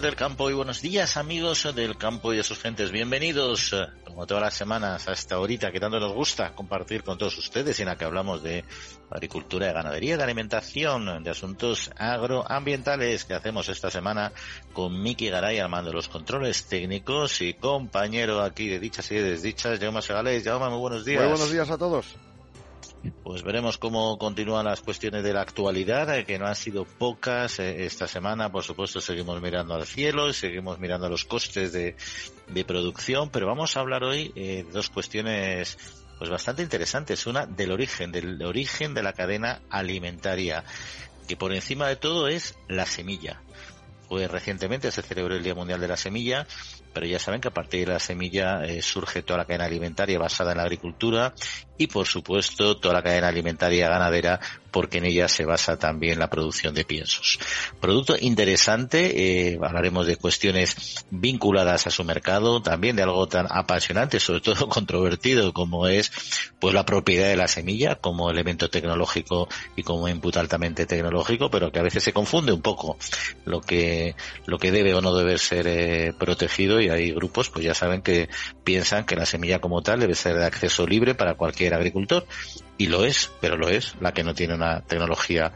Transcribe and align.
Del 0.00 0.14
campo 0.14 0.50
y 0.50 0.52
buenos 0.52 0.82
días 0.82 1.16
amigos 1.16 1.74
del 1.74 1.96
campo 1.96 2.32
y 2.32 2.36
de 2.36 2.42
sus 2.42 2.58
gentes. 2.58 2.90
Bienvenidos, 2.90 3.72
eh, 3.72 3.86
como 4.04 4.26
todas 4.26 4.42
las 4.42 4.54
semanas, 4.54 5.08
a 5.08 5.12
esta 5.12 5.38
horita 5.38 5.72
que 5.72 5.80
tanto 5.80 5.98
nos 5.98 6.12
gusta 6.12 6.52
compartir 6.54 7.02
con 7.02 7.16
todos 7.16 7.38
ustedes 7.38 7.80
en 7.80 7.86
la 7.86 7.96
que 7.96 8.04
hablamos 8.04 8.42
de 8.42 8.64
agricultura, 9.10 9.68
de 9.68 9.72
ganadería, 9.72 10.18
de 10.18 10.22
alimentación, 10.22 11.22
de 11.24 11.30
asuntos 11.30 11.90
agroambientales 11.96 13.24
que 13.24 13.34
hacemos 13.34 13.68
esta 13.70 13.90
semana 13.90 14.32
con 14.74 15.02
Miki 15.02 15.30
Garay 15.30 15.60
al 15.60 15.70
mando 15.70 15.90
de 15.90 15.96
los 15.96 16.08
controles 16.08 16.66
técnicos 16.66 17.40
y 17.40 17.54
compañero 17.54 18.42
aquí 18.42 18.68
de 18.68 18.78
dichas 18.78 19.10
y 19.12 19.14
de 19.14 19.22
desdichas, 19.22 19.78
Jaume 19.80 20.02
Segales. 20.02 20.44
Jaume, 20.44 20.68
muy 20.68 20.78
buenos 20.78 21.06
días. 21.06 21.22
Muy 21.22 21.30
buenos 21.30 21.50
días 21.50 21.70
a 21.70 21.78
todos. 21.78 22.16
Pues 23.22 23.42
veremos 23.42 23.78
cómo 23.78 24.18
continúan 24.18 24.64
las 24.64 24.80
cuestiones 24.80 25.22
de 25.22 25.32
la 25.32 25.42
actualidad, 25.42 26.16
eh, 26.16 26.24
que 26.24 26.38
no 26.38 26.46
han 26.46 26.56
sido 26.56 26.84
pocas 26.84 27.58
eh, 27.58 27.84
esta 27.84 28.06
semana. 28.06 28.50
Por 28.50 28.62
supuesto, 28.62 29.00
seguimos 29.00 29.40
mirando 29.40 29.74
al 29.74 29.86
cielo 29.86 30.28
y 30.28 30.34
seguimos 30.34 30.78
mirando 30.78 31.08
los 31.08 31.24
costes 31.24 31.72
de, 31.72 31.96
producción, 32.64 33.30
pero 33.30 33.46
vamos 33.46 33.76
a 33.76 33.80
hablar 33.80 34.04
hoy 34.04 34.32
eh, 34.34 34.64
de 34.64 34.72
dos 34.72 34.90
cuestiones 34.90 35.78
pues 36.18 36.30
bastante 36.30 36.62
interesantes. 36.62 37.26
Una 37.26 37.46
del 37.46 37.72
origen, 37.72 38.10
del 38.12 38.42
origen 38.42 38.94
de 38.94 39.02
la 39.02 39.12
cadena 39.12 39.60
alimentaria, 39.70 40.64
que 41.28 41.36
por 41.36 41.52
encima 41.52 41.88
de 41.88 41.96
todo 41.96 42.28
es 42.28 42.56
la 42.68 42.86
semilla. 42.86 43.42
Pues 44.08 44.30
recientemente 44.30 44.90
se 44.92 45.02
celebró 45.02 45.34
el 45.34 45.42
Día 45.42 45.54
Mundial 45.54 45.80
de 45.80 45.88
la 45.88 45.96
Semilla 45.96 46.46
pero 46.92 47.06
ya 47.06 47.18
saben 47.18 47.42
que 47.42 47.48
a 47.48 47.52
partir 47.52 47.86
de 47.86 47.92
la 47.92 47.98
semilla 47.98 48.62
surge 48.80 49.22
toda 49.22 49.40
la 49.40 49.44
cadena 49.44 49.66
alimentaria 49.66 50.18
basada 50.18 50.52
en 50.52 50.56
la 50.56 50.62
agricultura 50.62 51.34
y 51.78 51.86
por 51.86 52.06
supuesto 52.06 52.76
toda 52.76 52.94
la 52.94 53.02
cadena 53.02 53.28
alimentaria 53.28 53.88
ganadera 53.88 54.40
porque 54.76 54.98
en 54.98 55.06
ella 55.06 55.26
se 55.26 55.46
basa 55.46 55.78
también 55.78 56.18
la 56.18 56.28
producción 56.28 56.74
de 56.74 56.84
piensos. 56.84 57.38
Producto 57.80 58.14
interesante, 58.20 59.52
eh, 59.52 59.58
hablaremos 59.62 60.06
de 60.06 60.16
cuestiones 60.16 61.06
vinculadas 61.10 61.86
a 61.86 61.90
su 61.90 62.04
mercado, 62.04 62.60
también 62.60 62.94
de 62.94 63.02
algo 63.02 63.26
tan 63.26 63.46
apasionante, 63.48 64.20
sobre 64.20 64.42
todo 64.42 64.68
controvertido 64.68 65.54
como 65.54 65.86
es 65.86 66.12
pues 66.58 66.74
la 66.74 66.84
propiedad 66.84 67.28
de 67.28 67.36
la 67.36 67.48
semilla 67.48 67.94
como 67.94 68.30
elemento 68.30 68.68
tecnológico 68.68 69.48
y 69.76 69.82
como 69.82 70.08
input 70.08 70.36
altamente 70.36 70.84
tecnológico, 70.84 71.50
pero 71.50 71.72
que 71.72 71.78
a 71.78 71.82
veces 71.82 72.02
se 72.02 72.12
confunde 72.12 72.52
un 72.52 72.60
poco 72.60 72.98
lo 73.46 73.62
que 73.62 74.14
lo 74.44 74.58
que 74.58 74.72
debe 74.72 74.92
o 74.92 75.00
no 75.00 75.14
debe 75.14 75.38
ser 75.38 75.66
eh, 75.68 76.12
protegido 76.18 76.82
y 76.82 76.90
hay 76.90 77.12
grupos, 77.12 77.48
pues 77.48 77.64
ya 77.64 77.72
saben 77.72 78.02
que 78.02 78.28
piensan 78.62 79.06
que 79.06 79.16
la 79.16 79.24
semilla 79.24 79.58
como 79.58 79.80
tal 79.80 80.00
debe 80.00 80.14
ser 80.14 80.36
de 80.36 80.44
acceso 80.44 80.86
libre 80.86 81.14
para 81.14 81.32
cualquier 81.32 81.65
agricultor 81.74 82.26
y 82.78 82.86
lo 82.86 83.04
es, 83.04 83.30
pero 83.40 83.56
lo 83.56 83.68
es, 83.68 83.94
la 84.00 84.12
que 84.12 84.22
no 84.22 84.34
tiene 84.34 84.54
una 84.54 84.82
tecnología 84.82 85.52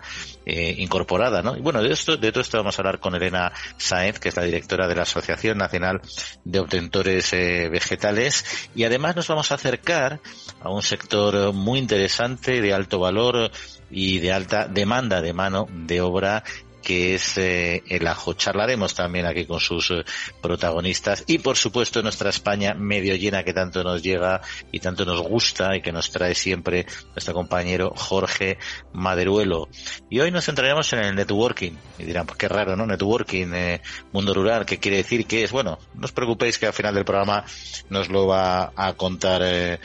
eh, 0.47 0.75
incorporada, 0.79 1.43
¿no? 1.43 1.57
Y 1.57 1.61
bueno, 1.61 1.83
de 1.83 1.93
esto, 1.93 2.17
de 2.17 2.33
todo 2.33 2.41
esto 2.41 2.57
vamos 2.57 2.79
a 2.79 2.83
hablar 2.83 2.99
con 2.99 3.15
Elena 3.15 3.53
Saez, 3.77 4.19
que 4.19 4.31
es 4.31 4.37
la 4.37 4.45
directora 4.45 4.89
de 4.89 4.95
la 4.95 5.03
Asociación 5.03 5.59
Nacional 5.59 6.01
de 6.45 6.59
Obtentores 6.61 7.33
eh, 7.33 7.69
Vegetales, 7.71 8.71
y 8.75 8.85
además 8.85 9.17
nos 9.17 9.29
vamos 9.29 9.53
a 9.53 9.57
acercar 9.57 10.21
a 10.61 10.71
un 10.71 10.83
sector 10.83 11.53
muy 11.53 11.79
interesante, 11.79 12.61
de 12.61 12.73
alto 12.73 12.99
valor 12.99 13.51
y 13.91 14.19
de 14.19 14.33
alta 14.33 14.67
demanda 14.67 15.21
de 15.21 15.33
mano 15.33 15.67
de 15.71 16.01
obra 16.01 16.43
que 16.83 17.15
es 17.15 17.39
eh, 17.39 17.83
el 17.89 18.07
ajo. 18.07 18.35
Charlaremos 18.35 18.95
también 18.95 19.27
aquí 19.27 19.47
con 19.47 19.61
sus 19.61 19.91
eh, 19.91 20.05
protagonistas 20.41 21.25
y 21.27 21.39
por 21.39 21.57
supuesto 21.57 22.03
nuestra 22.03 22.31
España 22.31 22.75
medio 22.75 23.15
llena 23.17 23.43
que 23.43 23.53
tanto 23.53 23.83
nos 23.83 24.03
llega 24.03 24.41
y 24.73 24.81
tanto 24.81 25.05
nos 25.05 25.21
gusta 25.23 25.77
y 25.77 25.83
que 25.83 25.93
nos 25.93 26.11
trae 26.11 26.35
siempre 26.35 26.87
nuestro 27.15 27.35
compañero 27.35 27.93
Jorge 27.95 28.59
Maderuelo. 28.93 29.69
Y 30.09 30.21
hoy 30.21 30.31
nos 30.31 30.45
centraremos 30.45 30.93
en 30.93 31.01
el 31.01 31.15
networking. 31.15 31.73
Y 31.99 32.05
dirán, 32.05 32.27
pues 32.27 32.39
qué 32.39 32.49
raro, 32.49 32.77
¿no? 32.77 32.87
Networking, 32.87 33.53
eh, 33.55 33.81
mundo 34.13 34.35
rural, 34.35 34.67
¿qué 34.67 34.79
quiere 34.79 34.99
decir? 34.99 35.27
¿Qué 35.27 35.45
es? 35.45 35.53
Bueno, 35.53 35.79
no 35.95 36.05
os 36.05 36.13
preocupéis 36.13 36.59
que 36.59 36.67
al 36.67 36.73
final 36.73 36.95
del 36.95 37.05
programa 37.05 37.45
nos 37.89 38.09
lo 38.09 38.27
va 38.27 38.73
a 38.75 38.93
contar 38.95 39.81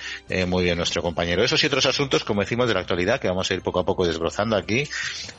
muy 0.47 0.63
bien 0.63 0.77
nuestro 0.77 1.01
compañero. 1.01 1.43
Esos 1.43 1.63
y 1.63 1.67
otros 1.67 1.85
asuntos, 1.85 2.23
como 2.23 2.41
decimos, 2.41 2.67
de 2.67 2.73
la 2.73 2.79
actualidad 2.81 3.19
que 3.19 3.27
vamos 3.27 3.49
a 3.49 3.53
ir 3.53 3.61
poco 3.61 3.79
a 3.79 3.85
poco 3.85 4.05
desbrozando 4.05 4.55
aquí 4.55 4.87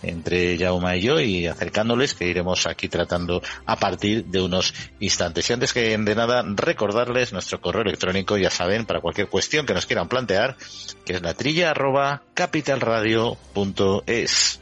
entre 0.02 0.56
Jauma 0.58 0.96
y 0.96 1.02
yo 1.02 1.20
y 1.20 1.45
acercándoles 1.48 2.14
que 2.14 2.26
iremos 2.26 2.66
aquí 2.66 2.88
tratando 2.88 3.42
a 3.64 3.76
partir 3.76 4.24
de 4.24 4.42
unos 4.42 4.74
instantes. 5.00 5.48
Y 5.48 5.52
antes 5.52 5.72
que 5.72 5.96
de 5.96 6.14
nada, 6.14 6.44
recordarles 6.46 7.32
nuestro 7.32 7.60
correo 7.60 7.82
electrónico, 7.82 8.36
ya 8.36 8.50
saben, 8.50 8.84
para 8.86 9.00
cualquier 9.00 9.28
cuestión 9.28 9.66
que 9.66 9.74
nos 9.74 9.86
quieran 9.86 10.08
plantear, 10.08 10.56
que 11.04 11.14
es 11.14 11.22
la 11.22 11.34
trilla 11.34 11.70
arroba 11.70 12.22
capitalradio.es. 12.34 14.60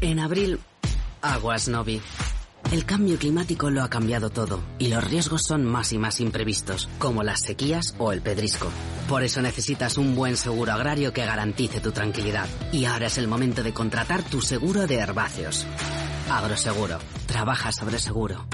En 0.00 0.18
abril, 0.18 0.58
Aguas 1.20 1.68
Novi. 1.68 2.00
El 2.72 2.84
cambio 2.84 3.18
climático 3.18 3.68
lo 3.68 3.82
ha 3.82 3.90
cambiado 3.90 4.30
todo 4.30 4.62
y 4.78 4.86
los 4.86 5.02
riesgos 5.02 5.42
son 5.42 5.64
más 5.64 5.92
y 5.92 5.98
más 5.98 6.20
imprevistos, 6.20 6.88
como 7.00 7.24
las 7.24 7.40
sequías 7.40 7.96
o 7.98 8.12
el 8.12 8.22
pedrisco. 8.22 8.70
Por 9.08 9.24
eso 9.24 9.42
necesitas 9.42 9.98
un 9.98 10.14
buen 10.14 10.36
seguro 10.36 10.72
agrario 10.72 11.12
que 11.12 11.26
garantice 11.26 11.80
tu 11.80 11.90
tranquilidad. 11.90 12.46
Y 12.70 12.84
ahora 12.84 13.08
es 13.08 13.18
el 13.18 13.26
momento 13.26 13.64
de 13.64 13.72
contratar 13.72 14.22
tu 14.22 14.40
seguro 14.40 14.86
de 14.86 14.98
herbáceos. 14.98 15.66
Agroseguro. 16.30 16.98
Trabaja 17.26 17.72
sobre 17.72 17.98
seguro. 17.98 18.46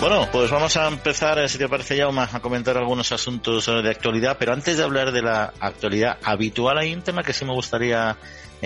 Bueno, 0.00 0.28
pues 0.32 0.50
vamos 0.50 0.76
a 0.78 0.88
empezar, 0.88 1.38
eh, 1.38 1.48
si 1.48 1.58
te 1.58 1.68
parece, 1.68 1.96
ya 1.96 2.08
a 2.08 2.40
comentar 2.40 2.76
algunos 2.76 3.12
asuntos 3.12 3.68
eh, 3.68 3.82
de 3.82 3.90
actualidad, 3.90 4.36
pero 4.38 4.52
antes 4.52 4.76
de 4.76 4.82
hablar 4.82 5.12
de 5.12 5.22
la 5.22 5.52
actualidad 5.60 6.18
habitual, 6.22 6.78
hay 6.78 6.92
un 6.94 7.02
tema 7.02 7.22
que 7.22 7.32
sí 7.32 7.44
me 7.44 7.54
gustaría 7.54 8.16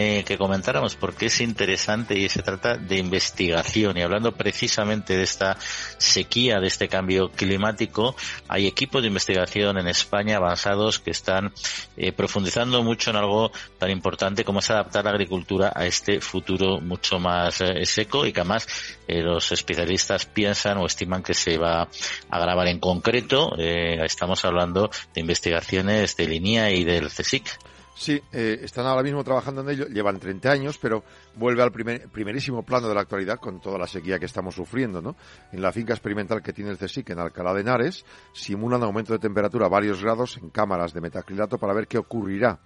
eh, 0.01 0.23
que 0.25 0.39
comentáramos 0.39 0.95
porque 0.95 1.27
es 1.27 1.41
interesante 1.41 2.17
y 2.17 2.29
se 2.29 2.41
trata 2.41 2.77
de 2.77 2.99
investigación 2.99 3.97
y 3.97 4.03
hablando 4.03 4.31
precisamente 4.31 5.17
de 5.17 5.25
esta 5.25 5.57
sequía, 5.97 6.61
de 6.61 6.69
este 6.69 6.89
cambio 6.89 7.33
climático, 7.33 8.15
hay 8.47 8.69
equipos 8.69 9.03
de 9.03 9.09
investigación 9.09 9.77
en 9.77 9.89
España 9.89 10.37
avanzados 10.37 11.01
que 11.01 11.11
están 11.11 11.53
eh, 11.97 12.13
profundizando 12.13 12.85
mucho 12.85 13.11
en 13.11 13.17
algo 13.17 13.51
tan 13.77 13.91
importante 13.91 14.45
como 14.45 14.61
es 14.61 14.71
adaptar 14.71 15.05
la 15.05 15.11
agricultura 15.11 15.73
a 15.75 15.85
este 15.85 16.21
futuro 16.21 16.81
mucho 16.81 17.19
más 17.19 17.61
eh, 17.61 17.85
seco 17.85 18.25
y 18.25 18.33
que 18.33 18.43
además 18.43 18.69
los 19.09 19.51
especialistas 19.51 20.27
piensan 20.27 20.79
o 20.79 20.87
estiman 20.87 21.25
que 21.25 21.35
se 21.35 21.59
va 21.59 21.83
a 21.83 21.89
agravar 22.31 22.69
en 22.69 22.79
concreto. 22.79 23.57
estamos 23.57 24.45
hablando 24.45 24.91
de 25.13 25.21
investigaciones 25.21 26.15
de 26.17 26.29
línea 26.29 26.71
y 26.71 26.85
del 26.85 27.09
CSIC. 27.09 27.78
Sí, 27.99 28.23
eh, 28.31 28.61
están 28.63 28.87
ahora 28.87 29.03
mismo 29.03 29.25
trabajando 29.25 29.61
en 29.61 29.71
ello, 29.71 29.87
llevan 29.89 30.21
30 30.21 30.53
años, 30.53 30.79
pero 30.79 31.03
vuelve 31.35 31.65
al 31.65 31.73
primerísimo 31.73 32.63
plano 32.63 32.87
de 32.87 32.95
la 32.95 33.01
actualidad 33.01 33.41
con 33.41 33.61
toda 33.61 33.77
la 33.77 33.89
sequía 33.89 34.21
que 34.21 34.27
estamos 34.27 34.55
sufriendo, 34.55 35.03
¿no? 35.03 35.17
En 35.51 35.61
la 35.61 35.73
finca 35.73 35.95
experimental 35.95 36.41
que 36.41 36.53
tiene 36.53 36.71
el 36.71 36.79
CSIC 36.79 37.11
en 37.11 37.19
Alcalá 37.19 37.53
de 37.55 37.63
Henares, 37.63 38.05
simulan 38.33 38.85
aumento 38.85 39.15
de 39.15 39.19
temperatura 39.19 39.67
a 39.67 39.69
varios 39.69 40.01
grados 40.01 40.37
en 40.37 40.51
cámaras 40.51 40.95
de 40.95 41.01
metacrilato 41.01 41.59
para 41.59 41.75
ver 41.75 41.89
qué 41.89 41.99
ocurrirá. 41.99 42.61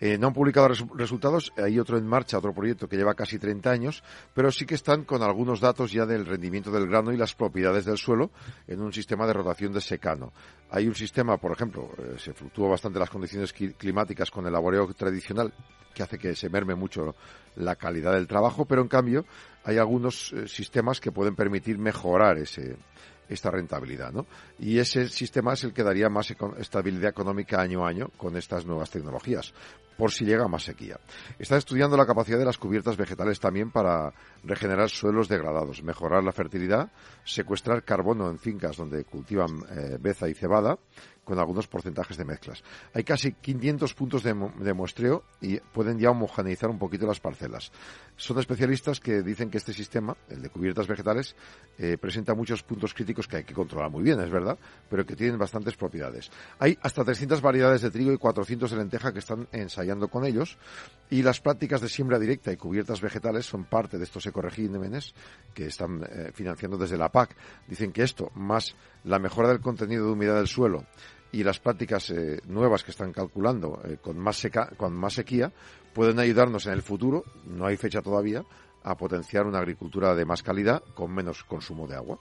Eh, 0.00 0.16
no 0.16 0.28
han 0.28 0.32
publicado 0.32 0.68
resultados, 0.68 1.52
hay 1.56 1.78
otro 1.78 1.98
en 1.98 2.06
marcha, 2.06 2.38
otro 2.38 2.54
proyecto 2.54 2.88
que 2.88 2.96
lleva 2.96 3.14
casi 3.14 3.38
30 3.38 3.70
años, 3.70 4.04
pero 4.32 4.52
sí 4.52 4.64
que 4.64 4.76
están 4.76 5.04
con 5.04 5.22
algunos 5.22 5.60
datos 5.60 5.90
ya 5.92 6.06
del 6.06 6.24
rendimiento 6.24 6.70
del 6.70 6.86
grano 6.86 7.12
y 7.12 7.16
las 7.16 7.34
propiedades 7.34 7.84
del 7.84 7.98
suelo 7.98 8.30
en 8.66 8.80
un 8.80 8.92
sistema 8.92 9.26
de 9.26 9.32
rotación 9.32 9.72
de 9.72 9.80
secano. 9.80 10.32
Hay 10.70 10.86
un 10.86 10.94
sistema, 10.94 11.36
por 11.36 11.52
ejemplo, 11.52 11.90
eh, 11.98 12.14
se 12.18 12.32
fluctúa 12.32 12.68
bastante 12.68 12.98
las 12.98 13.10
condiciones 13.10 13.52
climáticas 13.52 14.30
con 14.30 14.46
el 14.46 14.52
laboreo 14.52 14.86
tradicional, 14.94 15.52
que 15.94 16.02
hace 16.02 16.18
que 16.18 16.36
se 16.36 16.48
merme 16.48 16.76
mucho 16.76 17.16
la 17.56 17.74
calidad 17.74 18.12
del 18.12 18.28
trabajo, 18.28 18.66
pero 18.66 18.82
en 18.82 18.88
cambio 18.88 19.24
hay 19.64 19.78
algunos 19.78 20.32
eh, 20.32 20.46
sistemas 20.46 21.00
que 21.00 21.10
pueden 21.10 21.34
permitir 21.34 21.76
mejorar 21.78 22.38
ese, 22.38 22.76
esta 23.28 23.50
rentabilidad, 23.50 24.12
¿no? 24.12 24.26
Y 24.58 24.78
ese 24.78 25.08
sistema 25.08 25.52
es 25.52 25.64
el 25.64 25.72
que 25.72 25.82
daría 25.82 26.08
más 26.08 26.34
estabilidad 26.58 27.10
económica 27.10 27.60
año 27.60 27.84
a 27.84 27.88
año 27.88 28.10
con 28.16 28.36
estas 28.36 28.64
nuevas 28.64 28.90
tecnologías. 28.90 29.52
por 29.98 30.12
si 30.12 30.24
llega 30.24 30.46
más 30.46 30.62
sequía. 30.62 31.00
Está 31.40 31.56
estudiando 31.56 31.96
la 31.96 32.06
capacidad 32.06 32.38
de 32.38 32.44
las 32.44 32.56
cubiertas 32.56 32.96
vegetales 32.96 33.40
también 33.40 33.72
para 33.72 34.12
regenerar 34.44 34.88
suelos 34.90 35.28
degradados, 35.28 35.82
mejorar 35.82 36.22
la 36.22 36.30
fertilidad, 36.30 36.92
secuestrar 37.24 37.82
carbono 37.82 38.30
en 38.30 38.38
fincas 38.38 38.76
donde 38.76 39.04
cultivan 39.04 39.58
eh, 39.68 39.98
beza 40.00 40.28
y 40.28 40.34
cebada, 40.34 40.78
con 41.28 41.38
algunos 41.38 41.68
porcentajes 41.68 42.16
de 42.16 42.24
mezclas. 42.24 42.64
Hay 42.94 43.04
casi 43.04 43.32
500 43.32 43.92
puntos 43.92 44.22
de, 44.22 44.32
muestreo 44.72 45.24
y 45.42 45.58
pueden 45.58 45.98
ya 45.98 46.10
homogeneizar 46.10 46.70
un 46.70 46.78
poquito 46.78 47.06
las 47.06 47.20
parcelas. 47.20 47.70
Son 48.16 48.38
especialistas 48.38 48.98
que 48.98 49.22
dicen 49.22 49.50
que 49.50 49.58
este 49.58 49.74
sistema, 49.74 50.16
el 50.30 50.40
de 50.40 50.48
cubiertas 50.48 50.86
vegetales, 50.86 51.36
eh, 51.76 51.98
presenta 52.00 52.34
muchos 52.34 52.62
puntos 52.62 52.94
críticos 52.94 53.28
que 53.28 53.36
hay 53.36 53.44
que 53.44 53.52
controlar 53.52 53.90
muy 53.90 54.02
bien, 54.02 54.18
es 54.20 54.30
verdad, 54.30 54.58
pero 54.88 55.04
que 55.04 55.16
tienen 55.16 55.38
bastantes 55.38 55.76
propiedades. 55.76 56.30
Hay 56.60 56.78
hasta 56.80 57.04
300 57.04 57.42
variedades 57.42 57.82
de 57.82 57.90
trigo 57.90 58.10
y 58.10 58.16
400 58.16 58.70
de 58.70 58.76
lenteja 58.78 59.12
que 59.12 59.18
están 59.18 59.48
ensayando 59.52 60.08
con 60.08 60.24
ellos 60.24 60.56
y 61.10 61.22
las 61.22 61.42
prácticas 61.42 61.82
de 61.82 61.90
siembra 61.90 62.18
directa 62.18 62.50
y 62.50 62.56
cubiertas 62.56 63.02
vegetales 63.02 63.44
son 63.44 63.64
parte 63.64 63.98
de 63.98 64.04
estos 64.04 64.24
ecoregímenes 64.26 65.14
que 65.52 65.66
están 65.66 66.02
eh, 66.04 66.30
financiando 66.32 66.78
desde 66.78 66.96
la 66.96 67.10
PAC. 67.10 67.36
Dicen 67.66 67.92
que 67.92 68.02
esto, 68.02 68.32
más 68.34 68.74
la 69.04 69.18
mejora 69.18 69.48
del 69.48 69.60
contenido 69.60 70.06
de 70.06 70.12
humedad 70.12 70.36
del 70.36 70.48
suelo, 70.48 70.86
y 71.32 71.42
las 71.44 71.58
prácticas 71.58 72.10
eh, 72.10 72.40
nuevas 72.46 72.84
que 72.84 72.90
están 72.90 73.12
calculando 73.12 73.80
eh, 73.84 73.98
con, 74.00 74.18
más 74.18 74.36
seca, 74.36 74.70
con 74.76 74.94
más 74.94 75.14
sequía 75.14 75.52
pueden 75.94 76.18
ayudarnos 76.18 76.66
en 76.66 76.72
el 76.72 76.82
futuro, 76.82 77.24
no 77.46 77.66
hay 77.66 77.76
fecha 77.76 78.02
todavía, 78.02 78.44
a 78.82 78.96
potenciar 78.96 79.46
una 79.46 79.58
agricultura 79.58 80.14
de 80.14 80.24
más 80.24 80.42
calidad 80.42 80.82
con 80.94 81.12
menos 81.12 81.44
consumo 81.44 81.86
de 81.86 81.96
agua. 81.96 82.18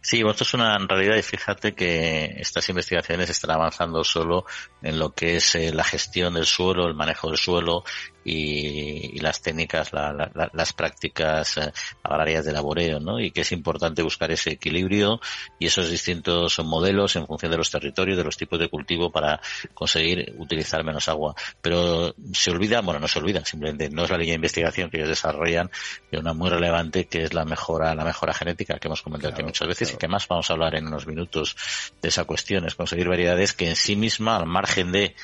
Sí, 0.00 0.22
esto 0.26 0.44
es 0.44 0.54
una 0.54 0.78
realidad 0.78 1.16
y 1.16 1.22
fíjate 1.22 1.74
que 1.74 2.36
estas 2.38 2.68
investigaciones 2.70 3.28
están 3.28 3.50
avanzando 3.50 4.02
solo 4.02 4.46
en 4.82 4.98
lo 4.98 5.12
que 5.12 5.36
es 5.36 5.54
eh, 5.54 5.72
la 5.72 5.84
gestión 5.84 6.34
del 6.34 6.46
suelo, 6.46 6.86
el 6.86 6.94
manejo 6.94 7.28
del 7.28 7.36
suelo 7.36 7.84
y, 8.28 9.18
las 9.20 9.42
técnicas, 9.42 9.90
las 9.92 10.72
prácticas 10.72 11.56
eh, 11.56 11.72
agrarias 12.02 12.44
de 12.44 12.52
laboreo, 12.52 13.00
¿no? 13.00 13.18
Y 13.18 13.30
que 13.30 13.40
es 13.40 13.52
importante 13.52 14.02
buscar 14.02 14.30
ese 14.30 14.52
equilibrio 14.52 15.20
y 15.58 15.66
esos 15.66 15.90
distintos 15.90 16.58
modelos 16.60 17.16
en 17.16 17.26
función 17.26 17.50
de 17.50 17.58
los 17.58 17.70
territorios, 17.70 18.16
de 18.16 18.24
los 18.24 18.36
tipos 18.36 18.58
de 18.58 18.68
cultivo 18.68 19.10
para 19.10 19.40
conseguir 19.74 20.34
utilizar 20.38 20.84
menos 20.84 21.08
agua. 21.08 21.34
Pero 21.60 22.14
se 22.32 22.50
olvida, 22.50 22.80
bueno, 22.80 23.00
no 23.00 23.08
se 23.08 23.18
olvida, 23.18 23.44
simplemente 23.44 23.90
no 23.90 24.04
es 24.04 24.10
la 24.10 24.18
línea 24.18 24.32
de 24.32 24.36
investigación 24.36 24.90
que 24.90 24.98
ellos 24.98 25.08
desarrollan, 25.08 25.70
pero 26.10 26.20
una 26.20 26.32
muy 26.32 26.50
relevante 26.50 27.06
que 27.06 27.24
es 27.24 27.34
la 27.34 27.44
mejora, 27.44 27.94
la 27.94 28.04
mejora 28.04 28.34
genética 28.34 28.78
que 28.78 28.88
hemos 28.88 29.02
comentado 29.02 29.32
aquí 29.32 29.42
muchas 29.42 29.66
veces 29.66 29.92
y 29.92 29.96
que 29.96 30.08
más 30.08 30.28
vamos 30.28 30.48
a 30.48 30.52
hablar 30.52 30.76
en 30.76 30.86
unos 30.86 31.06
minutos 31.06 31.56
de 32.00 32.08
esa 32.08 32.24
cuestión, 32.24 32.66
es 32.66 32.74
conseguir 32.74 33.08
variedades 33.08 33.52
que 33.52 33.68
en 33.68 33.76
sí 33.76 33.96
misma, 33.96 34.36
al 34.36 34.46
margen 34.46 34.92
de 34.92 35.14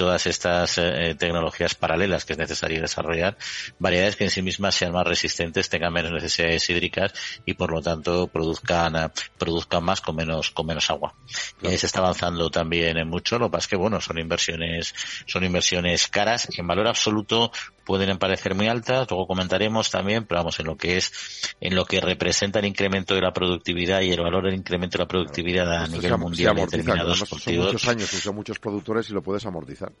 todas 0.00 0.26
estas 0.26 0.78
eh, 0.78 1.14
tecnologías 1.18 1.74
paralelas 1.74 2.24
que 2.24 2.32
es 2.32 2.38
necesario 2.38 2.80
desarrollar, 2.80 3.36
variedades 3.78 4.16
que 4.16 4.24
en 4.24 4.30
sí 4.30 4.40
mismas 4.40 4.74
sean 4.74 4.92
más 4.92 5.06
resistentes, 5.06 5.68
tengan 5.68 5.92
menos 5.92 6.10
necesidades 6.10 6.70
hídricas 6.70 7.12
y 7.44 7.52
por 7.52 7.70
lo 7.70 7.82
tanto 7.82 8.26
produzcan, 8.26 8.96
eh, 8.96 9.10
produzcan 9.36 9.84
más 9.84 10.00
con 10.00 10.16
menos, 10.16 10.52
con 10.52 10.64
menos 10.64 10.88
agua. 10.88 11.12
Y 11.60 11.66
ahí 11.66 11.76
se 11.76 11.84
está 11.84 11.98
avanzando 11.98 12.48
también 12.48 12.96
en 12.96 13.10
mucho, 13.10 13.38
lo 13.38 13.48
que 13.48 13.52
pasa 13.52 13.64
es 13.64 13.68
que 13.68 13.76
bueno, 13.76 14.00
son 14.00 14.18
inversiones, 14.18 14.94
son 15.26 15.44
inversiones 15.44 16.08
caras, 16.08 16.48
en 16.56 16.66
valor 16.66 16.88
absoluto 16.88 17.52
pueden 17.84 18.18
parecer 18.18 18.54
muy 18.54 18.68
altas, 18.68 19.08
luego 19.10 19.26
comentaremos 19.26 19.90
también, 19.90 20.24
pero 20.24 20.40
vamos, 20.40 20.58
en 20.60 20.66
lo 20.66 20.76
que 20.76 20.96
es, 20.96 21.54
en 21.60 21.74
lo 21.74 21.84
que 21.84 22.00
representa 22.00 22.58
el 22.58 22.66
incremento 22.66 23.14
de 23.14 23.20
la 23.20 23.32
productividad 23.32 24.00
y 24.00 24.10
el 24.10 24.20
valor 24.20 24.44
del 24.44 24.54
incremento 24.54 24.98
de 24.98 25.04
la 25.04 25.08
productividad 25.08 25.72
a 25.72 25.86
nivel 25.86 26.18
mundial 26.18 26.54
de 26.54 26.62
determinados 26.62 27.18
Son 27.18 27.56
muchos 27.56 27.88
años 27.88 28.12
y 28.12 28.16
son 28.16 28.34
muchos 28.34 28.58
productores 28.58 29.08
y 29.10 29.12
lo 29.12 29.22
puedes 29.22 29.44
amortizar. 29.46 29.92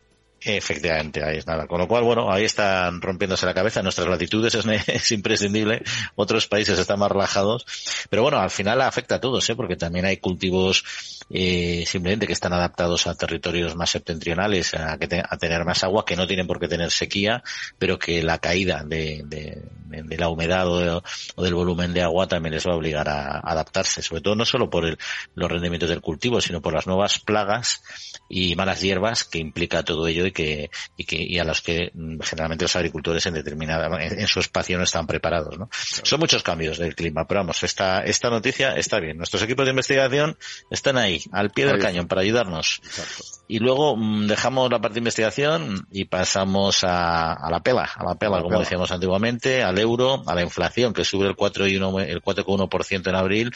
Efectivamente, 0.42 1.22
ahí 1.22 1.36
es 1.38 1.46
nada. 1.46 1.66
Con 1.66 1.78
lo 1.78 1.86
cual, 1.86 2.02
bueno, 2.02 2.32
ahí 2.32 2.44
están 2.44 3.02
rompiéndose 3.02 3.44
la 3.44 3.52
cabeza. 3.52 3.82
Nuestras 3.82 4.08
latitudes 4.08 4.54
es, 4.86 5.12
imprescindible. 5.12 5.82
Otros 6.14 6.46
países 6.46 6.78
están 6.78 6.98
más 6.98 7.10
relajados. 7.10 7.66
Pero 8.08 8.22
bueno, 8.22 8.38
al 8.38 8.50
final 8.50 8.80
afecta 8.80 9.16
a 9.16 9.20
todos, 9.20 9.48
¿eh? 9.50 9.54
porque 9.54 9.76
también 9.76 10.06
hay 10.06 10.16
cultivos 10.16 10.82
eh, 11.28 11.84
simplemente 11.86 12.26
que 12.26 12.32
están 12.32 12.54
adaptados 12.54 13.06
a 13.06 13.14
territorios 13.14 13.76
más 13.76 13.90
septentrionales, 13.90 14.74
a, 14.74 14.98
que 14.98 15.22
a 15.22 15.36
tener 15.36 15.64
más 15.64 15.84
agua, 15.84 16.04
que 16.06 16.16
no 16.16 16.26
tienen 16.26 16.46
por 16.46 16.58
qué 16.58 16.68
tener 16.68 16.90
sequía, 16.90 17.42
pero 17.78 17.98
que 17.98 18.22
la 18.22 18.38
caída 18.38 18.82
de, 18.84 19.62
de 19.90 20.16
la 20.16 20.28
humedad 20.28 20.66
o, 20.68 21.02
del 21.42 21.54
volumen 21.54 21.92
de 21.92 22.02
agua 22.02 22.28
también 22.28 22.54
les 22.54 22.66
va 22.66 22.72
a 22.72 22.76
obligar 22.76 23.08
a, 23.08 23.40
adaptarse. 23.40 24.02
Sobre 24.02 24.22
todo 24.22 24.34
no 24.34 24.44
solo 24.44 24.70
por 24.70 24.86
el, 24.86 24.98
los 25.34 25.50
rendimientos 25.50 25.88
del 25.88 26.00
cultivo, 26.00 26.40
sino 26.40 26.60
por 26.60 26.74
las 26.74 26.86
nuevas 26.86 27.18
plagas 27.18 27.82
y 28.28 28.54
malas 28.54 28.80
hierbas 28.80 29.24
que 29.24 29.38
implica 29.38 29.82
todo 29.82 30.06
ello 30.06 30.26
y 30.26 30.32
que, 30.32 30.70
y 30.96 31.04
que, 31.04 31.16
y 31.16 31.38
a 31.38 31.44
las 31.44 31.60
que 31.60 31.90
mm, 31.92 32.20
generalmente 32.20 32.64
los 32.64 32.76
agricultores 32.76 33.26
en 33.26 33.34
determinada, 33.34 33.88
en, 34.02 34.26
su 34.26 34.40
espacio 34.40 34.78
no 34.78 34.84
están 34.84 35.06
preparados, 35.06 35.58
¿no? 35.58 35.68
Son 35.72 36.20
muchos 36.20 36.42
cambios 36.42 36.78
del 36.78 36.94
clima, 36.94 37.26
pero 37.26 37.40
vamos, 37.40 37.62
esta, 37.62 38.04
esta 38.04 38.30
noticia 38.30 38.76
está 38.76 39.00
bien. 39.00 39.16
Nuestros 39.16 39.42
equipos 39.42 39.64
de 39.64 39.70
investigación 39.70 40.38
están 40.70 40.96
ahí, 40.96 41.22
al 41.32 41.50
pie 41.50 41.66
del 41.66 41.78
cañón, 41.78 42.06
para 42.06 42.22
ayudarnos. 42.22 42.80
Y 43.50 43.58
luego 43.58 43.96
mm, 43.96 44.28
dejamos 44.28 44.70
la 44.70 44.80
parte 44.80 44.94
de 44.94 45.00
investigación 45.00 45.84
y 45.90 46.04
pasamos 46.04 46.84
a, 46.84 47.32
a 47.32 47.50
la 47.50 47.60
pela, 47.64 47.90
a 47.96 48.04
la 48.04 48.14
pela, 48.14 48.40
como 48.42 48.60
decíamos 48.60 48.92
antiguamente, 48.92 49.64
al 49.64 49.76
euro, 49.80 50.22
a 50.24 50.36
la 50.36 50.42
inflación 50.42 50.92
que 50.92 51.04
sube 51.04 51.26
el 51.26 51.34
4,1% 51.34 52.06
el 52.06 52.22
4,1% 52.22 53.08
en 53.08 53.14
abril, 53.16 53.50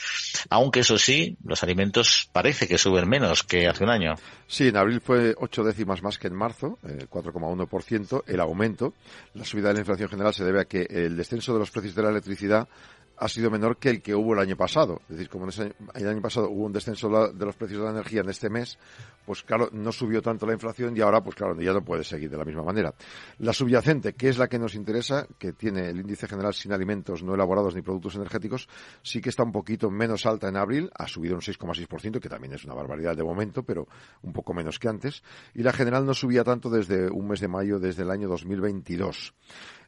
aunque 0.50 0.80
eso 0.80 0.98
sí, 0.98 1.36
los 1.44 1.62
alimentos 1.62 2.28
parece 2.32 2.66
que 2.66 2.76
suben 2.76 3.08
menos 3.08 3.44
que 3.44 3.68
hace 3.68 3.84
un 3.84 3.90
año. 3.90 4.14
Sí, 4.48 4.66
en 4.66 4.76
abril 4.76 5.00
fue 5.00 5.36
ocho 5.38 5.62
décimas 5.62 6.02
más 6.02 6.18
que 6.18 6.26
en 6.26 6.34
marzo, 6.34 6.78
eh, 6.82 7.06
4,1%. 7.08 8.24
El 8.26 8.40
aumento, 8.40 8.94
la 9.34 9.44
subida 9.44 9.68
de 9.68 9.74
la 9.74 9.80
inflación 9.80 10.08
general 10.08 10.34
se 10.34 10.44
debe 10.44 10.60
a 10.60 10.64
que 10.64 10.88
el 10.90 11.16
descenso 11.16 11.52
de 11.52 11.60
los 11.60 11.70
precios 11.70 11.94
de 11.94 12.02
la 12.02 12.10
electricidad 12.10 12.68
ha 13.16 13.28
sido 13.28 13.50
menor 13.50 13.76
que 13.76 13.90
el 13.90 14.02
que 14.02 14.14
hubo 14.14 14.34
el 14.34 14.40
año 14.40 14.56
pasado. 14.56 15.00
Es 15.02 15.16
decir, 15.16 15.28
como 15.28 15.46
el 15.48 16.08
año 16.08 16.20
pasado 16.20 16.50
hubo 16.50 16.64
un 16.64 16.72
descenso 16.72 17.08
de 17.28 17.44
los 17.44 17.56
precios 17.56 17.80
de 17.80 17.84
la 17.84 17.92
energía 17.92 18.22
en 18.22 18.28
este 18.28 18.50
mes, 18.50 18.78
pues 19.24 19.42
claro, 19.42 19.68
no 19.72 19.92
subió 19.92 20.20
tanto 20.20 20.46
la 20.46 20.52
inflación 20.52 20.96
y 20.96 21.00
ahora, 21.00 21.22
pues 21.22 21.36
claro, 21.36 21.58
ya 21.60 21.72
no 21.72 21.82
puede 21.84 22.04
seguir 22.04 22.30
de 22.30 22.36
la 22.36 22.44
misma 22.44 22.62
manera. 22.62 22.94
La 23.38 23.52
subyacente, 23.52 24.14
que 24.14 24.28
es 24.28 24.38
la 24.38 24.48
que 24.48 24.58
nos 24.58 24.74
interesa, 24.74 25.26
que 25.38 25.52
tiene 25.52 25.88
el 25.88 26.00
índice 26.00 26.26
general 26.26 26.54
sin 26.54 26.72
alimentos 26.72 27.22
no 27.22 27.34
elaborados 27.34 27.74
ni 27.74 27.82
productos 27.82 28.16
energéticos, 28.16 28.68
sí 29.02 29.20
que 29.20 29.30
está 29.30 29.42
un 29.42 29.52
poquito 29.52 29.90
menos 29.90 30.26
alta 30.26 30.48
en 30.48 30.56
abril, 30.56 30.90
ha 30.94 31.06
subido 31.06 31.34
un 31.34 31.40
6,6%, 31.40 32.20
que 32.20 32.28
también 32.28 32.54
es 32.54 32.64
una 32.64 32.74
barbaridad 32.74 33.16
de 33.16 33.24
momento, 33.24 33.62
pero 33.62 33.88
un 34.22 34.32
poco 34.32 34.52
menos 34.52 34.78
que 34.78 34.88
antes. 34.88 35.22
Y 35.54 35.62
la 35.62 35.72
general 35.72 36.04
no 36.04 36.14
subía 36.14 36.44
tanto 36.44 36.68
desde 36.68 37.10
un 37.10 37.28
mes 37.28 37.40
de 37.40 37.48
mayo, 37.48 37.78
desde 37.78 38.02
el 38.02 38.10
año 38.10 38.28
2022. 38.28 39.34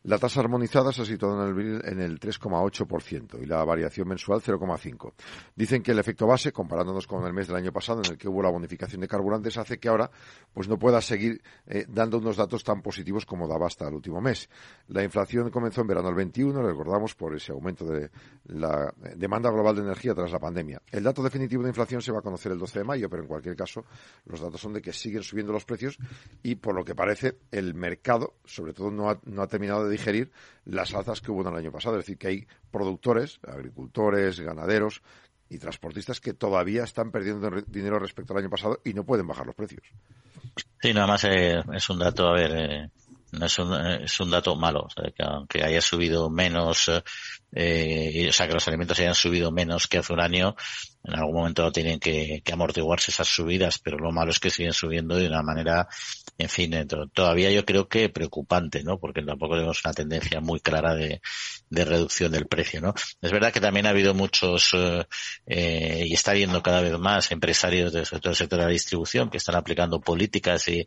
La 0.06 0.18
tasa 0.18 0.38
armonizada 0.38 0.92
se 0.92 1.02
ha 1.02 1.04
situado 1.04 1.48
en 1.48 1.58
el, 1.58 1.84
en 1.84 2.00
el 2.00 2.20
3,8% 2.20 3.42
y 3.42 3.46
la 3.46 3.64
variación 3.64 4.06
mensual 4.06 4.40
0,5%. 4.40 5.12
Dicen 5.56 5.82
que 5.82 5.90
el 5.90 5.98
efecto 5.98 6.28
base, 6.28 6.52
comparándonos 6.52 7.08
con 7.08 7.26
el 7.26 7.32
mes 7.32 7.48
del 7.48 7.56
año 7.56 7.72
pasado 7.72 8.02
en 8.04 8.12
el 8.12 8.16
que 8.16 8.28
hubo 8.28 8.40
la 8.40 8.50
bonificación 8.50 9.00
de 9.00 9.08
carburantes, 9.08 9.58
hace 9.58 9.80
que 9.80 9.88
ahora 9.88 10.08
pues 10.54 10.68
no 10.68 10.78
pueda 10.78 11.00
seguir 11.00 11.42
eh, 11.66 11.86
dando 11.88 12.18
unos 12.18 12.36
datos 12.36 12.62
tan 12.62 12.82
positivos 12.82 13.26
como 13.26 13.48
daba 13.48 13.66
hasta 13.66 13.88
el 13.88 13.94
último 13.94 14.20
mes. 14.20 14.48
La 14.86 15.02
inflación 15.02 15.50
comenzó 15.50 15.80
en 15.80 15.88
verano 15.88 16.06
del 16.06 16.14
21, 16.14 16.62
recordamos, 16.62 17.16
por 17.16 17.34
ese 17.34 17.50
aumento 17.50 17.84
de 17.84 18.08
la 18.44 18.94
demanda 19.16 19.50
global 19.50 19.74
de 19.74 19.82
energía 19.82 20.14
tras 20.14 20.30
la 20.30 20.38
pandemia. 20.38 20.80
El 20.92 21.02
dato 21.02 21.20
definitivo 21.20 21.64
de 21.64 21.70
inflación 21.70 22.00
se 22.00 22.12
va 22.12 22.20
a 22.20 22.22
conocer 22.22 22.52
el 22.52 22.58
12 22.58 22.78
de 22.78 22.84
mayo, 22.84 23.10
pero 23.10 23.22
en 23.22 23.28
cualquier 23.28 23.56
caso 23.56 23.84
los 24.26 24.40
datos 24.40 24.60
son 24.60 24.72
de 24.72 24.80
que 24.80 24.92
siguen 24.92 25.24
subiendo 25.24 25.52
los 25.52 25.64
precios 25.64 25.98
y 26.44 26.54
por 26.54 26.76
lo 26.76 26.84
que 26.84 26.94
parece 26.94 27.38
el 27.50 27.74
mercado, 27.74 28.34
sobre 28.44 28.72
todo, 28.72 28.92
no 28.92 29.10
ha, 29.10 29.18
no 29.24 29.42
ha 29.42 29.48
terminado 29.48 29.88
de 29.88 29.95
digerir 29.96 30.30
las 30.64 30.94
alzas 30.94 31.20
que 31.20 31.30
hubo 31.30 31.42
en 31.42 31.48
el 31.48 31.56
año 31.56 31.72
pasado. 31.72 31.96
Es 31.96 32.04
decir, 32.04 32.18
que 32.18 32.28
hay 32.28 32.46
productores, 32.70 33.40
agricultores, 33.46 34.40
ganaderos 34.40 35.02
y 35.48 35.58
transportistas 35.58 36.20
que 36.20 36.34
todavía 36.34 36.84
están 36.84 37.10
perdiendo 37.10 37.50
dinero 37.66 37.98
respecto 37.98 38.32
al 38.32 38.40
año 38.40 38.50
pasado 38.50 38.80
y 38.84 38.94
no 38.94 39.04
pueden 39.04 39.26
bajar 39.26 39.46
los 39.46 39.54
precios. 39.54 39.82
Sí, 40.80 40.92
nada 40.92 41.06
más 41.06 41.24
eh, 41.24 41.62
es 41.72 41.90
un 41.90 41.98
dato, 41.98 42.28
a 42.28 42.34
ver, 42.34 42.52
eh, 42.52 42.90
es 43.40 43.58
un, 43.58 43.74
eh, 43.74 44.04
es 44.04 44.20
un 44.20 44.30
dato 44.30 44.56
malo, 44.56 44.88
que 45.14 45.22
aunque 45.22 45.62
haya 45.62 45.80
subido 45.80 46.30
menos, 46.30 46.88
o 46.88 47.02
sea, 47.52 48.48
que 48.48 48.54
los 48.54 48.68
alimentos 48.68 48.98
hayan 49.00 49.14
subido 49.14 49.50
menos 49.50 49.86
que 49.86 49.98
hace 49.98 50.12
un 50.12 50.20
año, 50.20 50.56
en 51.06 51.14
algún 51.14 51.34
momento 51.34 51.70
tienen 51.72 51.98
que, 52.00 52.42
amortiguarse 52.52 53.10
esas 53.10 53.28
subidas, 53.28 53.78
pero 53.78 53.98
lo 53.98 54.12
malo 54.12 54.30
es 54.30 54.40
que 54.40 54.50
siguen 54.50 54.72
subiendo 54.72 55.16
de 55.16 55.28
una 55.28 55.42
manera 55.42 55.88
en 56.38 56.48
fin, 56.48 56.74
eh, 56.74 56.86
todavía 57.12 57.50
yo 57.50 57.64
creo 57.64 57.88
que 57.88 58.08
preocupante, 58.08 58.82
¿no? 58.82 58.98
Porque 58.98 59.22
tampoco 59.22 59.54
tenemos 59.54 59.80
una 59.84 59.94
tendencia 59.94 60.40
muy 60.40 60.60
clara 60.60 60.94
de, 60.94 61.20
de 61.70 61.84
reducción 61.84 62.32
del 62.32 62.46
precio, 62.46 62.80
¿no? 62.80 62.94
Es 63.22 63.32
verdad 63.32 63.52
que 63.52 63.60
también 63.60 63.86
ha 63.86 63.90
habido 63.90 64.14
muchos, 64.14 64.70
eh, 64.74 65.06
eh, 65.46 66.04
y 66.06 66.14
está 66.14 66.32
habiendo 66.32 66.62
cada 66.62 66.82
vez 66.82 66.98
más 66.98 67.30
empresarios 67.32 67.92
del 67.92 68.04
sector, 68.04 68.30
del 68.30 68.36
sector 68.36 68.58
de 68.58 68.64
la 68.66 68.70
distribución 68.70 69.30
que 69.30 69.38
están 69.38 69.54
aplicando 69.56 70.00
políticas 70.00 70.68
y, 70.68 70.84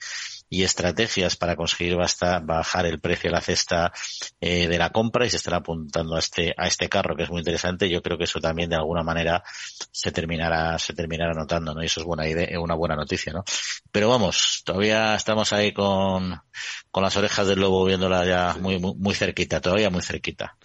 y 0.49 0.63
estrategias 0.63 1.35
para 1.35 1.55
conseguir 1.55 1.95
basta, 1.95 2.39
bajar 2.39 2.85
el 2.85 2.99
precio 2.99 3.29
de 3.29 3.35
la 3.35 3.41
cesta 3.41 3.93
eh, 4.41 4.67
de 4.67 4.77
la 4.77 4.89
compra 4.89 5.25
y 5.25 5.29
se 5.29 5.37
están 5.37 5.53
apuntando 5.53 6.15
a 6.15 6.19
este 6.19 6.53
a 6.57 6.67
este 6.67 6.89
carro 6.89 7.15
que 7.15 7.23
es 7.23 7.29
muy 7.29 7.39
interesante. 7.39 7.89
Yo 7.89 8.01
creo 8.01 8.17
que 8.17 8.23
eso 8.23 8.39
también 8.39 8.69
de 8.69 8.75
alguna 8.75 9.03
manera 9.03 9.43
se 9.91 10.11
terminará 10.11 10.79
se 10.79 10.93
terminará 10.93 11.33
notando, 11.33 11.73
¿no? 11.73 11.83
Y 11.83 11.85
eso 11.85 11.99
es 11.99 12.05
buena 12.05 12.27
idea, 12.27 12.59
una 12.59 12.75
buena 12.75 12.95
noticia, 12.95 13.33
¿no? 13.33 13.43
Pero 13.91 14.09
vamos, 14.09 14.63
todavía 14.65 15.15
estamos 15.15 15.53
ahí 15.53 15.73
con 15.73 16.41
con 16.91 17.03
las 17.03 17.15
orejas 17.17 17.47
del 17.47 17.59
lobo 17.59 17.85
viéndola 17.85 18.25
ya 18.25 18.55
muy 18.59 18.79
muy, 18.79 18.95
muy 18.95 19.13
cerquita, 19.15 19.61
todavía 19.61 19.89
muy 19.89 20.01
cerquita. 20.01 20.57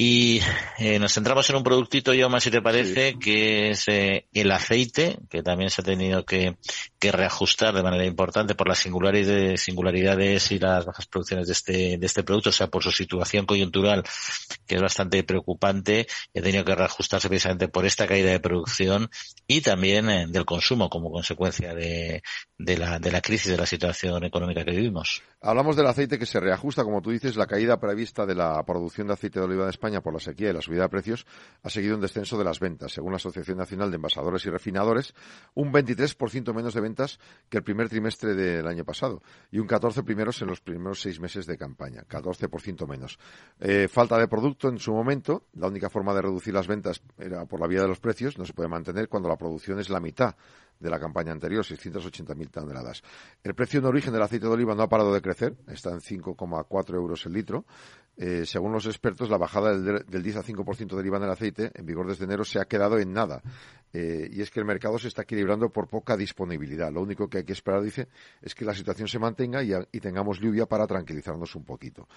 Y 0.00 0.40
eh, 0.78 1.00
nos 1.00 1.14
centramos 1.14 1.50
en 1.50 1.56
un 1.56 1.64
productito, 1.64 2.14
yo 2.14 2.28
más 2.28 2.44
si 2.44 2.52
te 2.52 2.62
parece, 2.62 3.18
que 3.18 3.70
es 3.70 3.88
eh, 3.88 4.28
el 4.32 4.52
aceite, 4.52 5.18
que 5.28 5.42
también 5.42 5.70
se 5.70 5.80
ha 5.80 5.84
tenido 5.84 6.24
que, 6.24 6.56
que 7.00 7.10
reajustar 7.10 7.74
de 7.74 7.82
manera 7.82 8.04
importante 8.04 8.54
por 8.54 8.68
las 8.68 8.78
singularidades, 8.78 9.60
singularidades 9.60 10.52
y 10.52 10.60
las 10.60 10.86
bajas 10.86 11.08
producciones 11.08 11.48
de 11.48 11.52
este, 11.52 11.98
de 11.98 12.06
este 12.06 12.22
producto, 12.22 12.50
o 12.50 12.52
sea, 12.52 12.68
por 12.68 12.84
su 12.84 12.92
situación 12.92 13.44
coyuntural, 13.44 14.04
que 14.68 14.76
es 14.76 14.80
bastante 14.80 15.24
preocupante, 15.24 16.06
ha 16.28 16.42
tenido 16.42 16.64
que 16.64 16.76
reajustarse 16.76 17.28
precisamente 17.28 17.66
por 17.66 17.84
esta 17.84 18.06
caída 18.06 18.30
de 18.30 18.38
producción 18.38 19.10
y 19.48 19.62
también 19.62 20.08
eh, 20.10 20.26
del 20.28 20.44
consumo 20.44 20.90
como 20.90 21.10
consecuencia 21.10 21.74
de, 21.74 22.22
de, 22.56 22.78
la, 22.78 23.00
de 23.00 23.10
la 23.10 23.20
crisis 23.20 23.50
de 23.50 23.56
la 23.56 23.66
situación 23.66 24.22
económica 24.22 24.64
que 24.64 24.70
vivimos. 24.70 25.24
Hablamos 25.40 25.74
del 25.74 25.86
aceite 25.86 26.18
que 26.18 26.26
se 26.26 26.38
reajusta, 26.38 26.84
como 26.84 27.02
tú 27.02 27.10
dices, 27.10 27.34
la 27.34 27.46
caída 27.46 27.80
prevista 27.80 28.26
de 28.26 28.36
la 28.36 28.62
producción 28.64 29.08
de 29.08 29.14
aceite 29.14 29.40
de 29.40 29.46
oliva 29.46 29.64
de 29.64 29.70
España 29.70 29.87
por 30.00 30.12
la 30.12 30.20
sequía 30.20 30.50
y 30.50 30.52
la 30.52 30.60
subida 30.60 30.82
de 30.82 30.88
precios 30.88 31.26
ha 31.62 31.70
seguido 31.70 31.96
un 31.96 32.00
descenso 32.00 32.38
de 32.38 32.44
las 32.44 32.60
ventas. 32.60 32.92
Según 32.92 33.12
la 33.12 33.16
Asociación 33.16 33.58
Nacional 33.58 33.90
de 33.90 33.96
Envasadores 33.96 34.44
y 34.46 34.50
Refinadores, 34.50 35.14
un 35.54 35.72
23% 35.72 36.54
menos 36.54 36.74
de 36.74 36.80
ventas 36.80 37.18
que 37.48 37.58
el 37.58 37.64
primer 37.64 37.88
trimestre 37.88 38.34
del 38.34 38.66
año 38.66 38.84
pasado 38.84 39.22
y 39.50 39.58
un 39.58 39.66
14% 39.66 40.04
primeros 40.04 40.40
en 40.42 40.48
los 40.48 40.60
primeros 40.60 41.00
seis 41.00 41.20
meses 41.20 41.46
de 41.46 41.56
campaña, 41.56 42.04
14% 42.08 42.86
menos. 42.86 43.18
Eh, 43.60 43.88
falta 43.88 44.18
de 44.18 44.28
producto 44.28 44.68
en 44.68 44.78
su 44.78 44.92
momento, 44.92 45.46
la 45.54 45.68
única 45.68 45.90
forma 45.90 46.14
de 46.14 46.22
reducir 46.22 46.54
las 46.54 46.66
ventas 46.66 47.02
era 47.18 47.46
por 47.46 47.60
la 47.60 47.66
vía 47.66 47.82
de 47.82 47.88
los 47.88 48.00
precios, 48.00 48.38
no 48.38 48.44
se 48.44 48.52
puede 48.52 48.68
mantener 48.68 49.08
cuando 49.08 49.28
la 49.28 49.36
producción 49.36 49.78
es 49.78 49.90
la 49.90 50.00
mitad 50.00 50.34
de 50.78 50.90
la 50.90 50.98
campaña 50.98 51.32
anterior, 51.32 51.64
680.000 51.64 52.50
toneladas. 52.50 53.02
El 53.42 53.54
precio 53.54 53.80
en 53.80 53.86
origen 53.86 54.12
del 54.12 54.22
aceite 54.22 54.46
de 54.46 54.52
oliva 54.52 54.74
no 54.74 54.82
ha 54.82 54.88
parado 54.88 55.12
de 55.12 55.20
crecer, 55.20 55.56
está 55.66 55.90
en 55.90 56.00
5,4 56.00 56.94
euros 56.94 57.26
el 57.26 57.32
litro. 57.32 57.64
Eh, 58.20 58.44
según 58.46 58.72
los 58.72 58.84
expertos, 58.86 59.30
la 59.30 59.38
bajada 59.38 59.78
del, 59.78 60.04
del 60.04 60.22
10 60.22 60.36
a 60.38 60.42
5% 60.42 60.96
del 60.96 61.08
del 61.08 61.30
aceite, 61.30 61.70
en 61.72 61.86
vigor 61.86 62.08
desde 62.08 62.24
enero, 62.24 62.44
se 62.44 62.58
ha 62.58 62.64
quedado 62.64 62.98
en 62.98 63.12
nada. 63.12 63.40
Eh, 63.92 64.28
y 64.32 64.42
es 64.42 64.50
que 64.50 64.58
el 64.58 64.66
mercado 64.66 64.98
se 64.98 65.06
está 65.06 65.22
equilibrando 65.22 65.70
por 65.70 65.86
poca 65.86 66.16
disponibilidad. 66.16 66.90
Lo 66.92 67.00
único 67.00 67.28
que 67.28 67.38
hay 67.38 67.44
que 67.44 67.52
esperar, 67.52 67.80
dice, 67.80 68.08
es 68.42 68.56
que 68.56 68.64
la 68.64 68.74
situación 68.74 69.06
se 69.06 69.20
mantenga 69.20 69.62
y 69.62 70.00
tengamos 70.00 70.40
lluvia 70.40 70.66
para 70.66 70.86
tranquilizarnos 70.86 71.54
un 71.54 71.64
poquito. 71.64 72.08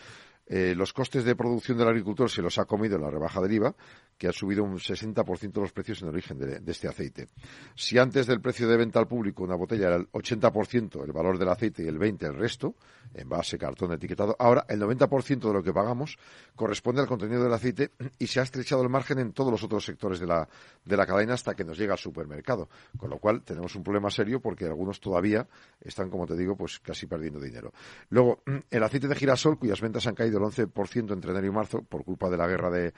Eh, 0.48 0.76
los 0.76 0.92
costes 0.92 1.24
de 1.24 1.36
producción 1.36 1.78
del 1.78 1.88
agricultor 1.88 2.30
se 2.30 2.42
los 2.42 2.58
ha 2.58 2.66
comido 2.66 2.98
la 2.98 3.10
rebaja 3.10 3.42
del 3.42 3.54
IVA, 3.54 3.76
que 4.18 4.28
ha 4.28 4.32
subido 4.32 4.64
un 4.64 4.78
60% 4.78 5.62
los 5.62 5.72
precios 5.72 6.02
en 6.02 6.10
origen 6.10 6.38
de, 6.38 6.62
este 6.68 6.88
aceite. 6.88 7.30
Si 7.76 7.98
antes 7.98 8.28
del 8.28 8.40
precio 8.40 8.68
de 8.68 8.78
venta 8.78 9.00
al 9.00 9.08
público 9.08 9.44
una 9.44 9.56
botella 9.56 9.88
era 9.88 9.96
el 9.96 10.12
80% 10.12 11.04
el 11.04 11.12
valor 11.12 11.40
del 11.40 11.50
aceite 11.50 11.84
y 11.84 11.88
el 11.88 11.98
20% 11.98 12.28
el 12.28 12.36
resto, 12.36 12.76
en 13.14 13.28
base, 13.28 13.58
cartón, 13.58 13.94
etiquetado, 13.94 14.36
ahora 14.38 14.66
el 14.70 14.80
90% 14.80 15.40
de 15.40 15.54
lo 15.54 15.64
que 15.64 15.74
pagamos 15.74 16.18
corresponde 16.56 17.02
al 17.02 17.08
contenido 17.08 17.44
del 17.44 17.54
aceite 17.54 17.92
y 18.20 18.28
se 18.28 18.40
ha 18.40 18.44
estrechado 18.44 18.84
el 18.84 18.90
margen 18.90 19.20
en 19.20 19.34
todos 19.34 19.52
los 19.52 19.64
otros 19.64 19.84
sectores 19.84 20.20
de 20.20 20.28
la, 20.28 20.48
de 20.86 20.98
la 20.98 21.06
cadena 21.06 21.34
hasta 21.34 21.56
que 21.56 21.64
nos 21.64 21.78
llega 21.78 21.94
al 21.94 22.00
supermercado. 22.00 22.70
Con 22.98 23.10
lo 23.10 23.18
cual 23.18 23.42
tenemos 23.42 23.76
un 23.76 23.84
problema 23.84 24.10
serio 24.12 24.40
porque 24.40 24.66
algunos 24.66 25.00
todavía 25.00 25.48
están, 25.82 26.10
como 26.10 26.28
te 26.28 26.36
digo, 26.36 26.56
pues 26.56 26.80
casi 26.80 27.08
perdiendo 27.08 27.40
dinero. 27.40 27.74
Luego, 28.10 28.44
el 28.70 28.84
aceite 28.84 29.08
de 29.08 29.16
girasol, 29.16 29.58
cuyas 29.58 29.82
ventas 29.82 30.06
han 30.06 30.16
caído 30.16 30.31
el 30.38 30.44
11% 30.44 31.14
entre 31.14 31.32
enero 31.32 31.48
y 31.48 31.52
marzo 31.52 31.82
por 31.84 32.04
culpa 32.04 32.30
de 32.30 32.38
la 32.38 32.48
guerra 32.48 32.70
de, 32.70 32.94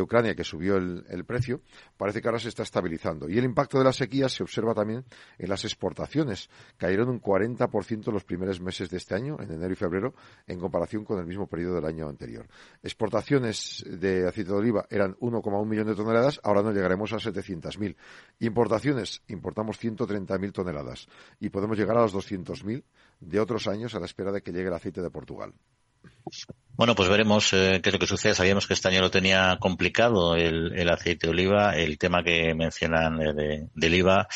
Ucrania 0.00 0.34
que 0.34 0.44
subió 0.44 0.76
el, 0.76 1.04
el, 1.08 1.24
precio, 1.24 1.60
parece 1.96 2.20
que 2.22 2.28
ahora 2.28 2.38
se 2.38 2.48
está 2.48 2.62
estabilizando. 2.62 3.28
Y 3.28 3.38
el 3.38 3.44
impacto 3.44 3.78
de 3.78 3.84
la 3.84 3.92
sequía 3.92 4.28
se 4.28 4.42
observa 4.42 4.74
también 4.74 5.04
en 5.38 5.48
las 5.48 5.64
exportaciones. 5.64 6.48
Cayeron 6.76 7.08
un 7.08 7.20
40% 7.20 8.12
los 8.12 8.24
primeros 8.24 8.60
meses 8.60 8.90
de 8.90 8.96
este 8.96 9.14
año, 9.14 9.36
en 9.40 9.50
enero 9.50 9.72
y 9.72 9.76
febrero, 9.76 10.14
en 10.46 10.58
comparación 10.58 11.04
con 11.04 11.18
el 11.18 11.26
mismo 11.26 11.46
periodo 11.46 11.76
del 11.76 11.84
año 11.84 12.08
anterior. 12.08 12.46
Exportaciones 12.82 13.84
de 13.88 14.26
aceite 14.26 14.50
de 14.50 14.56
oliva 14.56 14.86
eran 14.90 15.14
1,1 15.16 15.66
millón 15.66 15.86
de 15.86 15.94
toneladas, 15.94 16.40
ahora 16.42 16.62
no 16.62 16.72
llegaremos 16.72 17.12
a 17.12 17.16
700.000. 17.16 17.96
Importaciones, 18.40 19.22
importamos 19.28 19.82
130.000 19.82 20.52
toneladas 20.52 21.08
y 21.40 21.50
podemos 21.50 21.76
llegar 21.76 21.96
a 21.96 22.02
los 22.02 22.14
200.000 22.14 22.84
de 23.20 23.40
otros 23.40 23.66
años 23.66 23.94
a 23.94 24.00
la 24.00 24.06
espera 24.06 24.32
de 24.32 24.42
que 24.42 24.52
llegue 24.52 24.68
el 24.68 24.74
aceite 24.74 25.02
de 25.02 25.10
Portugal. 25.10 25.54
Bueno, 26.78 26.94
pues 26.94 27.08
veremos 27.08 27.52
eh, 27.54 27.80
qué 27.82 27.88
es 27.88 27.92
lo 27.92 27.98
que 27.98 28.06
sucede. 28.06 28.36
Sabíamos 28.36 28.68
que 28.68 28.74
este 28.74 28.86
año 28.86 29.00
lo 29.00 29.10
tenía 29.10 29.56
complicado 29.58 30.36
el, 30.36 30.88
aceite 30.88 31.26
de 31.26 31.32
oliva. 31.32 31.74
El 31.74 31.98
tema 31.98 32.22
que 32.22 32.54
mencionan 32.54 33.18
de, 33.18 33.66
del 33.74 33.94
IVA 33.96 34.28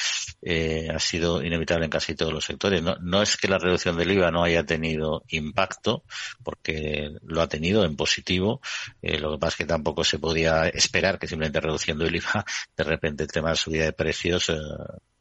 eh, 0.42 0.88
ha 0.92 0.98
sido 0.98 1.40
inevitable 1.40 1.84
en 1.84 1.90
casi 1.92 2.16
todos 2.16 2.32
los 2.32 2.44
sectores. 2.44 2.82
No, 2.82 2.96
no, 3.00 3.22
es 3.22 3.36
que 3.36 3.46
la 3.46 3.58
reducción 3.58 3.96
del 3.96 4.10
IVA 4.10 4.32
no 4.32 4.42
haya 4.42 4.66
tenido 4.66 5.22
impacto, 5.28 6.02
porque 6.42 7.12
lo 7.22 7.42
ha 7.42 7.48
tenido 7.48 7.84
en 7.84 7.94
positivo. 7.94 8.60
Eh, 9.02 9.20
lo 9.20 9.30
que 9.30 9.38
pasa 9.38 9.50
es 9.50 9.56
que 9.58 9.66
tampoco 9.66 10.02
se 10.02 10.18
podía 10.18 10.66
esperar 10.66 11.20
que 11.20 11.28
simplemente 11.28 11.60
reduciendo 11.60 12.04
el 12.04 12.16
IVA, 12.16 12.44
de 12.76 12.82
repente 12.82 13.22
el 13.22 13.30
tema 13.30 13.50
de 13.50 13.56
subida 13.56 13.84
de 13.84 13.92
precios 13.92 14.50
eh, 14.50 14.54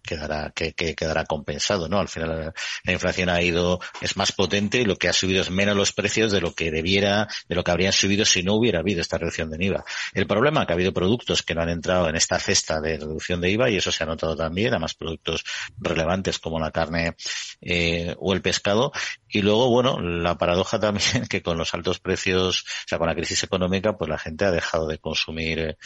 quedará 0.01 0.51
que, 0.55 0.73
que, 0.73 0.95
quedará 0.95 1.25
compensado, 1.25 1.87
¿no? 1.87 1.99
Al 1.99 2.07
final 2.07 2.53
la 2.83 2.91
inflación 2.91 3.29
ha 3.29 3.41
ido 3.41 3.79
es 4.01 4.17
más 4.17 4.31
potente 4.31 4.79
y 4.79 4.85
lo 4.85 4.97
que 4.97 5.09
ha 5.09 5.13
subido 5.13 5.41
es 5.41 5.49
menos 5.49 5.75
los 5.75 5.93
precios 5.93 6.31
de 6.31 6.41
lo 6.41 6.53
que 6.53 6.71
debiera, 6.71 7.27
de 7.47 7.55
lo 7.55 7.63
que 7.63 7.71
habrían 7.71 7.93
subido 7.93 8.25
si 8.25 8.43
no 8.43 8.55
hubiera 8.55 8.79
habido 8.79 9.01
esta 9.01 9.17
reducción 9.17 9.49
de 9.49 9.63
IVA. 9.63 9.83
El 10.13 10.27
problema 10.27 10.61
es 10.61 10.67
que 10.67 10.73
ha 10.73 10.75
habido 10.75 10.93
productos 10.93 11.43
que 11.43 11.55
no 11.55 11.61
han 11.61 11.69
entrado 11.69 12.09
en 12.09 12.15
esta 12.15 12.39
cesta 12.39 12.79
de 12.79 12.97
reducción 12.97 13.41
de 13.41 13.51
IVA 13.51 13.69
y 13.69 13.77
eso 13.77 13.91
se 13.91 14.03
ha 14.03 14.07
notado 14.07 14.35
también, 14.35 14.69
además 14.69 14.95
productos 14.95 15.43
relevantes 15.77 16.39
como 16.39 16.59
la 16.59 16.71
carne 16.71 17.15
eh, 17.61 18.15
o 18.19 18.33
el 18.33 18.41
pescado. 18.41 18.91
Y 19.29 19.41
luego, 19.41 19.69
bueno, 19.69 19.99
la 20.01 20.37
paradoja 20.37 20.79
también 20.79 21.25
que 21.29 21.41
con 21.41 21.57
los 21.57 21.73
altos 21.73 21.99
precios, 21.99 22.61
o 22.61 22.87
sea, 22.87 22.97
con 22.97 23.07
la 23.07 23.15
crisis 23.15 23.43
económica, 23.43 23.97
pues 23.97 24.09
la 24.09 24.17
gente 24.17 24.45
ha 24.45 24.51
dejado 24.51 24.87
de 24.87 24.97
consumir 24.97 25.77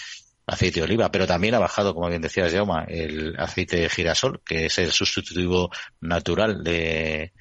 aceite 0.48 0.80
de 0.80 0.86
oliva, 0.86 1.12
pero 1.12 1.28
también 1.28 1.56
ha 1.56 1.60
bajado, 1.60 1.94
como 1.94 2.10
bien 2.10 2.22
decías, 2.22 2.54
Jauma, 2.54 2.84
el 2.88 3.36
aceite 3.40 3.78
de 3.78 3.90
girasol, 3.90 4.42
que 4.46 4.68
es 4.68 4.78
el 4.78 4.92
sustitutivo 4.92 5.72
natural 6.02 6.64
de, 6.64 7.34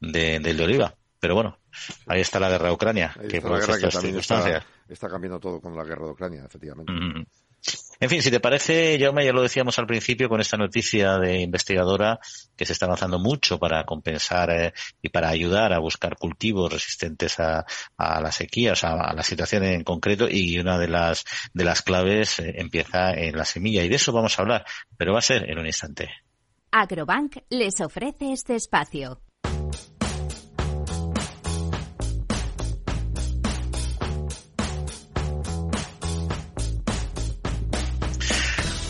de, 0.00 0.40
del 0.40 0.56
de 0.56 0.64
oliva. 0.64 0.94
Pero 1.18 1.34
bueno, 1.34 1.58
ahí 2.06 2.20
está 2.20 2.40
la 2.40 2.48
guerra 2.48 2.68
de 2.68 2.74
Ucrania, 2.74 3.14
ahí 3.18 3.28
que 3.28 3.40
por 3.40 3.58
estas 3.58 3.78
que 3.78 3.90
circunstancias. 3.90 4.64
Está, 4.64 4.92
está, 4.92 5.08
cambiando 5.08 5.38
todo 5.38 5.60
con 5.60 5.76
la 5.76 5.84
guerra 5.84 6.06
de 6.06 6.12
Ucrania, 6.12 6.44
efectivamente. 6.44 6.92
Mm 6.92 6.96
-hmm. 6.96 7.26
En 8.02 8.08
fin, 8.08 8.22
si 8.22 8.30
te 8.30 8.40
parece, 8.40 8.98
Jaume, 8.98 9.26
ya 9.26 9.32
lo 9.32 9.42
decíamos 9.42 9.78
al 9.78 9.86
principio 9.86 10.30
con 10.30 10.40
esta 10.40 10.56
noticia 10.56 11.18
de 11.18 11.42
investigadora 11.42 12.18
que 12.56 12.64
se 12.64 12.72
está 12.72 12.86
avanzando 12.86 13.18
mucho 13.18 13.58
para 13.58 13.84
compensar 13.84 14.50
eh, 14.50 14.72
y 15.02 15.10
para 15.10 15.28
ayudar 15.28 15.74
a 15.74 15.80
buscar 15.80 16.16
cultivos 16.16 16.72
resistentes 16.72 17.38
a, 17.40 17.66
a 17.98 18.20
la 18.22 18.32
sequía, 18.32 18.72
o 18.72 18.76
sea, 18.76 18.92
a 18.94 19.14
la 19.14 19.22
situación 19.22 19.64
en 19.64 19.84
concreto 19.84 20.28
y 20.30 20.58
una 20.58 20.78
de 20.78 20.88
las, 20.88 21.26
de 21.52 21.64
las 21.64 21.82
claves 21.82 22.38
eh, 22.38 22.54
empieza 22.56 23.12
en 23.12 23.36
la 23.36 23.44
semilla 23.44 23.84
y 23.84 23.90
de 23.90 23.96
eso 23.96 24.12
vamos 24.12 24.38
a 24.38 24.42
hablar, 24.42 24.64
pero 24.96 25.12
va 25.12 25.18
a 25.18 25.22
ser 25.22 25.50
en 25.50 25.58
un 25.58 25.66
instante. 25.66 26.08
Agrobank 26.70 27.36
les 27.50 27.82
ofrece 27.82 28.32
este 28.32 28.54
espacio. 28.54 29.20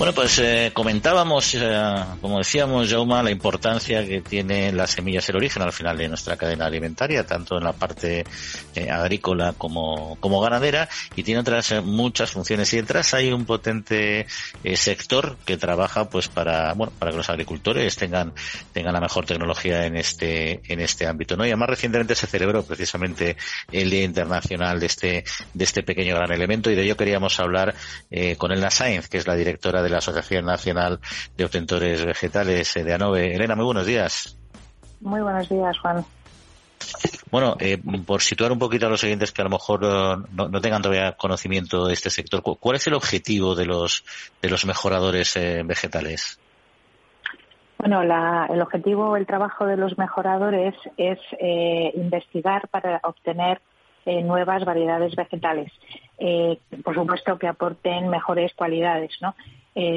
Bueno, 0.01 0.15
pues 0.15 0.39
eh, 0.39 0.71
comentábamos, 0.73 1.55
eh, 1.57 2.05
como 2.23 2.39
decíamos, 2.39 2.89
Jauma, 2.91 3.23
la 3.23 3.31
importancia 3.31 4.03
que 4.03 4.23
tiene 4.23 4.73
las 4.73 4.93
semillas 4.93 5.29
el 5.29 5.37
origen 5.37 5.61
al 5.63 5.75
final 5.75 5.99
de 5.99 6.09
nuestra 6.09 6.39
cadena 6.39 6.65
alimentaria, 6.65 7.27
tanto 7.27 7.59
en 7.59 7.65
la 7.65 7.75
parte 7.75 8.25
eh, 8.75 8.91
agrícola 8.91 9.53
como, 9.59 10.17
como 10.19 10.41
ganadera, 10.41 10.89
y 11.17 11.23
tiene 11.23 11.43
otras 11.43 11.73
eh, 11.73 11.83
muchas 11.83 12.31
funciones. 12.31 12.73
Y 12.73 12.79
detrás 12.79 13.13
hay 13.13 13.31
un 13.31 13.45
potente 13.45 14.27
eh, 14.65 14.77
sector 14.79 15.37
que 15.45 15.59
trabaja 15.59 16.09
pues 16.09 16.29
para, 16.29 16.73
bueno, 16.73 16.95
para 16.99 17.11
que 17.11 17.19
los 17.19 17.29
agricultores 17.29 17.95
tengan, 17.97 18.33
tengan 18.73 18.95
la 18.95 19.03
mejor 19.03 19.27
tecnología 19.27 19.85
en 19.85 19.99
este, 19.99 20.63
en 20.73 20.81
este 20.81 21.09
ámbito. 21.09 21.37
¿no? 21.37 21.45
Y 21.45 21.49
además 21.49 21.69
recientemente 21.69 22.15
se 22.15 22.27
celebró 22.27 22.63
precisamente 22.63 23.37
el 23.71 23.91
Día 23.91 24.05
Internacional 24.05 24.81
de 24.81 24.87
este, 24.87 25.25
de 25.53 25.65
este 25.65 25.83
pequeño 25.83 26.15
gran 26.15 26.33
elemento, 26.33 26.71
y 26.71 26.75
de 26.75 26.85
ello 26.85 26.97
queríamos 26.97 27.39
hablar 27.39 27.75
con 28.39 28.51
Elena 28.51 28.71
Sainz, 28.71 29.09
que 29.09 29.19
es 29.19 29.27
la 29.27 29.37
directora 29.37 29.83
de 29.83 29.90
la 29.91 29.99
Asociación 29.99 30.45
Nacional 30.45 31.01
de 31.37 31.45
Obtentores 31.45 32.05
Vegetales 32.05 32.75
de 32.75 32.95
ANOVE. 32.95 33.35
Elena, 33.35 33.57
muy 33.57 33.65
buenos 33.65 33.87
días. 33.87 34.39
Muy 35.01 35.21
buenos 35.21 35.49
días, 35.49 35.79
Juan. 35.79 36.05
Bueno, 37.31 37.57
eh, 37.61 37.79
por 38.07 38.23
situar 38.23 38.51
un 38.53 38.59
poquito 38.59 38.87
a 38.87 38.91
los 38.91 39.05
oyentes 39.05 39.33
que 39.33 39.43
a 39.43 39.45
lo 39.45 39.51
mejor 39.51 39.85
uh, 39.85 40.27
no, 40.33 40.49
no, 40.49 40.61
tengan 40.61 40.83
todavía 40.83 41.13
conocimiento 41.13 41.87
de 41.87 41.93
este 41.93 42.11
sector, 42.11 42.43
¿cuál 42.43 42.77
es 42.77 42.87
el 42.87 42.95
objetivo 42.95 43.55
de 43.55 43.67
los 43.67 44.05
de 44.43 44.49
los 44.49 44.65
mejoradores 44.65 45.37
eh, 45.37 45.63
vegetales? 45.65 46.41
Bueno, 47.81 48.03
el 48.03 48.61
objetivo, 48.61 49.17
el 49.17 49.27
trabajo 49.27 49.65
de 49.65 49.79
los 49.79 49.97
mejoradores 49.97 50.75
es 50.99 51.19
eh, 51.39 51.91
investigar 51.95 52.69
para 52.69 53.01
obtener 53.05 53.63
eh, 54.05 54.23
nuevas 54.23 54.67
variedades 54.67 55.17
vegetales. 55.17 55.73
Eh, 56.19 56.59
por 56.85 56.95
supuesto 56.95 57.39
que 57.39 57.49
aporten 57.49 58.09
mejores 58.11 58.53
cualidades, 58.55 59.13
¿no? 59.23 59.35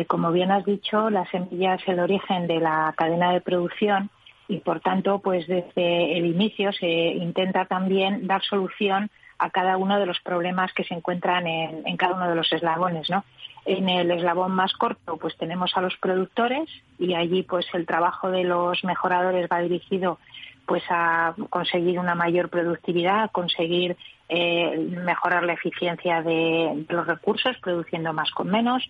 Como 0.08 0.32
bien 0.32 0.52
has 0.52 0.66
dicho, 0.66 1.10
la 1.10 1.26
semilla 1.30 1.76
es 1.76 1.88
el 1.88 2.00
origen 2.00 2.48
de 2.48 2.60
la 2.60 2.94
cadena 2.96 3.32
de 3.32 3.42
producción 3.42 4.10
y, 4.48 4.60
por 4.60 4.80
tanto, 4.80 5.20
pues 5.20 5.48
desde 5.48 6.18
el 6.18 6.26
inicio 6.26 6.72
se 6.74 6.88
intenta 6.88 7.66
también 7.66 8.28
dar 8.28 8.44
solución 8.44 9.10
a 9.40 9.50
cada 9.50 9.78
uno 9.78 10.00
de 10.00 10.06
los 10.06 10.20
problemas 10.22 10.74
que 10.74 10.84
se 10.84 10.94
encuentran 10.94 11.48
en, 11.48 11.88
en 11.88 11.98
cada 11.98 12.16
uno 12.16 12.30
de 12.30 12.36
los 12.36 12.52
eslabones, 12.54 13.10
¿no? 13.10 13.24
En 13.66 13.90
el 13.90 14.12
eslabón 14.12 14.52
más 14.52 14.74
corto, 14.74 15.18
pues 15.18 15.36
tenemos 15.38 15.72
a 15.76 15.82
los 15.82 15.96
productores 15.98 16.70
y 17.00 17.14
allí, 17.14 17.44
pues 17.44 17.66
el 17.74 17.86
trabajo 17.86 18.30
de 18.30 18.44
los 18.44 18.84
mejoradores 18.84 19.48
va 19.52 19.60
dirigido, 19.60 20.20
pues 20.66 20.84
a 20.90 21.34
conseguir 21.50 22.00
una 22.00 22.16
mayor 22.16 22.50
productividad, 22.50 23.24
a 23.24 23.28
conseguir 23.30 23.98
eh, 24.30 24.78
mejorar 24.78 25.44
la 25.44 25.54
eficiencia 25.54 26.22
de, 26.22 26.86
los 26.90 27.08
recursos, 27.08 27.58
produciendo 27.62 28.14
más 28.14 28.32
con 28.32 28.50
menos. 28.50 28.84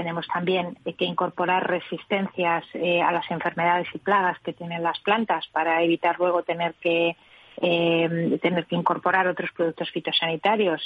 Tenemos 0.00 0.26
también 0.28 0.78
que 0.96 1.04
incorporar 1.04 1.68
resistencias 1.68 2.64
eh, 2.72 3.02
a 3.02 3.12
las 3.12 3.30
enfermedades 3.30 3.86
y 3.92 3.98
plagas 3.98 4.38
que 4.38 4.54
tienen 4.54 4.82
las 4.82 4.98
plantas 5.00 5.46
para 5.48 5.82
evitar 5.82 6.18
luego 6.18 6.42
tener 6.42 6.72
que 6.80 7.16
eh, 7.60 8.38
tener 8.40 8.64
que 8.64 8.76
incorporar 8.76 9.28
otros 9.28 9.50
productos 9.54 9.90
fitosanitarios 9.90 10.82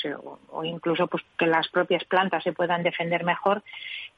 o, 0.50 0.64
incluso 0.64 1.06
pues, 1.06 1.22
que 1.38 1.46
las 1.46 1.68
propias 1.68 2.02
plantas 2.02 2.42
se 2.42 2.52
puedan 2.52 2.82
defender 2.82 3.22
mejor, 3.22 3.62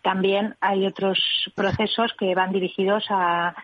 también 0.01 0.55
hay 0.63 0.87
otros 0.87 1.19
procesos 1.55 2.15
que 2.19 2.35
van 2.35 2.53
dirigidos 2.53 3.05
a, 3.11 3.55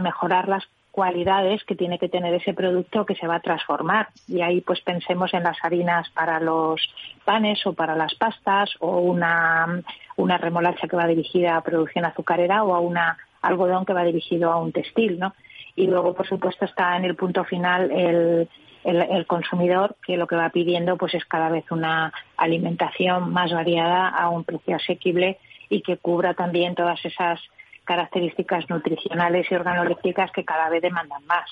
mejorar 0.00 0.48
las 0.48 0.64
cualidades 0.94 1.64
que 1.64 1.74
tiene 1.74 1.98
que 1.98 2.08
tener 2.08 2.32
ese 2.34 2.54
producto 2.54 3.04
que 3.04 3.16
se 3.16 3.26
va 3.26 3.36
a 3.36 3.40
transformar. 3.40 4.08
Y 4.28 4.42
ahí 4.42 4.60
pues 4.60 4.80
pensemos 4.80 5.34
en 5.34 5.42
las 5.42 5.56
harinas 5.62 6.08
para 6.10 6.38
los 6.38 6.80
panes 7.24 7.66
o 7.66 7.72
para 7.72 7.96
las 7.96 8.14
pastas 8.14 8.70
o 8.78 8.98
una, 8.98 9.82
una 10.16 10.38
remolacha 10.38 10.86
que 10.86 10.96
va 10.96 11.08
dirigida 11.08 11.56
a 11.56 11.62
producción 11.62 12.04
azucarera 12.04 12.62
o 12.62 12.74
a 12.74 12.80
una 12.80 13.18
algodón 13.42 13.84
que 13.84 13.92
va 13.92 14.04
dirigido 14.04 14.52
a 14.52 14.56
un 14.56 14.72
textil, 14.72 15.18
¿no? 15.18 15.34
y 15.76 15.86
luego, 15.86 16.14
por 16.14 16.28
supuesto, 16.28 16.64
está 16.64 16.96
en 16.96 17.04
el 17.04 17.16
punto 17.16 17.44
final 17.44 17.90
el, 17.90 18.48
el, 18.84 19.26
consumidor 19.26 19.96
que 20.06 20.16
lo 20.16 20.26
que 20.26 20.36
va 20.36 20.50
pidiendo 20.50 20.96
pues 20.96 21.14
es 21.14 21.24
cada 21.24 21.48
vez 21.48 21.64
una 21.70 22.12
alimentación 22.36 23.32
más 23.32 23.52
variada 23.52 24.08
a 24.08 24.28
un 24.28 24.44
precio 24.44 24.76
asequible 24.76 25.38
y 25.68 25.80
que 25.82 25.96
cubra 25.96 26.34
también 26.34 26.74
todas 26.74 27.04
esas 27.04 27.40
características 27.84 28.68
nutricionales 28.68 29.46
y 29.50 29.54
organolépticas 29.54 30.30
que 30.32 30.44
cada 30.44 30.68
vez 30.68 30.82
demandan 30.82 31.24
más. 31.26 31.50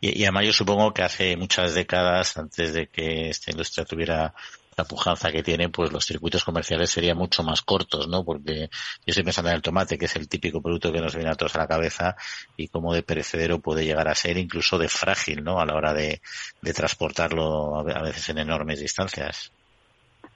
Y, 0.00 0.22
además 0.24 0.46
yo 0.46 0.52
supongo 0.52 0.94
que 0.94 1.02
hace 1.02 1.36
muchas 1.36 1.74
décadas, 1.74 2.36
antes 2.38 2.72
de 2.72 2.86
que 2.86 3.28
esta 3.28 3.50
industria 3.50 3.84
tuviera 3.84 4.34
la 4.76 4.84
pujanza 4.84 5.30
que 5.30 5.42
tiene, 5.42 5.68
pues 5.68 5.92
los 5.92 6.06
circuitos 6.06 6.42
comerciales 6.42 6.90
serían 6.90 7.18
mucho 7.18 7.42
más 7.42 7.60
cortos, 7.60 8.08
¿no? 8.08 8.24
Porque 8.24 8.68
yo 8.70 9.04
estoy 9.06 9.24
pensando 9.24 9.50
en 9.50 9.56
el 9.56 9.62
tomate, 9.62 9.98
que 9.98 10.06
es 10.06 10.16
el 10.16 10.26
típico 10.26 10.62
producto 10.62 10.90
que 10.90 11.00
nos 11.00 11.14
viene 11.14 11.30
a 11.30 11.34
todos 11.34 11.54
a 11.56 11.58
la 11.58 11.66
cabeza 11.66 12.16
y 12.56 12.68
como 12.68 12.94
de 12.94 13.02
perecedero 13.02 13.60
puede 13.60 13.84
llegar 13.84 14.08
a 14.08 14.14
ser 14.14 14.38
incluso 14.38 14.78
de 14.78 14.88
frágil, 14.88 15.44
¿no? 15.44 15.60
A 15.60 15.66
la 15.66 15.74
hora 15.74 15.92
de, 15.92 16.22
de 16.62 16.72
transportarlo 16.72 17.80
a 17.80 18.02
veces 18.02 18.26
en 18.30 18.38
enormes 18.38 18.80
distancias. 18.80 19.52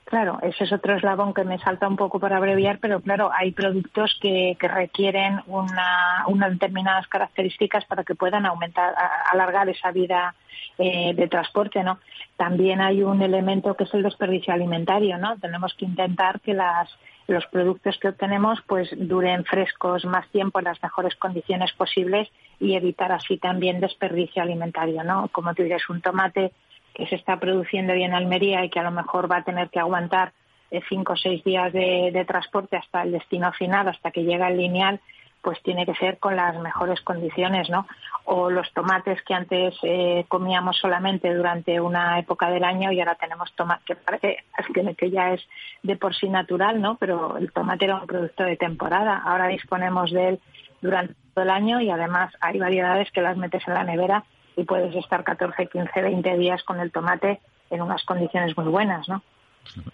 Claro, 0.05 0.39
ese 0.43 0.65
es 0.65 0.73
otro 0.73 0.97
eslabón 0.97 1.33
que 1.33 1.45
me 1.45 1.59
salta 1.59 1.89
un 1.89 1.97
poco 1.97 2.21
para 2.21 2.37
abreviar, 2.37 2.79
pero 2.79 3.01
claro, 3.01 3.31
hay 3.35 3.53
productos 3.53 4.19
que, 4.21 4.55
que 4.61 4.69
requieren 4.69 5.41
una, 5.47 6.25
unas 6.29 6.53
determinadas 6.53 7.09
características 7.09 7.87
para 7.87 8.05
que 8.05 8.15
puedan 8.15 8.45
aumentar, 8.45 8.95
alargar 9.33 9.69
esa 9.71 9.93
vida 9.93 10.35
eh, 10.77 11.15
de 11.15 11.29
transporte, 11.29 11.83
¿no? 11.83 12.01
También 12.37 12.83
hay 12.83 13.03
un 13.03 13.23
elemento 13.23 13.75
que 13.75 13.85
es 13.85 13.95
el 13.95 14.03
desperdicio 14.03 14.53
alimentario, 14.53 15.17
¿no? 15.17 15.39
Tenemos 15.39 15.73
que 15.75 15.87
intentar 15.87 16.41
que 16.41 16.53
las, 16.53 16.91
los 17.27 17.47
productos 17.47 17.97
que 17.99 18.09
obtenemos 18.09 18.61
pues 18.67 18.91
duren 18.97 19.45
frescos 19.45 20.05
más 20.05 20.29
tiempo 20.29 20.59
en 20.59 20.67
las 20.67 20.83
mejores 20.83 21.15
condiciones 21.15 21.73
posibles 21.73 22.29
y 22.61 22.75
evitar 22.75 23.13
así 23.13 23.39
también 23.39 23.81
desperdicio 23.81 24.43
alimentario, 24.43 25.03
¿no? 25.03 25.29
Como 25.29 25.55
tú 25.55 25.63
dices, 25.63 25.89
un 25.89 26.03
tomate 26.03 26.53
que 26.94 27.07
se 27.07 27.16
está 27.16 27.38
produciendo 27.38 27.92
hoy 27.92 28.04
en 28.04 28.14
Almería 28.14 28.64
y 28.64 28.70
que 28.70 28.78
a 28.78 28.85
lo 28.85 28.92
mejor 28.92 29.30
va 29.30 29.38
a 29.38 29.44
tener 29.44 29.68
que 29.68 29.80
aguantar 29.80 30.33
eh, 30.70 30.80
cinco 30.88 31.12
o 31.14 31.16
seis 31.16 31.42
días 31.44 31.72
de, 31.72 32.24
transporte 32.26 32.76
hasta 32.76 33.02
el 33.02 33.12
destino 33.12 33.52
final, 33.52 33.88
hasta 33.88 34.11
que 34.11 34.24
llega 34.24 34.48
el 34.48 34.57
lineal, 34.57 35.00
pues 35.42 35.61
tiene 35.62 35.85
que 35.85 35.94
ser 35.94 36.18
con 36.18 36.37
las 36.37 36.57
mejores 36.59 37.00
condiciones, 37.02 37.68
¿no? 37.68 37.87
O 38.24 38.48
los 38.48 38.72
tomates 38.72 39.20
que 39.22 39.35
antes 39.35 39.74
eh, 39.83 40.24
comíamos 40.28 40.78
solamente 40.78 41.35
durante 41.35 41.78
una 41.80 42.18
época 42.18 42.48
del 42.48 42.64
año 42.64 42.90
y 42.90 43.00
ahora 43.00 43.16
tenemos 43.16 43.52
tomate 43.54 43.98
que 44.22 44.94
que 44.96 45.11
ya 45.11 45.35
es 45.35 45.42
de 45.83 45.96
por 45.96 46.14
sí 46.14 46.28
natural, 46.28 46.80
¿no? 46.80 46.96
Pero 46.96 47.37
el 47.37 47.52
tomate 47.52 47.85
era 47.85 47.96
un 47.96 48.07
producto 48.07 48.44
de 48.44 48.57
temporada. 48.57 49.22
Ahora 49.22 49.48
disponemos 49.48 50.11
de 50.12 50.28
él 50.28 50.40
durante 50.80 51.14
todo 51.35 51.44
el 51.44 51.50
año 51.50 51.80
y 51.80 51.90
además 51.90 52.33
hay 52.40 52.59
variedades 52.59 53.11
que 53.11 53.20
las 53.20 53.37
metes 53.37 53.62
en 53.68 53.74
la 53.74 53.85
nevera 53.85 54.24
y 54.57 54.64
puedes 54.64 54.95
estar 54.95 55.25
14, 55.25 55.67
15, 55.67 56.03
20 56.03 56.38
días 56.38 56.62
con 56.64 56.81
el 56.81 56.93
tomate 56.93 57.40
en 57.71 57.83
unas 57.83 58.05
condiciones 58.05 58.57
muy 58.57 58.69
buenas, 58.69 59.09
¿no? 59.09 59.23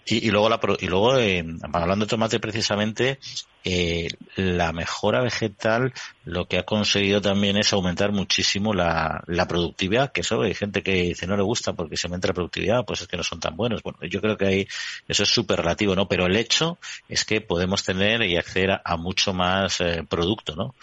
Y, 0.05 0.29
luego, 0.31 0.49
la, 0.49 0.59
y 0.79 0.87
luego 0.87 1.17
eh, 1.17 1.45
hablando 1.71 2.05
de 2.05 2.09
tomate 2.09 2.39
precisamente, 2.39 3.19
eh, 3.63 4.09
la 4.35 4.73
mejora 4.73 5.21
vegetal 5.21 5.93
lo 6.25 6.45
que 6.45 6.57
ha 6.57 6.63
conseguido 6.63 7.21
también 7.21 7.57
es 7.57 7.71
aumentar 7.71 8.11
muchísimo 8.11 8.73
la, 8.73 9.23
la 9.27 9.47
productividad, 9.47 10.11
que 10.11 10.21
eso 10.21 10.41
hay 10.41 10.53
gente 10.53 10.83
que 10.83 10.93
dice 11.03 11.25
no 11.25 11.37
le 11.37 11.43
gusta 11.43 11.73
porque 11.73 11.97
se 11.97 12.07
aumenta 12.07 12.27
la 12.27 12.33
productividad, 12.33 12.85
pues 12.85 13.01
es 13.01 13.07
que 13.07 13.17
no 13.17 13.23
son 13.23 13.39
tan 13.39 13.55
buenos. 13.55 13.81
Bueno, 13.81 13.99
yo 14.01 14.21
creo 14.21 14.37
que 14.37 14.45
ahí 14.45 14.67
eso 15.07 15.23
es 15.23 15.29
súper 15.29 15.59
relativo, 15.59 15.95
¿no? 15.95 16.07
Pero 16.07 16.25
el 16.25 16.35
hecho 16.35 16.77
es 17.07 17.23
que 17.23 17.41
podemos 17.41 17.83
tener 17.83 18.23
y 18.23 18.37
acceder 18.37 18.81
a, 18.83 18.97
mucho 18.97 19.33
más 19.33 19.79
eh, 19.81 20.03
producto, 20.07 20.55
¿no? 20.55 20.75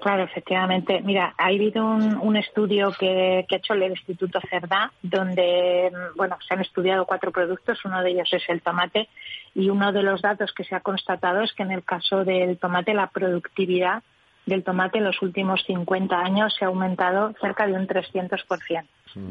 Claro, 0.00 0.22
efectivamente. 0.22 1.02
Mira, 1.02 1.34
ha 1.36 1.46
habido 1.46 1.84
un, 1.84 2.36
estudio 2.36 2.90
que, 2.98 3.44
ha 3.50 3.54
hecho 3.54 3.74
el 3.74 3.82
Instituto 3.82 4.40
Cerdá, 4.48 4.90
donde 5.02 5.92
bueno, 6.16 6.38
se 6.46 6.54
han 6.54 6.60
estudiado 6.60 7.04
cuatro 7.04 7.30
productos, 7.30 7.84
uno 7.84 8.02
de 8.02 8.10
ellos 8.10 8.32
es 8.32 8.42
el 8.48 8.62
tomate, 8.62 9.08
y 9.54 9.68
uno 9.68 9.92
de 9.92 10.02
los 10.02 10.22
datos 10.22 10.52
que 10.52 10.64
se 10.64 10.74
ha 10.74 10.80
constatado 10.80 11.42
es 11.42 11.52
que 11.52 11.64
en 11.64 11.72
el 11.72 11.84
caso 11.84 12.24
del 12.24 12.56
tomate 12.56 12.94
la 12.94 13.08
productividad 13.08 14.02
del 14.46 14.64
tomate 14.64 14.98
en 14.98 15.04
los 15.04 15.20
últimos 15.22 15.62
50 15.66 16.18
años 16.18 16.54
se 16.58 16.64
ha 16.64 16.68
aumentado 16.68 17.34
cerca 17.40 17.66
de 17.66 17.74
un 17.74 17.86
300%. 17.86 18.84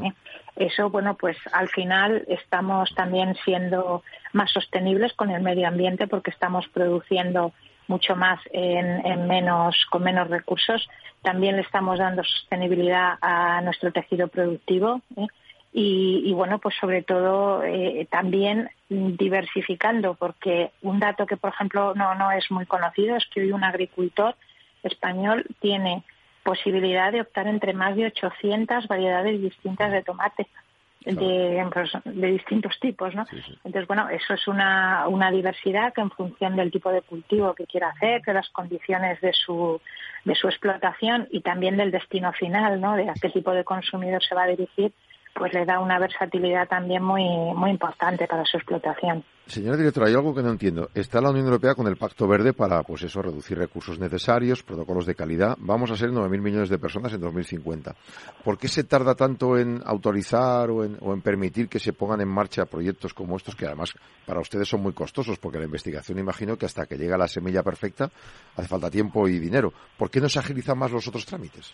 ¿eh? 0.03 0.13
Eso, 0.55 0.89
bueno, 0.89 1.15
pues 1.15 1.35
al 1.51 1.67
final 1.69 2.23
estamos 2.27 2.93
también 2.95 3.35
siendo 3.43 4.03
más 4.33 4.51
sostenibles 4.51 5.13
con 5.13 5.31
el 5.31 5.41
medio 5.41 5.67
ambiente 5.67 6.07
porque 6.07 6.31
estamos 6.31 6.67
produciendo 6.69 7.53
mucho 7.89 8.15
más 8.15 8.39
en, 8.51 9.27
menos, 9.27 9.75
con 9.89 10.03
menos 10.03 10.29
recursos. 10.29 10.87
También 11.21 11.55
le 11.55 11.63
estamos 11.63 11.99
dando 11.99 12.23
sostenibilidad 12.23 13.17
a 13.19 13.61
nuestro 13.61 13.91
tejido 13.91 14.27
productivo. 14.27 15.01
¿eh? 15.17 15.27
Y, 15.73 16.31
bueno, 16.33 16.59
pues 16.59 16.75
sobre 16.79 17.03
todo 17.03 17.63
eh, 17.63 18.07
también 18.09 18.69
diversificando, 18.89 20.13
porque 20.13 20.71
un 20.81 20.99
dato 20.99 21.25
que, 21.25 21.37
por 21.37 21.51
ejemplo, 21.51 21.93
no, 21.95 22.15
no 22.15 22.31
es 22.31 22.49
muy 22.49 22.65
conocido 22.65 23.17
es 23.17 23.25
que 23.33 23.41
hoy 23.41 23.51
un 23.51 23.63
agricultor 23.63 24.35
español 24.83 25.45
tiene 25.59 26.03
posibilidad 26.43 27.11
de 27.11 27.21
optar 27.21 27.47
entre 27.47 27.73
más 27.73 27.95
de 27.95 28.07
800 28.07 28.87
variedades 28.87 29.41
distintas 29.41 29.91
de 29.91 30.03
tomate 30.03 30.47
de, 31.05 31.65
de 32.05 32.27
distintos 32.31 32.77
tipos, 32.79 33.15
¿no? 33.15 33.25
Entonces, 33.63 33.87
bueno, 33.87 34.09
eso 34.09 34.33
es 34.33 34.47
una, 34.47 35.07
una 35.07 35.31
diversidad 35.31 35.93
que 35.93 36.01
en 36.01 36.11
función 36.11 36.55
del 36.55 36.71
tipo 36.71 36.91
de 36.91 37.01
cultivo 37.01 37.53
que 37.53 37.65
quiera 37.65 37.89
hacer, 37.89 38.21
de 38.21 38.33
las 38.33 38.49
condiciones 38.49 39.19
de 39.21 39.33
su, 39.33 39.79
de 40.25 40.35
su 40.35 40.47
explotación 40.47 41.27
y 41.31 41.41
también 41.41 41.77
del 41.77 41.91
destino 41.91 42.33
final, 42.33 42.81
¿no? 42.81 42.95
De 42.95 43.09
a 43.09 43.13
qué 43.13 43.29
tipo 43.29 43.51
de 43.51 43.63
consumidor 43.63 44.23
se 44.23 44.35
va 44.35 44.43
a 44.43 44.47
dirigir, 44.47 44.91
pues 45.33 45.53
le 45.53 45.65
da 45.65 45.79
una 45.79 45.99
versatilidad 45.99 46.67
también 46.67 47.03
muy, 47.03 47.23
muy 47.55 47.69
importante 47.69 48.27
para 48.27 48.45
su 48.45 48.57
explotación. 48.57 49.23
Señora 49.49 49.77
directora, 49.77 50.05
hay 50.05 50.13
algo 50.13 50.35
que 50.35 50.43
no 50.43 50.51
entiendo. 50.51 50.91
Está 50.93 51.19
la 51.19 51.31
Unión 51.31 51.47
Europea 51.47 51.73
con 51.73 51.87
el 51.87 51.97
Pacto 51.97 52.27
Verde 52.27 52.53
para, 52.53 52.83
pues 52.83 53.01
eso, 53.01 53.19
reducir 53.19 53.57
recursos 53.57 53.97
necesarios, 53.97 54.61
protocolos 54.61 55.07
de 55.07 55.15
calidad. 55.15 55.57
Vamos 55.59 55.89
a 55.89 55.97
ser 55.97 56.11
9.000 56.11 56.39
millones 56.39 56.69
de 56.69 56.77
personas 56.77 57.13
en 57.13 57.21
2050. 57.21 57.95
¿Por 58.43 58.59
qué 58.59 58.67
se 58.67 58.83
tarda 58.83 59.15
tanto 59.15 59.57
en 59.57 59.81
autorizar 59.83 60.69
o 60.69 60.83
en, 60.83 60.99
o 61.01 61.15
en 61.15 61.21
permitir 61.21 61.67
que 61.67 61.79
se 61.79 61.93
pongan 61.93 62.21
en 62.21 62.27
marcha 62.27 62.65
proyectos 62.65 63.15
como 63.15 63.37
estos, 63.37 63.55
que 63.55 63.65
además 63.65 63.91
para 64.23 64.39
ustedes 64.39 64.69
son 64.69 64.83
muy 64.83 64.93
costosos, 64.93 65.39
porque 65.39 65.57
la 65.57 65.65
investigación 65.65 66.19
imagino 66.19 66.55
que 66.55 66.67
hasta 66.67 66.85
que 66.85 66.99
llega 66.99 67.17
la 67.17 67.27
semilla 67.27 67.63
perfecta 67.63 68.11
hace 68.55 68.67
falta 68.67 68.91
tiempo 68.91 69.27
y 69.27 69.39
dinero. 69.39 69.73
¿Por 69.97 70.11
qué 70.11 70.21
no 70.21 70.29
se 70.29 70.37
agilizan 70.37 70.77
más 70.77 70.91
los 70.91 71.07
otros 71.07 71.25
trámites? 71.25 71.73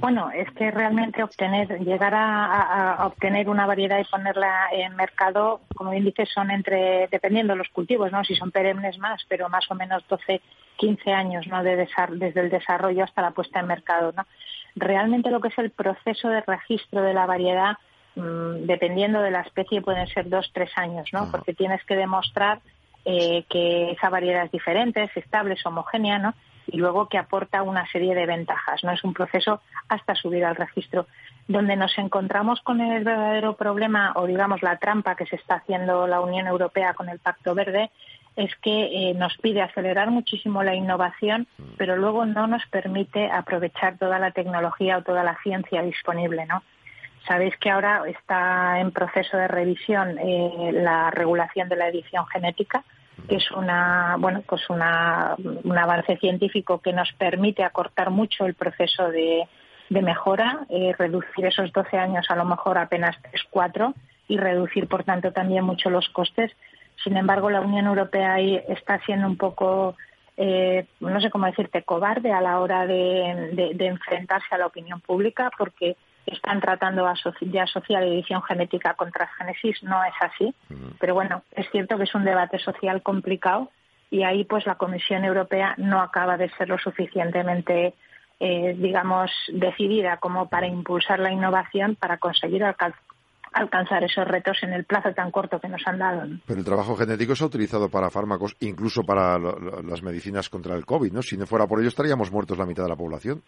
Bueno, 0.00 0.30
es 0.30 0.50
que 0.52 0.70
realmente 0.70 1.22
obtener, 1.22 1.78
llegar 1.80 2.14
a, 2.14 3.06
obtener 3.06 3.50
una 3.50 3.66
variedad 3.66 3.98
y 3.98 4.04
ponerla 4.04 4.70
en 4.72 4.96
mercado, 4.96 5.60
como 5.74 5.90
bien 5.90 6.06
dices, 6.06 6.30
son 6.32 6.50
entre, 6.50 7.06
dependiendo 7.08 7.52
de 7.52 7.58
los 7.58 7.68
cultivos, 7.68 8.10
¿no? 8.10 8.24
Si 8.24 8.34
son 8.34 8.50
perennes 8.50 8.98
más, 8.98 9.22
pero 9.28 9.50
más 9.50 9.70
o 9.70 9.74
menos 9.74 10.02
12, 10.08 10.40
15 10.76 11.12
años, 11.12 11.46
¿no? 11.48 11.62
De 11.62 11.76
desde 11.76 12.40
el 12.40 12.48
desarrollo 12.48 13.04
hasta 13.04 13.20
la 13.20 13.32
puesta 13.32 13.60
en 13.60 13.66
mercado, 13.66 14.12
¿no? 14.16 14.24
Realmente 14.74 15.30
lo 15.30 15.40
que 15.40 15.48
es 15.48 15.58
el 15.58 15.70
proceso 15.70 16.28
de 16.30 16.40
registro 16.40 17.02
de 17.02 17.12
la 17.12 17.26
variedad, 17.26 17.76
mm, 18.14 18.64
dependiendo 18.64 19.20
de 19.20 19.32
la 19.32 19.42
especie, 19.42 19.82
pueden 19.82 20.06
ser 20.06 20.30
dos, 20.30 20.50
tres 20.54 20.70
años, 20.76 21.10
¿no? 21.12 21.30
Porque 21.30 21.52
tienes 21.52 21.84
que 21.84 21.96
demostrar 21.96 22.60
eh, 23.04 23.44
que 23.50 23.90
esa 23.90 24.08
variedad 24.08 24.46
es 24.46 24.50
diferente, 24.50 25.02
es 25.02 25.14
estable, 25.14 25.54
es 25.54 25.66
homogénea, 25.66 26.18
¿no? 26.18 26.32
Y 26.66 26.76
luego 26.76 27.08
que 27.08 27.18
aporta 27.18 27.62
una 27.62 27.86
serie 27.90 28.14
de 28.14 28.26
ventajas. 28.26 28.82
No 28.84 28.92
es 28.92 29.02
un 29.04 29.14
proceso 29.14 29.60
hasta 29.88 30.14
subir 30.14 30.44
al 30.44 30.56
registro. 30.56 31.06
Donde 31.48 31.76
nos 31.76 31.96
encontramos 31.98 32.60
con 32.60 32.80
el 32.80 33.02
verdadero 33.04 33.56
problema 33.56 34.12
o 34.16 34.26
digamos 34.26 34.62
la 34.62 34.76
trampa 34.76 35.16
que 35.16 35.26
se 35.26 35.36
está 35.36 35.56
haciendo 35.56 36.06
la 36.06 36.20
Unión 36.20 36.46
Europea 36.46 36.94
con 36.94 37.08
el 37.08 37.18
Pacto 37.18 37.54
Verde 37.54 37.90
es 38.36 38.54
que 38.62 39.10
eh, 39.10 39.14
nos 39.14 39.36
pide 39.38 39.60
acelerar 39.60 40.10
muchísimo 40.10 40.62
la 40.62 40.74
innovación, 40.74 41.46
pero 41.76 41.96
luego 41.96 42.24
no 42.24 42.46
nos 42.46 42.64
permite 42.66 43.30
aprovechar 43.30 43.98
toda 43.98 44.18
la 44.18 44.30
tecnología 44.30 44.98
o 44.98 45.02
toda 45.02 45.24
la 45.24 45.36
ciencia 45.42 45.82
disponible, 45.82 46.46
¿no? 46.46 46.62
Sabéis 47.26 47.56
que 47.58 47.70
ahora 47.70 48.02
está 48.06 48.80
en 48.80 48.92
proceso 48.92 49.36
de 49.36 49.46
revisión 49.46 50.18
eh, 50.18 50.70
la 50.72 51.10
regulación 51.10 51.68
de 51.68 51.76
la 51.76 51.88
edición 51.88 52.26
genética, 52.28 52.82
que 53.28 53.36
es 53.36 53.50
una, 53.52 54.16
bueno, 54.18 54.42
pues 54.46 54.68
una, 54.70 55.36
un 55.38 55.78
avance 55.78 56.16
científico 56.18 56.80
que 56.80 56.92
nos 56.92 57.12
permite 57.12 57.62
acortar 57.62 58.10
mucho 58.10 58.46
el 58.46 58.54
proceso 58.54 59.08
de, 59.08 59.46
mejora, 59.90 60.66
eh, 60.68 60.94
reducir 60.98 61.46
esos 61.46 61.72
12 61.72 61.98
años 61.98 62.26
a 62.28 62.36
lo 62.36 62.44
mejor 62.44 62.78
apenas 62.78 63.16
3, 63.22 63.42
4 63.50 63.94
y 64.28 64.38
reducir, 64.38 64.86
por 64.86 65.04
tanto, 65.04 65.32
también 65.32 65.64
mucho 65.64 65.90
los 65.90 66.08
costes. 66.10 66.52
Sin 67.02 67.16
embargo, 67.16 67.50
la 67.50 67.60
Unión 67.60 67.86
Europea 67.86 68.34
ahí 68.34 68.60
está 68.68 69.00
siendo 69.04 69.26
un 69.26 69.36
poco, 69.36 69.96
eh, 70.36 70.86
no 71.00 71.20
sé 71.20 71.30
cómo 71.30 71.46
decirte, 71.46 71.82
cobarde 71.82 72.32
a 72.32 72.40
la 72.40 72.60
hora 72.60 72.86
de 72.86 73.76
enfrentarse 73.80 74.54
a 74.54 74.58
la 74.58 74.66
opinión 74.66 75.00
pública 75.00 75.50
porque 75.58 75.96
están 76.26 76.60
tratando 76.60 77.04
de 77.40 77.60
asociar 77.60 78.02
edición 78.02 78.42
genética 78.42 78.94
con 78.94 79.10
transgénesis, 79.10 79.82
no 79.82 80.02
es 80.04 80.14
así. 80.20 80.54
Pero 80.98 81.14
bueno, 81.14 81.42
es 81.52 81.68
cierto 81.70 81.96
que 81.96 82.04
es 82.04 82.14
un 82.14 82.24
debate 82.24 82.58
social 82.58 83.02
complicado 83.02 83.70
y 84.10 84.22
ahí 84.22 84.44
pues 84.44 84.66
la 84.66 84.74
Comisión 84.74 85.24
Europea 85.24 85.74
no 85.78 86.00
acaba 86.00 86.36
de 86.36 86.50
ser 86.50 86.68
lo 86.68 86.78
suficientemente 86.78 87.94
eh, 88.42 88.74
digamos 88.78 89.30
decidida 89.52 90.16
como 90.16 90.48
para 90.48 90.66
impulsar 90.66 91.18
la 91.18 91.30
innovación 91.30 91.94
para 91.94 92.16
conseguir 92.16 92.64
alcanzar 93.52 94.02
esos 94.02 94.26
retos 94.26 94.56
en 94.62 94.72
el 94.72 94.86
plazo 94.86 95.12
tan 95.12 95.30
corto 95.30 95.60
que 95.60 95.68
nos 95.68 95.82
han 95.86 95.98
dado. 95.98 96.22
Pero 96.46 96.58
el 96.58 96.64
trabajo 96.64 96.96
genético 96.96 97.36
se 97.36 97.44
ha 97.44 97.48
utilizado 97.48 97.90
para 97.90 98.10
fármacos, 98.10 98.56
incluso 98.60 99.02
para 99.02 99.38
las 99.38 100.02
medicinas 100.02 100.48
contra 100.48 100.74
el 100.74 100.86
COVID, 100.86 101.12
¿no? 101.12 101.20
Si 101.22 101.36
no 101.36 101.46
fuera 101.46 101.66
por 101.66 101.80
ello 101.80 101.88
estaríamos 101.88 102.32
muertos 102.32 102.56
la 102.56 102.64
mitad 102.64 102.84
de 102.84 102.88
la 102.88 102.96
población. 102.96 103.42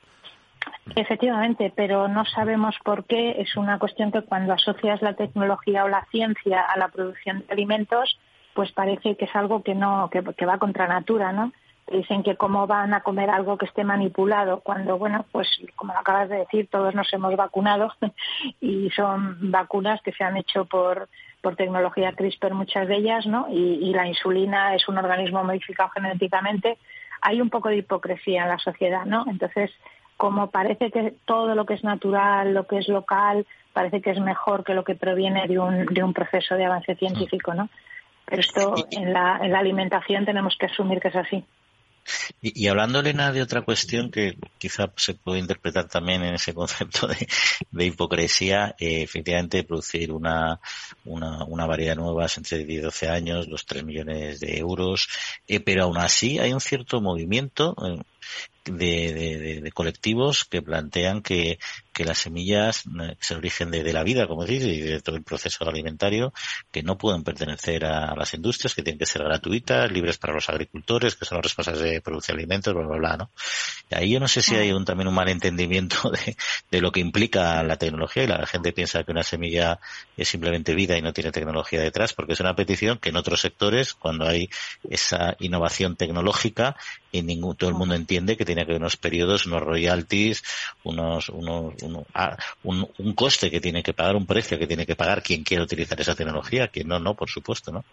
Efectivamente, 0.94 1.72
pero 1.74 2.08
no 2.08 2.24
sabemos 2.24 2.76
por 2.84 3.04
qué. 3.04 3.36
Es 3.38 3.56
una 3.56 3.78
cuestión 3.78 4.12
que 4.12 4.22
cuando 4.22 4.52
asocias 4.52 5.00
la 5.00 5.14
tecnología 5.14 5.84
o 5.84 5.88
la 5.88 6.04
ciencia 6.10 6.60
a 6.60 6.76
la 6.76 6.88
producción 6.88 7.40
de 7.40 7.52
alimentos, 7.52 8.18
pues 8.54 8.72
parece 8.72 9.16
que 9.16 9.24
es 9.24 9.36
algo 9.36 9.62
que 9.62 9.74
no 9.74 10.10
que, 10.10 10.46
va 10.46 10.58
contra 10.58 10.86
natura, 10.86 11.32
¿no? 11.32 11.52
Dicen 11.90 12.22
que 12.22 12.36
cómo 12.36 12.66
van 12.66 12.94
a 12.94 13.00
comer 13.00 13.30
algo 13.30 13.58
que 13.58 13.66
esté 13.66 13.84
manipulado, 13.84 14.60
cuando, 14.60 14.98
bueno, 14.98 15.24
pues 15.32 15.48
como 15.76 15.92
acabas 15.92 16.28
de 16.28 16.38
decir, 16.38 16.68
todos 16.70 16.94
nos 16.94 17.12
hemos 17.12 17.34
vacunado 17.36 17.92
y 18.60 18.90
son 18.90 19.50
vacunas 19.50 20.00
que 20.02 20.12
se 20.12 20.24
han 20.24 20.36
hecho 20.36 20.64
por, 20.64 21.08
por 21.40 21.56
tecnología 21.56 22.12
CRISPR, 22.12 22.54
muchas 22.54 22.86
de 22.86 22.96
ellas, 22.96 23.26
¿no? 23.26 23.46
Y, 23.50 23.78
y 23.82 23.92
la 23.94 24.06
insulina 24.06 24.74
es 24.74 24.88
un 24.88 24.98
organismo 24.98 25.42
modificado 25.42 25.90
genéticamente. 25.90 26.78
Hay 27.20 27.40
un 27.40 27.50
poco 27.50 27.68
de 27.68 27.78
hipocresía 27.78 28.42
en 28.42 28.48
la 28.48 28.58
sociedad, 28.58 29.04
¿no? 29.04 29.24
Entonces, 29.28 29.70
como 30.22 30.52
parece 30.52 30.92
que 30.92 31.14
todo 31.24 31.56
lo 31.56 31.66
que 31.66 31.74
es 31.74 31.82
natural, 31.82 32.54
lo 32.54 32.64
que 32.68 32.78
es 32.78 32.86
local, 32.86 33.44
parece 33.72 34.00
que 34.00 34.12
es 34.12 34.20
mejor 34.20 34.62
que 34.62 34.72
lo 34.72 34.84
que 34.84 34.94
proviene 34.94 35.48
de 35.48 35.58
un, 35.58 35.84
de 35.86 36.00
un 36.00 36.14
proceso 36.14 36.54
de 36.54 36.64
avance 36.64 36.94
científico, 36.94 37.54
¿no? 37.54 37.68
Pero 38.26 38.40
esto 38.40 38.74
en 38.92 39.12
la, 39.12 39.40
en 39.42 39.50
la 39.50 39.58
alimentación 39.58 40.24
tenemos 40.24 40.54
que 40.56 40.66
asumir 40.66 41.00
que 41.00 41.08
es 41.08 41.16
así. 41.16 41.44
Y, 42.40 42.68
hablando, 42.68 43.00
Elena, 43.00 43.32
de 43.32 43.42
otra 43.42 43.62
cuestión 43.62 44.12
que 44.12 44.36
quizá 44.58 44.92
se 44.96 45.14
puede 45.14 45.40
interpretar 45.40 45.88
también 45.88 46.22
en 46.22 46.34
ese 46.34 46.54
concepto 46.54 47.08
de, 47.08 47.84
hipocresía, 47.84 48.76
eh, 48.78 49.02
efectivamente 49.02 49.64
producir 49.64 50.12
una, 50.12 50.60
una, 51.04 51.44
una, 51.46 51.66
variedad 51.66 51.96
nueva 51.96 52.26
entre 52.36 52.58
10 52.58 52.70
y 52.70 52.82
12 52.82 53.08
años, 53.08 53.48
los 53.48 53.66
3 53.66 53.84
millones 53.84 54.38
de 54.38 54.58
euros, 54.58 55.08
eh, 55.48 55.58
pero 55.58 55.84
aún 55.84 55.98
así 55.98 56.38
hay 56.38 56.52
un 56.52 56.60
cierto 56.60 57.00
movimiento, 57.00 57.74
eh, 57.84 57.98
de, 58.64 59.60
de, 59.62 59.72
colectivos 59.72 60.44
que 60.44 60.62
plantean 60.62 61.22
que, 61.22 61.58
que 61.92 62.04
las 62.04 62.18
semillas 62.18 62.84
eh, 62.86 63.16
es 63.20 63.30
el 63.30 63.38
origen 63.38 63.70
de, 63.70 63.92
la 63.92 64.04
vida, 64.04 64.26
como 64.26 64.44
decís, 64.44 64.64
y 64.64 64.80
de 64.80 65.00
todo 65.00 65.16
el 65.16 65.22
proceso 65.22 65.68
alimentario, 65.68 66.32
que 66.70 66.82
no 66.82 66.96
pueden 66.96 67.24
pertenecer 67.24 67.84
a 67.84 68.14
las 68.14 68.34
industrias, 68.34 68.74
que 68.74 68.82
tienen 68.82 68.98
que 68.98 69.06
ser 69.06 69.24
gratuitas, 69.24 69.90
libres 69.90 70.18
para 70.18 70.34
los 70.34 70.48
agricultores, 70.48 71.16
que 71.16 71.24
son 71.24 71.38
los 71.38 71.44
responsables 71.44 71.82
de 71.82 72.00
producir 72.00 72.34
alimentos, 72.34 72.72
bla, 72.72 72.86
bla, 72.86 72.98
bla, 72.98 73.16
¿no? 73.16 73.30
Ahí 73.94 74.12
yo 74.12 74.20
no 74.20 74.28
sé 74.28 74.42
si 74.42 74.54
hay 74.54 74.72
un, 74.72 74.84
también 74.84 75.08
un 75.08 75.14
malentendimiento 75.14 76.10
de, 76.10 76.36
de 76.70 76.80
lo 76.80 76.92
que 76.92 77.00
implica 77.00 77.62
la 77.62 77.76
tecnología 77.76 78.24
y 78.24 78.26
la 78.26 78.46
gente 78.46 78.72
piensa 78.72 79.04
que 79.04 79.12
una 79.12 79.22
semilla 79.22 79.78
es 80.16 80.28
simplemente 80.28 80.74
vida 80.74 80.96
y 80.96 81.02
no 81.02 81.12
tiene 81.12 81.32
tecnología 81.32 81.80
detrás, 81.80 82.12
porque 82.12 82.32
es 82.34 82.40
una 82.40 82.56
petición 82.56 82.98
que 82.98 83.10
en 83.10 83.16
otros 83.16 83.40
sectores, 83.40 83.94
cuando 83.94 84.26
hay 84.26 84.48
esa 84.88 85.36
innovación 85.38 85.96
tecnológica, 85.96 86.76
y 87.12 87.22
ningún, 87.22 87.56
todo 87.56 87.68
el 87.68 87.76
mundo 87.76 87.94
entiende 87.94 88.36
que 88.36 88.44
tiene 88.44 88.64
que 88.64 88.72
haber 88.72 88.80
unos 88.80 88.96
periodos, 88.96 89.46
unos 89.46 89.62
royalties, 89.62 90.42
unos, 90.82 91.28
unos, 91.28 91.74
ah, 92.14 92.36
un, 92.62 92.88
un 92.98 93.12
coste 93.14 93.50
que 93.50 93.60
tiene 93.60 93.82
que 93.82 93.92
pagar, 93.92 94.16
un 94.16 94.26
precio 94.26 94.58
que 94.58 94.66
tiene 94.66 94.86
que 94.86 94.96
pagar 94.96 95.22
quien 95.22 95.44
quiere 95.44 95.62
utilizar 95.62 96.00
esa 96.00 96.14
tecnología, 96.14 96.68
quien 96.68 96.88
no, 96.88 96.98
no, 96.98 97.14
por 97.14 97.28
supuesto, 97.28 97.70
¿no? 97.70 97.84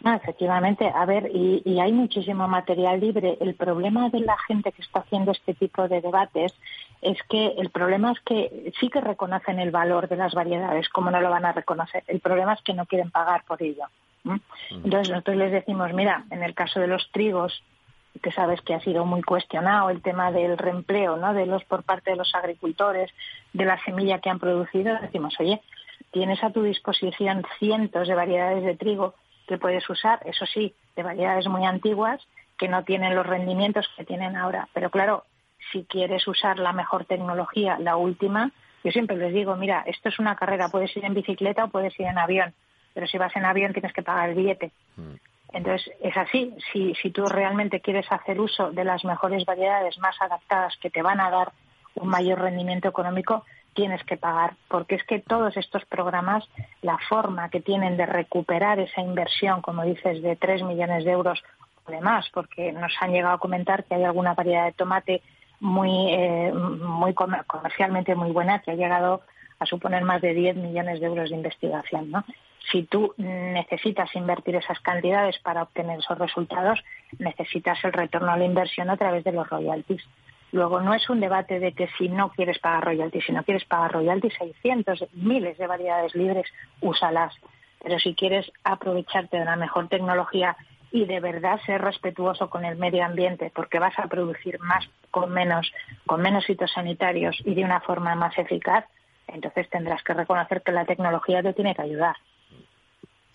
No, 0.00 0.14
efectivamente. 0.14 0.90
A 0.94 1.04
ver, 1.04 1.30
y, 1.32 1.62
y, 1.64 1.80
hay 1.80 1.92
muchísimo 1.92 2.48
material 2.48 3.00
libre. 3.00 3.36
El 3.40 3.54
problema 3.54 4.08
de 4.10 4.20
la 4.20 4.36
gente 4.46 4.72
que 4.72 4.82
está 4.82 5.00
haciendo 5.00 5.32
este 5.32 5.54
tipo 5.54 5.88
de 5.88 6.00
debates 6.00 6.54
es 7.02 7.18
que 7.28 7.54
el 7.58 7.70
problema 7.70 8.12
es 8.12 8.20
que 8.20 8.72
sí 8.80 8.88
que 8.88 9.00
reconocen 9.00 9.58
el 9.58 9.70
valor 9.70 10.08
de 10.08 10.16
las 10.16 10.34
variedades, 10.34 10.88
como 10.88 11.10
no 11.10 11.20
lo 11.20 11.30
van 11.30 11.44
a 11.44 11.52
reconocer. 11.52 12.04
El 12.06 12.20
problema 12.20 12.54
es 12.54 12.62
que 12.62 12.74
no 12.74 12.86
quieren 12.86 13.10
pagar 13.10 13.44
por 13.44 13.62
ello. 13.62 13.84
Entonces 14.70 15.10
nosotros 15.10 15.36
les 15.36 15.52
decimos, 15.52 15.92
mira, 15.92 16.24
en 16.30 16.42
el 16.42 16.54
caso 16.54 16.80
de 16.80 16.88
los 16.88 17.08
trigos, 17.12 17.62
que 18.22 18.32
sabes 18.32 18.60
que 18.62 18.74
ha 18.74 18.80
sido 18.80 19.04
muy 19.04 19.22
cuestionado 19.22 19.90
el 19.90 20.02
tema 20.02 20.32
del 20.32 20.58
reempleo, 20.58 21.16
¿no? 21.16 21.34
De 21.34 21.46
los 21.46 21.64
por 21.64 21.82
parte 21.82 22.10
de 22.10 22.16
los 22.16 22.34
agricultores, 22.34 23.10
de 23.52 23.64
la 23.64 23.82
semilla 23.84 24.20
que 24.20 24.30
han 24.30 24.38
producido, 24.38 24.96
decimos, 25.00 25.34
oye, 25.38 25.60
tienes 26.10 26.42
a 26.42 26.50
tu 26.50 26.62
disposición 26.62 27.44
cientos 27.58 28.08
de 28.08 28.14
variedades 28.14 28.64
de 28.64 28.76
trigo 28.76 29.14
que 29.46 29.58
puedes 29.58 29.88
usar, 29.88 30.20
eso 30.24 30.46
sí, 30.46 30.74
de 30.94 31.02
variedades 31.02 31.46
muy 31.46 31.64
antiguas 31.64 32.20
que 32.58 32.68
no 32.68 32.84
tienen 32.84 33.14
los 33.14 33.26
rendimientos 33.26 33.86
que 33.96 34.04
tienen 34.04 34.36
ahora. 34.36 34.68
Pero 34.72 34.90
claro, 34.90 35.24
si 35.72 35.84
quieres 35.84 36.26
usar 36.26 36.58
la 36.58 36.72
mejor 36.72 37.04
tecnología, 37.04 37.78
la 37.78 37.96
última, 37.96 38.50
yo 38.82 38.92
siempre 38.92 39.16
les 39.16 39.32
digo, 39.32 39.56
mira, 39.56 39.82
esto 39.86 40.08
es 40.08 40.18
una 40.18 40.36
carrera, 40.36 40.68
puedes 40.68 40.96
ir 40.96 41.04
en 41.04 41.14
bicicleta 41.14 41.64
o 41.64 41.68
puedes 41.68 41.98
ir 41.98 42.06
en 42.06 42.18
avión, 42.18 42.54
pero 42.94 43.06
si 43.06 43.18
vas 43.18 43.34
en 43.36 43.44
avión 43.44 43.72
tienes 43.72 43.92
que 43.92 44.02
pagar 44.02 44.30
el 44.30 44.36
billete. 44.36 44.72
Mm. 44.96 45.14
Entonces, 45.52 45.92
es 46.00 46.16
así. 46.16 46.54
Si, 46.72 46.94
si 46.94 47.10
tú 47.10 47.24
realmente 47.26 47.80
quieres 47.80 48.10
hacer 48.10 48.40
uso 48.40 48.72
de 48.72 48.84
las 48.84 49.04
mejores 49.04 49.44
variedades 49.44 49.98
más 49.98 50.16
adaptadas 50.20 50.76
que 50.80 50.90
te 50.90 51.02
van 51.02 51.20
a 51.20 51.30
dar 51.30 51.52
un 51.94 52.08
mayor 52.08 52.40
rendimiento 52.40 52.88
económico, 52.88 53.44
tienes 53.76 54.02
que 54.02 54.16
pagar, 54.16 54.54
porque 54.68 54.96
es 54.96 55.04
que 55.04 55.20
todos 55.20 55.56
estos 55.56 55.84
programas, 55.84 56.42
la 56.82 56.98
forma 57.08 57.48
que 57.50 57.60
tienen 57.60 57.96
de 57.96 58.06
recuperar 58.06 58.80
esa 58.80 59.00
inversión, 59.00 59.62
como 59.62 59.84
dices, 59.84 60.20
de 60.22 60.34
3 60.34 60.64
millones 60.64 61.04
de 61.04 61.12
euros 61.12 61.40
o 61.84 61.92
demás, 61.92 62.26
porque 62.34 62.72
nos 62.72 62.92
han 63.00 63.12
llegado 63.12 63.34
a 63.34 63.38
comentar 63.38 63.84
que 63.84 63.94
hay 63.94 64.02
alguna 64.02 64.34
variedad 64.34 64.64
de 64.64 64.72
tomate 64.72 65.22
muy, 65.60 66.12
eh, 66.12 66.52
muy 66.52 67.14
comercialmente 67.14 68.16
muy 68.16 68.32
buena 68.32 68.58
que 68.58 68.72
ha 68.72 68.74
llegado 68.74 69.22
a 69.60 69.66
suponer 69.66 70.02
más 70.02 70.20
de 70.20 70.34
10 70.34 70.56
millones 70.56 70.98
de 70.98 71.06
euros 71.06 71.30
de 71.30 71.36
investigación, 71.36 72.10
¿no? 72.10 72.24
si 72.70 72.82
tú 72.82 73.14
necesitas 73.16 74.14
invertir 74.14 74.56
esas 74.56 74.80
cantidades 74.80 75.38
para 75.38 75.62
obtener 75.62 76.00
esos 76.00 76.18
resultados, 76.18 76.82
necesitas 77.18 77.78
el 77.84 77.92
retorno 77.92 78.32
a 78.32 78.36
la 78.36 78.44
inversión 78.44 78.90
a 78.90 78.96
través 78.96 79.24
de 79.24 79.32
los 79.32 79.48
royalties. 79.48 80.02
Luego, 80.52 80.80
no 80.80 80.94
es 80.94 81.08
un 81.10 81.20
debate 81.20 81.58
de 81.58 81.72
que 81.72 81.88
si 81.98 82.08
no 82.08 82.30
quieres 82.30 82.58
pagar 82.58 82.84
royalties, 82.84 83.24
si 83.26 83.32
no 83.32 83.42
quieres 83.42 83.64
pagar 83.64 83.92
royalties, 83.92 84.40
hay 84.40 84.52
cientos, 84.62 85.04
miles 85.12 85.58
de 85.58 85.66
variedades 85.66 86.14
libres, 86.14 86.46
úsalas. 86.80 87.34
Pero 87.82 87.98
si 87.98 88.14
quieres 88.14 88.50
aprovecharte 88.64 89.38
de 89.38 89.44
la 89.44 89.56
mejor 89.56 89.88
tecnología 89.88 90.56
y 90.92 91.04
de 91.04 91.20
verdad 91.20 91.60
ser 91.66 91.82
respetuoso 91.82 92.48
con 92.48 92.64
el 92.64 92.76
medio 92.76 93.04
ambiente, 93.04 93.52
porque 93.54 93.78
vas 93.78 93.98
a 93.98 94.06
producir 94.06 94.58
más 94.60 94.88
con 95.10 95.32
menos, 95.32 95.70
con 96.06 96.22
menos 96.22 96.46
fitosanitarios 96.46 97.36
y 97.44 97.54
de 97.54 97.64
una 97.64 97.80
forma 97.80 98.14
más 98.14 98.38
eficaz, 98.38 98.84
entonces 99.26 99.68
tendrás 99.68 100.02
que 100.02 100.14
reconocer 100.14 100.62
que 100.62 100.72
la 100.72 100.84
tecnología 100.84 101.42
te 101.42 101.52
tiene 101.52 101.74
que 101.74 101.82
ayudar. 101.82 102.16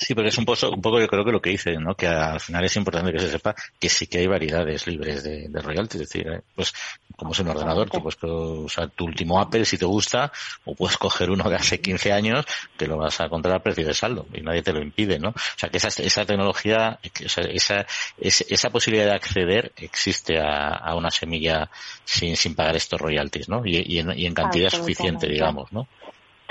Sí, 0.01 0.15
pero 0.15 0.27
es 0.27 0.37
un 0.39 0.45
poco, 0.45 0.67
un 0.71 0.81
poco 0.81 0.99
yo 0.99 1.07
creo 1.07 1.23
que 1.23 1.31
lo 1.31 1.39
que 1.39 1.51
dice, 1.51 1.75
¿no? 1.77 1.93
Que 1.93 2.07
al 2.07 2.39
final 2.39 2.65
es 2.65 2.75
importante 2.75 3.13
que 3.13 3.19
se 3.19 3.29
sepa 3.29 3.53
que 3.79 3.87
sí 3.87 4.07
que 4.07 4.17
hay 4.17 4.25
variedades 4.25 4.87
libres 4.87 5.23
de, 5.23 5.47
de 5.47 5.61
royalties. 5.61 6.01
Es 6.01 6.09
decir, 6.09 6.27
¿eh? 6.27 6.41
pues 6.55 6.73
como 7.15 7.33
es 7.33 7.39
un 7.39 7.49
ordenador, 7.49 7.87
tú 7.87 8.01
puedes 8.01 8.17
usar 8.23 8.89
tu 8.89 9.05
último 9.05 9.39
Apple 9.39 9.63
si 9.63 9.77
te 9.77 9.85
gusta, 9.85 10.31
o 10.65 10.73
puedes 10.73 10.97
coger 10.97 11.29
uno 11.29 11.47
de 11.47 11.55
hace 11.55 11.79
15 11.79 12.13
años 12.13 12.45
que 12.79 12.87
lo 12.87 12.97
vas 12.97 13.21
a 13.21 13.25
encontrar 13.25 13.57
a 13.57 13.59
precio 13.59 13.85
de 13.85 13.93
saldo 13.93 14.25
y 14.33 14.41
nadie 14.41 14.63
te 14.63 14.73
lo 14.73 14.81
impide, 14.81 15.19
¿no? 15.19 15.29
O 15.29 15.33
sea, 15.55 15.69
que 15.69 15.77
esa, 15.77 15.89
esa 15.89 16.25
tecnología, 16.25 16.97
esa, 17.19 17.41
esa, 17.41 17.85
esa 18.17 18.69
posibilidad 18.71 19.05
de 19.05 19.13
acceder 19.13 19.71
existe 19.77 20.39
a, 20.39 20.69
a 20.77 20.95
una 20.95 21.11
semilla 21.11 21.69
sin, 22.05 22.35
sin 22.35 22.55
pagar 22.55 22.75
estos 22.75 22.99
royalties, 22.99 23.49
¿no? 23.49 23.61
Y, 23.63 23.83
y, 23.85 23.99
en, 23.99 24.17
y 24.17 24.25
en 24.25 24.33
cantidad 24.33 24.71
suficiente, 24.71 25.27
digamos, 25.27 25.71
¿no? 25.71 25.87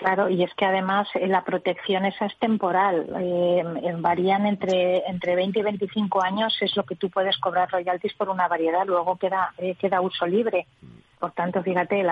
Claro, 0.00 0.30
y 0.30 0.42
es 0.42 0.54
que 0.54 0.64
además 0.64 1.08
eh, 1.12 1.26
la 1.26 1.44
protección 1.44 2.06
esa 2.06 2.24
es 2.24 2.34
temporal. 2.38 3.06
Eh, 3.20 3.62
varían 3.98 4.46
entre, 4.46 5.06
entre 5.06 5.36
20 5.36 5.58
y 5.58 5.62
25 5.62 6.22
años, 6.22 6.56
es 6.62 6.74
lo 6.74 6.84
que 6.84 6.96
tú 6.96 7.10
puedes 7.10 7.36
cobrar 7.36 7.70
royalties 7.70 8.14
por 8.14 8.30
una 8.30 8.48
variedad, 8.48 8.86
luego 8.86 9.16
queda, 9.16 9.52
eh, 9.58 9.74
queda 9.74 10.00
uso 10.00 10.26
libre. 10.26 10.66
Por 11.18 11.32
tanto, 11.32 11.62
fíjate, 11.62 12.02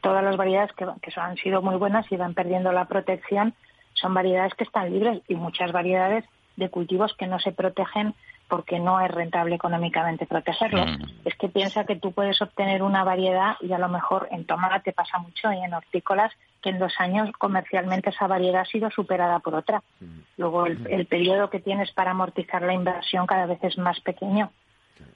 todas 0.00 0.24
las 0.24 0.36
variedades 0.36 0.72
que, 0.72 0.84
que 1.00 1.12
han 1.20 1.36
sido 1.36 1.62
muy 1.62 1.76
buenas 1.76 2.10
y 2.10 2.16
van 2.16 2.34
perdiendo 2.34 2.72
la 2.72 2.86
protección 2.86 3.54
son 3.92 4.14
variedades 4.14 4.54
que 4.54 4.64
están 4.64 4.90
libres 4.90 5.22
y 5.28 5.36
muchas 5.36 5.70
variedades 5.70 6.24
de 6.56 6.70
cultivos 6.70 7.14
que 7.16 7.28
no 7.28 7.38
se 7.38 7.52
protegen 7.52 8.16
porque 8.48 8.78
no 8.78 9.00
es 9.00 9.10
rentable 9.10 9.54
económicamente 9.54 10.26
protegerlo. 10.26 10.86
Mm. 10.86 11.04
Es 11.24 11.34
que 11.36 11.48
piensa 11.48 11.84
que 11.84 11.96
tú 11.96 12.12
puedes 12.12 12.40
obtener 12.40 12.82
una 12.82 13.04
variedad 13.04 13.56
y 13.60 13.72
a 13.72 13.78
lo 13.78 13.88
mejor 13.88 14.28
en 14.30 14.44
tomate 14.44 14.92
pasa 14.92 15.18
mucho 15.18 15.52
y 15.52 15.58
en 15.58 15.74
hortícolas 15.74 16.32
que 16.62 16.70
en 16.70 16.78
dos 16.78 16.94
años 16.98 17.30
comercialmente 17.38 18.10
esa 18.10 18.26
variedad 18.26 18.62
ha 18.62 18.64
sido 18.64 18.90
superada 18.90 19.38
por 19.40 19.54
otra. 19.54 19.82
Mm. 20.00 20.20
Luego 20.38 20.66
el, 20.66 20.86
el 20.90 21.06
periodo 21.06 21.50
que 21.50 21.60
tienes 21.60 21.92
para 21.92 22.12
amortizar 22.12 22.62
la 22.62 22.74
inversión 22.74 23.26
cada 23.26 23.46
vez 23.46 23.62
es 23.62 23.78
más 23.78 24.00
pequeño 24.00 24.50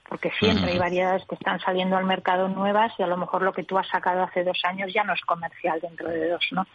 porque 0.09 0.31
siempre 0.39 0.73
hay 0.73 0.79
variedades 0.79 1.25
que 1.27 1.37
están 1.37 1.59
saliendo 1.61 1.97
al 1.97 2.05
mercado 2.05 2.47
nuevas 2.47 2.93
y 2.99 3.03
a 3.03 3.07
lo 3.07 3.17
mejor 3.17 3.43
lo 3.43 3.53
que 3.55 3.65
tú 3.65 3.79
has 3.79 3.89
sacado 3.89 4.23
hace 4.23 4.45
dos 4.45 4.61
años 4.65 4.93
ya 4.93 5.05
no 5.05 5.15
es 5.15 5.23
comercial 5.23 5.81
dentro 5.81 6.09
de 6.09 6.29
dos, 6.29 6.47
¿no? 6.51 6.67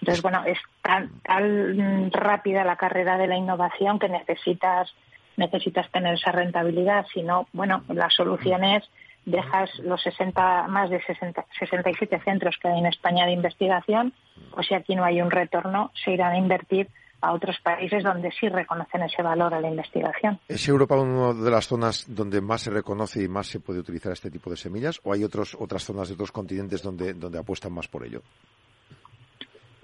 Entonces, 0.00 0.22
bueno, 0.22 0.42
es 0.44 0.58
tan, 0.82 1.20
tan 1.22 2.10
rápida 2.12 2.64
la 2.64 2.76
carrera 2.76 3.16
de 3.16 3.26
la 3.26 3.36
innovación 3.36 3.98
que 3.98 4.08
necesitas 4.08 4.94
necesitas 5.36 5.90
tener 5.90 6.14
esa 6.14 6.32
rentabilidad, 6.32 7.06
sino, 7.12 7.46
bueno, 7.52 7.82
la 7.88 8.10
solución 8.10 8.64
es 8.64 8.84
dejas 9.26 9.70
los 9.80 10.00
60, 10.02 10.68
más 10.68 10.88
de 10.88 11.02
60, 11.02 11.44
67 11.58 12.20
centros 12.24 12.56
que 12.62 12.68
hay 12.68 12.78
en 12.78 12.86
España 12.86 13.26
de 13.26 13.32
investigación, 13.32 14.12
o 14.52 14.62
si 14.62 14.74
aquí 14.74 14.94
no 14.94 15.04
hay 15.04 15.20
un 15.20 15.30
retorno, 15.30 15.90
se 16.04 16.12
irán 16.12 16.32
a 16.32 16.38
invertir 16.38 16.88
a 17.20 17.32
otros 17.32 17.56
países 17.62 18.04
donde 18.04 18.30
sí 18.38 18.48
reconocen 18.48 19.02
ese 19.02 19.22
valor 19.22 19.52
a 19.52 19.60
la 19.60 19.68
investigación. 19.68 20.38
¿Es 20.48 20.68
Europa 20.68 20.96
una 20.96 21.32
de 21.32 21.50
las 21.50 21.66
zonas 21.66 22.04
donde 22.08 22.40
más 22.40 22.62
se 22.62 22.70
reconoce 22.70 23.22
y 23.22 23.28
más 23.28 23.48
se 23.48 23.58
puede 23.58 23.80
utilizar 23.80 24.12
este 24.12 24.30
tipo 24.30 24.50
de 24.50 24.56
semillas 24.56 25.00
o 25.02 25.12
hay 25.12 25.24
otros, 25.24 25.56
otras 25.58 25.82
zonas 25.84 26.08
de 26.08 26.14
otros 26.14 26.30
continentes 26.30 26.82
donde, 26.82 27.14
donde 27.14 27.38
apuestan 27.38 27.72
más 27.72 27.88
por 27.88 28.04
ello? 28.04 28.22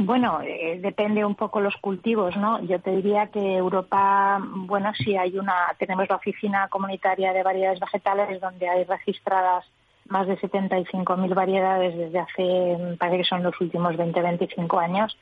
Bueno, 0.04 0.40
eh, 0.42 0.78
depende 0.80 1.24
un 1.24 1.36
poco 1.36 1.60
los 1.60 1.76
cultivos, 1.76 2.36
¿no? 2.36 2.60
Yo 2.64 2.80
te 2.80 2.90
diría 2.90 3.28
que 3.28 3.56
Europa, 3.56 4.40
bueno, 4.42 4.92
sí 4.94 5.16
hay 5.16 5.38
una, 5.38 5.54
tenemos 5.78 6.08
la 6.08 6.16
oficina 6.16 6.66
comunitaria 6.68 7.32
de 7.32 7.42
variedades 7.44 7.78
vegetales 7.78 8.40
donde 8.40 8.68
hay 8.68 8.84
registradas 8.84 9.64
más 10.08 10.26
de 10.26 10.36
75.000 10.38 11.34
variedades 11.34 11.96
desde 11.96 12.18
hace, 12.18 12.96
parece 12.98 13.18
que 13.18 13.24
son 13.24 13.44
los 13.44 13.60
últimos 13.60 13.94
20-25 13.94 14.82
años. 14.82 15.16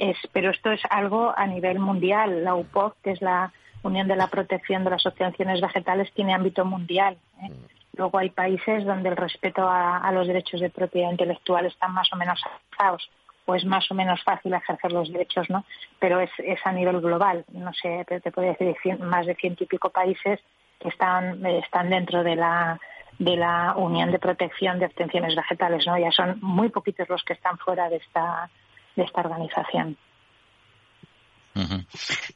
Es, 0.00 0.16
pero 0.32 0.50
esto 0.50 0.72
es 0.72 0.80
algo 0.90 1.32
a 1.36 1.46
nivel 1.46 1.78
mundial. 1.78 2.42
La 2.42 2.56
UPOC, 2.56 2.96
que 3.02 3.12
es 3.12 3.22
la 3.22 3.52
Unión 3.84 4.08
de 4.08 4.16
la 4.16 4.26
Protección 4.26 4.82
de 4.82 4.90
las 4.90 5.06
Asociaciones 5.06 5.60
Vegetales, 5.60 6.12
tiene 6.12 6.34
ámbito 6.34 6.64
mundial. 6.64 7.16
¿eh? 7.40 7.50
Mm. 7.50 7.98
Luego 7.98 8.18
hay 8.18 8.30
países 8.30 8.84
donde 8.84 9.10
el 9.10 9.16
respeto 9.16 9.68
a, 9.68 9.98
a 9.98 10.10
los 10.10 10.26
derechos 10.26 10.60
de 10.60 10.70
propiedad 10.70 11.12
intelectual 11.12 11.66
están 11.66 11.94
más 11.94 12.12
o 12.12 12.16
menos 12.16 12.42
avanzados 12.44 13.08
pues 13.44 13.64
más 13.64 13.90
o 13.90 13.94
menos 13.94 14.22
fácil 14.22 14.54
ejercer 14.54 14.92
los 14.92 15.12
derechos, 15.12 15.50
¿no? 15.50 15.64
Pero 15.98 16.20
es, 16.20 16.30
es 16.38 16.58
a 16.64 16.72
nivel 16.72 17.00
global, 17.00 17.44
no 17.52 17.72
sé, 17.72 18.04
te, 18.06 18.20
puedo 18.30 18.54
decir 18.58 18.98
más 19.00 19.26
de 19.26 19.34
ciento 19.34 19.64
y 19.64 19.66
pico 19.66 19.90
países 19.90 20.40
que 20.80 20.88
están, 20.88 21.44
están 21.46 21.90
dentro 21.90 22.22
de 22.22 22.36
la 22.36 22.80
de 23.16 23.36
la 23.36 23.74
Unión 23.76 24.10
de 24.10 24.18
Protección 24.18 24.80
de 24.80 24.86
Obtenciones 24.86 25.36
Vegetales, 25.36 25.86
¿no? 25.86 25.96
Ya 25.96 26.10
son 26.10 26.36
muy 26.40 26.68
poquitos 26.70 27.08
los 27.08 27.22
que 27.22 27.34
están 27.34 27.58
fuera 27.58 27.88
de 27.88 27.96
esta 27.96 28.50
de 28.96 29.04
esta 29.04 29.20
organización. 29.20 29.96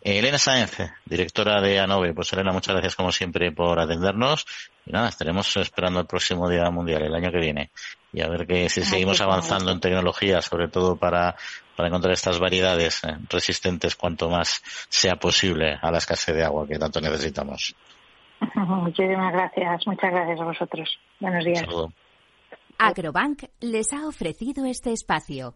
Elena 0.00 0.38
Sáenz, 0.38 0.78
directora 1.04 1.61
de 1.61 1.78
ANOVE. 1.81 2.14
Pues 2.14 2.33
Elena, 2.33 2.52
muchas 2.52 2.74
gracias 2.74 2.96
como 2.96 3.12
siempre 3.12 3.52
por 3.52 3.78
atendernos. 3.81 4.46
Y 4.87 4.92
nada, 4.92 5.09
estaremos 5.09 5.57
esperando 5.57 6.00
el 6.00 6.07
próximo 6.07 6.48
Día 6.48 6.70
Mundial, 6.70 7.02
el 7.02 7.14
año 7.14 7.31
que 7.31 7.38
viene. 7.38 7.70
Y 8.12 8.22
a 8.22 8.28
ver 8.28 8.46
que 8.46 8.68
si 8.68 8.83
seguimos 8.83 9.20
avanzando 9.20 9.70
en 9.70 9.81
tecnología, 9.81 10.40
sobre 10.40 10.68
todo 10.68 10.96
para, 10.96 11.37
para 11.76 11.88
encontrar 11.88 12.14
estas 12.14 12.38
variedades 12.38 13.04
eh, 13.04 13.16
resistentes 13.28 13.96
cuanto 13.96 14.31
más 14.31 14.62
sea 14.88 15.16
posible 15.16 15.78
a 15.81 15.90
la 15.90 15.98
escasez 15.98 16.35
de 16.35 16.44
agua 16.44 16.66
que 16.66 16.78
tanto 16.78 17.00
necesitamos. 17.00 17.74
Muchísimas 18.54 19.33
gracias. 19.33 19.87
Muchas 19.87 20.11
gracias 20.11 20.40
a 20.40 20.44
vosotros. 20.44 20.98
Buenos 21.20 21.44
días. 21.44 21.64
Agrobank 22.78 23.44
les 23.61 23.92
ha 23.92 24.07
ofrecido 24.07 24.64
este 24.64 24.92
espacio. 24.92 25.54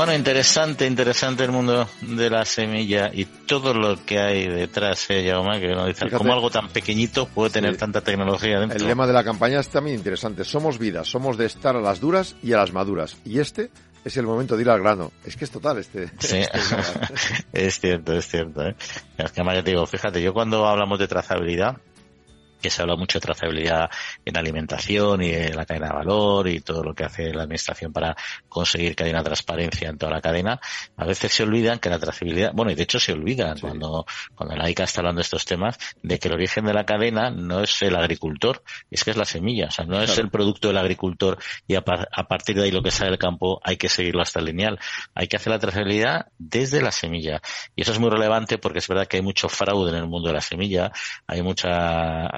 Bueno, 0.00 0.14
interesante, 0.14 0.86
interesante 0.86 1.44
el 1.44 1.52
mundo 1.52 1.86
de 2.00 2.30
la 2.30 2.46
semilla 2.46 3.10
y 3.12 3.26
todo 3.26 3.74
lo 3.74 4.02
que 4.02 4.18
hay 4.18 4.48
detrás, 4.48 5.04
eh, 5.10 5.28
Jaume, 5.28 5.60
que 5.60 5.74
no 5.74 5.84
dice 5.84 6.08
cómo 6.08 6.32
algo 6.32 6.48
tan 6.48 6.70
pequeñito 6.70 7.26
puede 7.26 7.50
tener 7.50 7.76
tanta 7.76 8.00
tecnología 8.00 8.60
dentro. 8.60 8.78
El 8.78 8.86
lema 8.86 9.06
de 9.06 9.12
la 9.12 9.22
campaña 9.22 9.60
es 9.60 9.68
también 9.68 9.98
interesante. 9.98 10.42
Somos 10.44 10.78
vida, 10.78 11.04
somos 11.04 11.36
de 11.36 11.44
estar 11.44 11.76
a 11.76 11.82
las 11.82 12.00
duras 12.00 12.34
y 12.42 12.54
a 12.54 12.56
las 12.56 12.72
maduras. 12.72 13.18
Y 13.26 13.40
este 13.40 13.68
es 14.02 14.16
el 14.16 14.24
momento 14.24 14.56
de 14.56 14.62
ir 14.62 14.70
al 14.70 14.80
grano. 14.80 15.12
Es 15.22 15.36
que 15.36 15.44
es 15.44 15.50
total 15.50 15.76
este. 15.76 16.08
Sí, 16.18 16.38
este 16.38 16.58
es 17.52 17.78
cierto, 17.80 18.16
es 18.16 18.26
cierto. 18.26 18.66
¿eh? 18.66 18.74
Es 19.18 19.32
que, 19.32 19.42
te 19.42 19.70
digo, 19.70 19.84
fíjate, 19.84 20.22
yo 20.22 20.32
cuando 20.32 20.66
hablamos 20.66 20.98
de 20.98 21.08
trazabilidad, 21.08 21.76
que 22.60 22.70
se 22.70 22.82
habla 22.82 22.96
mucho 22.96 23.18
de 23.18 23.22
trazabilidad 23.22 23.90
en 24.24 24.36
alimentación 24.36 25.22
y 25.22 25.30
en 25.30 25.56
la 25.56 25.66
cadena 25.66 25.88
de 25.88 25.94
valor 25.94 26.48
y 26.48 26.60
todo 26.60 26.82
lo 26.82 26.94
que 26.94 27.04
hace 27.04 27.32
la 27.32 27.42
administración 27.42 27.92
para 27.92 28.16
conseguir 28.48 28.94
que 28.94 29.04
haya 29.04 29.12
una 29.12 29.24
transparencia 29.24 29.88
en 29.88 29.98
toda 29.98 30.12
la 30.12 30.20
cadena, 30.20 30.60
a 30.96 31.04
veces 31.04 31.32
se 31.32 31.42
olvidan 31.42 31.78
que 31.78 31.90
la 31.90 31.98
trazabilidad, 31.98 32.52
bueno, 32.54 32.70
y 32.70 32.74
de 32.74 32.82
hecho 32.82 33.00
se 33.00 33.12
olvidan 33.12 33.58
cuando, 33.58 34.06
cuando 34.34 34.56
la 34.56 34.68
ICA 34.70 34.84
está 34.84 35.00
hablando 35.00 35.18
de 35.20 35.24
estos 35.24 35.44
temas, 35.44 35.78
de 36.02 36.18
que 36.18 36.28
el 36.28 36.34
origen 36.34 36.64
de 36.64 36.74
la 36.74 36.84
cadena 36.84 37.30
no 37.30 37.60
es 37.60 37.82
el 37.82 37.96
agricultor, 37.96 38.62
es 38.90 39.04
que 39.04 39.10
es 39.10 39.16
la 39.16 39.24
semilla, 39.24 39.66
o 39.66 39.70
sea, 39.70 39.84
no 39.84 40.00
es 40.02 40.18
el 40.18 40.30
producto 40.30 40.68
del 40.68 40.78
agricultor 40.78 41.38
y 41.66 41.74
a, 41.74 41.84
a, 42.12 42.28
partir 42.28 42.56
de 42.56 42.64
ahí 42.64 42.70
lo 42.70 42.82
que 42.82 42.90
sale 42.90 43.10
del 43.10 43.18
campo 43.18 43.60
hay 43.64 43.76
que 43.76 43.88
seguirlo 43.88 44.22
hasta 44.22 44.40
el 44.40 44.46
lineal. 44.46 44.78
Hay 45.14 45.28
que 45.28 45.36
hacer 45.36 45.52
la 45.52 45.58
trazabilidad 45.58 46.26
desde 46.38 46.82
la 46.82 46.92
semilla. 46.92 47.40
Y 47.74 47.82
eso 47.82 47.92
es 47.92 47.98
muy 47.98 48.10
relevante 48.10 48.58
porque 48.58 48.78
es 48.78 48.88
verdad 48.88 49.06
que 49.06 49.16
hay 49.18 49.22
mucho 49.22 49.48
fraude 49.48 49.90
en 49.90 49.96
el 49.96 50.06
mundo 50.06 50.28
de 50.28 50.34
la 50.34 50.40
semilla, 50.40 50.92
hay 51.26 51.42
mucha 51.42 52.28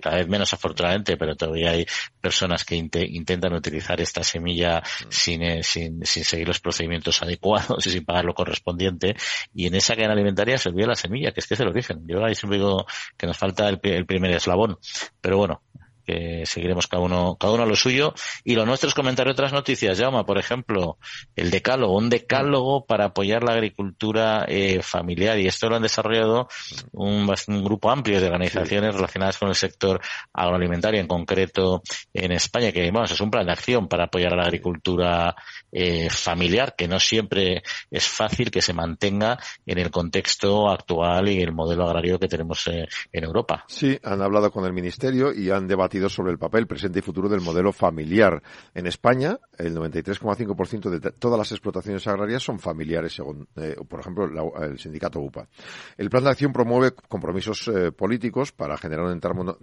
cada 0.00 0.16
vez 0.16 0.28
menos 0.28 0.52
afortunadamente, 0.52 1.16
pero 1.16 1.36
todavía 1.36 1.70
hay 1.70 1.86
personas 2.20 2.64
que 2.64 2.76
intentan 2.76 3.52
utilizar 3.52 4.00
esta 4.00 4.22
semilla 4.22 4.80
mm. 4.80 5.06
sin, 5.10 5.42
eh, 5.42 5.62
sin, 5.62 6.04
sin, 6.04 6.24
seguir 6.24 6.48
los 6.48 6.60
procedimientos 6.60 7.22
adecuados 7.22 7.86
y 7.86 7.90
sin 7.90 8.04
pagar 8.04 8.24
lo 8.24 8.34
correspondiente. 8.34 9.16
Y 9.54 9.66
en 9.66 9.74
esa 9.74 9.94
cadena 9.94 10.14
alimentaria 10.14 10.58
se 10.58 10.68
olvida 10.68 10.86
la 10.86 10.94
semilla, 10.94 11.32
que 11.32 11.40
es 11.40 11.46
que 11.46 11.54
es 11.54 11.60
el 11.60 11.68
origen. 11.68 12.04
Yo 12.06 12.24
ahí 12.24 12.34
siempre 12.34 12.58
digo 12.58 12.86
que 13.16 13.26
nos 13.26 13.36
falta 13.36 13.68
el, 13.68 13.78
el 13.82 14.06
primer 14.06 14.32
eslabón. 14.32 14.78
Pero 15.20 15.38
bueno, 15.38 15.62
que 16.06 16.44
seguiremos 16.46 16.86
cada 16.86 17.02
uno, 17.02 17.36
cada 17.38 17.52
uno 17.52 17.64
a 17.64 17.66
lo 17.66 17.76
suyo. 17.76 18.14
Y 18.44 18.54
lo 18.54 18.64
nuestro 18.64 18.88
es 18.88 18.94
comentar 18.94 19.28
otras 19.28 19.52
noticias, 19.52 19.98
Llama, 19.98 20.24
por 20.24 20.38
ejemplo, 20.38 20.98
el 21.34 21.50
decálogo, 21.50 21.96
un 21.96 22.08
decálogo 22.08 22.86
para 22.86 23.06
apoyar 23.06 23.42
la 23.42 23.52
agricultura 23.52 24.44
eh, 24.48 24.80
familiar. 24.82 25.38
Y 25.38 25.46
esto 25.46 25.68
lo 25.68 25.76
han 25.76 25.82
desarrollado 25.82 26.48
un, 26.92 27.28
un, 27.48 27.64
grupo 27.64 27.90
amplio 27.90 28.20
de 28.20 28.26
organizaciones 28.26 28.94
relacionadas 28.94 29.38
con 29.38 29.48
el 29.48 29.54
sector 29.54 30.00
agroalimentario, 30.32 31.00
en 31.00 31.08
concreto 31.08 31.82
en 32.14 32.32
España, 32.32 32.72
que 32.72 32.90
bueno, 32.90 33.04
es 33.04 33.20
un 33.20 33.30
plan 33.30 33.46
de 33.46 33.52
acción 33.52 33.88
para 33.88 34.04
apoyar 34.04 34.32
a 34.32 34.36
la 34.36 34.44
agricultura 34.44 35.34
eh, 35.72 36.08
familiar, 36.10 36.74
que 36.76 36.88
no 36.88 37.00
siempre 37.00 37.62
es 37.90 38.06
fácil 38.06 38.50
que 38.50 38.62
se 38.62 38.72
mantenga 38.72 39.38
en 39.64 39.78
el 39.78 39.90
contexto 39.90 40.68
actual 40.70 41.28
y 41.28 41.40
el 41.42 41.52
modelo 41.52 41.86
agrario 41.86 42.18
que 42.18 42.28
tenemos 42.28 42.66
eh, 42.68 42.86
en 43.12 43.24
Europa. 43.24 43.64
Sí, 43.68 43.98
han 44.02 44.22
hablado 44.22 44.50
con 44.50 44.64
el 44.64 44.72
Ministerio 44.72 45.32
y 45.32 45.50
han 45.50 45.66
debatido 45.66 45.95
sobre 46.08 46.32
el 46.32 46.38
papel 46.38 46.66
presente 46.66 46.98
y 46.98 47.02
futuro 47.02 47.28
del 47.28 47.40
modelo 47.40 47.72
familiar. 47.72 48.42
En 48.74 48.86
España, 48.86 49.38
el 49.58 49.74
93,5% 49.74 50.90
de 50.90 51.12
todas 51.12 51.38
las 51.38 51.50
explotaciones 51.52 52.06
agrarias 52.06 52.42
son 52.42 52.58
familiares, 52.58 53.14
según, 53.14 53.48
eh, 53.56 53.76
por 53.88 54.00
ejemplo, 54.00 54.26
el 54.62 54.78
sindicato 54.78 55.20
UPA. 55.20 55.48
El 55.96 56.10
plan 56.10 56.24
de 56.24 56.30
acción 56.30 56.52
promueve 56.52 56.92
compromisos 57.08 57.68
eh, 57.68 57.92
políticos 57.92 58.52
para 58.52 58.76
generar 58.76 59.06
un 59.06 59.12
entorno 59.12 59.56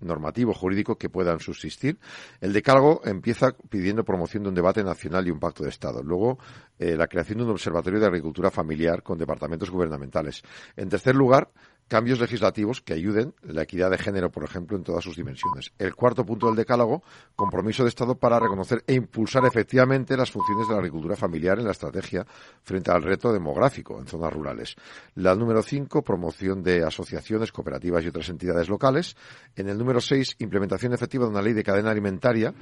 normativo 0.00 0.54
jurídico 0.54 0.96
que 0.96 1.08
puedan 1.08 1.40
subsistir. 1.40 1.98
El 2.40 2.52
decálogo 2.52 3.02
empieza 3.04 3.52
pidiendo 3.68 4.04
promoción 4.04 4.42
de 4.44 4.48
un 4.50 4.54
debate 4.54 4.82
nacional 4.82 5.26
y 5.26 5.30
un 5.30 5.40
pacto 5.40 5.64
de 5.64 5.70
Estado. 5.70 6.02
Luego, 6.02 6.38
eh, 6.78 6.96
la 6.96 7.06
creación 7.06 7.38
de 7.38 7.44
un 7.44 7.50
observatorio 7.50 8.00
de 8.00 8.06
agricultura 8.06 8.50
familiar 8.50 9.02
con 9.02 9.18
departamentos 9.18 9.70
gubernamentales. 9.70 10.42
En 10.76 10.88
tercer 10.88 11.14
lugar, 11.14 11.50
cambios 11.90 12.20
legislativos 12.20 12.80
que 12.80 12.94
ayuden 12.94 13.34
la 13.42 13.62
equidad 13.62 13.90
de 13.90 13.98
género, 13.98 14.30
por 14.30 14.44
ejemplo, 14.44 14.76
en 14.76 14.84
todas 14.84 15.02
sus 15.02 15.16
dimensiones. 15.16 15.72
El 15.76 15.96
cuarto 15.96 16.24
punto 16.24 16.46
del 16.46 16.54
decálogo, 16.54 17.02
compromiso 17.34 17.82
de 17.82 17.88
Estado 17.88 18.14
para 18.14 18.38
reconocer 18.38 18.84
e 18.86 18.94
impulsar 18.94 19.44
efectivamente 19.44 20.16
las 20.16 20.30
funciones 20.30 20.68
de 20.68 20.74
la 20.74 20.78
agricultura 20.78 21.16
familiar 21.16 21.58
en 21.58 21.64
la 21.64 21.72
estrategia 21.72 22.24
frente 22.62 22.92
al 22.92 23.02
reto 23.02 23.32
demográfico 23.32 23.98
en 23.98 24.06
zonas 24.06 24.32
rurales. 24.32 24.76
La 25.16 25.34
número 25.34 25.64
cinco, 25.64 26.02
promoción 26.02 26.62
de 26.62 26.84
asociaciones, 26.84 27.50
cooperativas 27.50 28.04
y 28.04 28.08
otras 28.08 28.28
entidades 28.28 28.68
locales. 28.68 29.16
En 29.56 29.68
el 29.68 29.76
número 29.76 30.00
seis, 30.00 30.36
implementación 30.38 30.94
efectiva 30.94 31.24
de 31.24 31.32
una 31.32 31.42
ley 31.42 31.54
de 31.54 31.64
cadena 31.64 31.90
alimentaria 31.90 32.54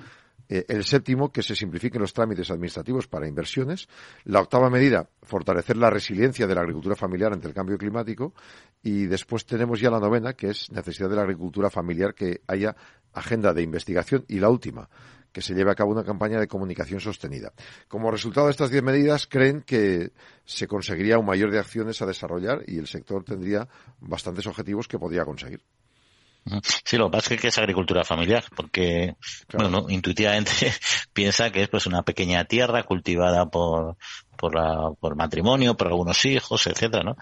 eh, 0.48 0.64
el 0.68 0.84
séptimo, 0.84 1.30
que 1.30 1.42
se 1.42 1.54
simplifiquen 1.54 2.00
los 2.00 2.12
trámites 2.12 2.50
administrativos 2.50 3.06
para 3.06 3.28
inversiones. 3.28 3.88
La 4.24 4.40
octava 4.40 4.70
medida, 4.70 5.08
fortalecer 5.22 5.76
la 5.76 5.90
resiliencia 5.90 6.46
de 6.46 6.54
la 6.54 6.62
agricultura 6.62 6.96
familiar 6.96 7.32
ante 7.32 7.48
el 7.48 7.54
cambio 7.54 7.76
climático. 7.76 8.34
Y 8.82 9.06
después 9.06 9.44
tenemos 9.44 9.80
ya 9.80 9.90
la 9.90 10.00
novena, 10.00 10.32
que 10.32 10.50
es 10.50 10.70
necesidad 10.72 11.10
de 11.10 11.16
la 11.16 11.22
agricultura 11.22 11.70
familiar 11.70 12.14
que 12.14 12.42
haya 12.46 12.76
agenda 13.12 13.52
de 13.52 13.62
investigación. 13.62 14.24
Y 14.28 14.40
la 14.40 14.48
última, 14.48 14.88
que 15.32 15.42
se 15.42 15.54
lleve 15.54 15.70
a 15.70 15.74
cabo 15.74 15.92
una 15.92 16.04
campaña 16.04 16.40
de 16.40 16.48
comunicación 16.48 17.00
sostenida. 17.00 17.52
Como 17.86 18.10
resultado 18.10 18.46
de 18.46 18.52
estas 18.52 18.70
diez 18.70 18.82
medidas, 18.82 19.26
creen 19.26 19.62
que 19.62 20.12
se 20.44 20.66
conseguiría 20.66 21.18
un 21.18 21.26
mayor 21.26 21.50
de 21.50 21.58
acciones 21.58 22.00
a 22.00 22.06
desarrollar 22.06 22.62
y 22.66 22.78
el 22.78 22.86
sector 22.86 23.24
tendría 23.24 23.68
bastantes 24.00 24.46
objetivos 24.46 24.88
que 24.88 24.98
podría 24.98 25.24
conseguir. 25.24 25.62
Sí, 26.84 26.96
lo 26.96 27.06
que 27.06 27.16
pasa 27.18 27.34
es 27.34 27.40
que 27.40 27.48
es 27.48 27.58
agricultura 27.58 28.04
familiar, 28.04 28.44
porque, 28.54 29.16
bueno, 29.52 29.86
intuitivamente 29.88 30.52
piensa 31.12 31.50
que 31.50 31.62
es 31.62 31.68
pues 31.68 31.86
una 31.86 32.02
pequeña 32.02 32.44
tierra 32.44 32.82
cultivada 32.84 33.46
por, 33.46 33.96
por, 34.38 34.54
la, 34.54 34.92
por 34.98 35.16
matrimonio, 35.16 35.76
por 35.76 35.88
algunos 35.88 36.24
hijos, 36.24 36.66
etcétera, 36.66 37.02
¿no? 37.02 37.16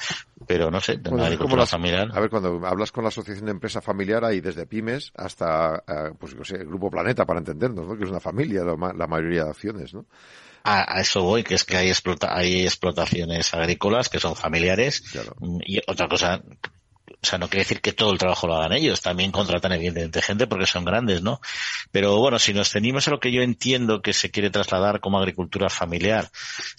Pero 0.47 0.71
no 0.71 0.81
sé, 0.81 1.01
una 1.11 1.27
agricultura 1.27 1.67
familiar. 1.67 2.09
A 2.13 2.21
ver, 2.21 2.31
cuando 2.31 2.65
hablas 2.65 2.93
con 2.93 3.05
la 3.05 3.09
Asociación 3.09 3.47
de 3.47 3.53
Empresa 3.53 3.81
Familiar, 3.81 4.25
hay 4.25 4.41
desde 4.41 4.67
pymes 4.67 5.13
hasta, 5.17 5.83
eh, 5.89 6.13
pues, 6.19 6.37
no 6.37 6.45
sé, 6.45 6.57
el 6.57 6.67
Grupo 6.67 6.91
Planeta, 6.91 7.25
para 7.25 7.39
entendernos, 7.39 7.87
¿no? 7.87 7.97
Que 7.97 8.05
es 8.05 8.11
una 8.11 8.21
familia, 8.21 8.63
la, 8.65 9.07
mayoría 9.07 9.45
de 9.45 9.51
acciones, 9.51 9.95
¿no? 9.95 10.05
A, 10.63 11.01
eso 11.01 11.23
voy, 11.23 11.43
que 11.43 11.55
es 11.55 11.65
que 11.65 11.77
hay, 11.77 11.89
explota, 11.89 12.37
hay 12.37 12.65
explotaciones 12.65 13.55
agrícolas 13.55 14.09
que 14.09 14.19
son 14.19 14.35
familiares 14.35 15.05
y 15.65 15.81
otra 15.87 16.09
cosa 16.09 16.43
o 17.27 17.29
sea, 17.29 17.39
no 17.41 17.49
quiere 17.49 17.65
decir 17.65 17.81
que 17.81 17.93
todo 17.93 18.13
el 18.13 18.19
trabajo 18.19 18.47
lo 18.47 18.55
hagan 18.55 18.73
ellos, 18.73 19.01
también 19.01 19.33
contratan 19.33 19.73
evidentemente 19.73 20.23
gente 20.23 20.47
porque 20.47 20.67
son 20.67 20.85
grandes, 20.85 21.23
¿no? 21.23 21.41
Pero 21.91 22.19
bueno, 22.19 22.39
si 22.39 22.55
nos 22.55 22.71
ceñimos 22.71 23.09
a 23.09 23.11
lo 23.11 23.19
que 23.19 23.33
yo 23.33 23.43
entiendo 23.43 24.01
que 24.01 24.13
se 24.13 24.31
quiere 24.31 24.51
trasladar 24.51 25.01
como 25.01 25.19
agricultura 25.19 25.69
familiar, 25.69 26.31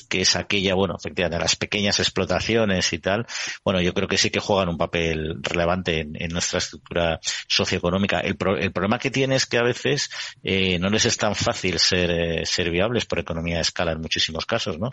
que 0.08 0.22
es 0.22 0.38
aquella, 0.38 0.74
bueno, 0.74 0.96
efectivamente, 0.98 1.44
las 1.44 1.58
pequeñas 1.58 2.00
explotaciones 2.00 2.94
y 2.94 3.00
tal, 3.00 3.26
bueno, 3.66 3.82
yo 3.82 3.94
creo 3.94 4.08
que 4.08 4.18
sí 4.18 4.30
que 4.30 4.40
juegan 4.40 4.70
un 4.70 4.78
papel 4.78 5.38
relevante 5.42 6.00
en, 6.00 6.30
nuestra 6.30 6.60
estructura 6.60 7.20
socioeconómica. 7.48 8.20
El, 8.20 8.38
el, 8.60 8.72
problema 8.72 9.00
que 9.00 9.12
tiene 9.12 9.36
es 9.36 9.46
que 9.46 9.58
a 9.58 9.64
veces 9.64 10.10
eh, 10.44 10.80
no 10.80 10.90
les 10.90 11.06
es 11.06 11.18
tan 11.18 11.36
fácil 11.36 11.80
ser, 11.80 12.12
eh, 12.12 12.46
ser 12.46 12.70
viables 12.70 13.06
por 13.06 13.20
economía 13.20 13.56
de 13.56 13.62
escala 13.62 13.92
en 13.92 14.02
muchísimos 14.02 14.46
casos, 14.46 14.80
¿no? 14.80 14.92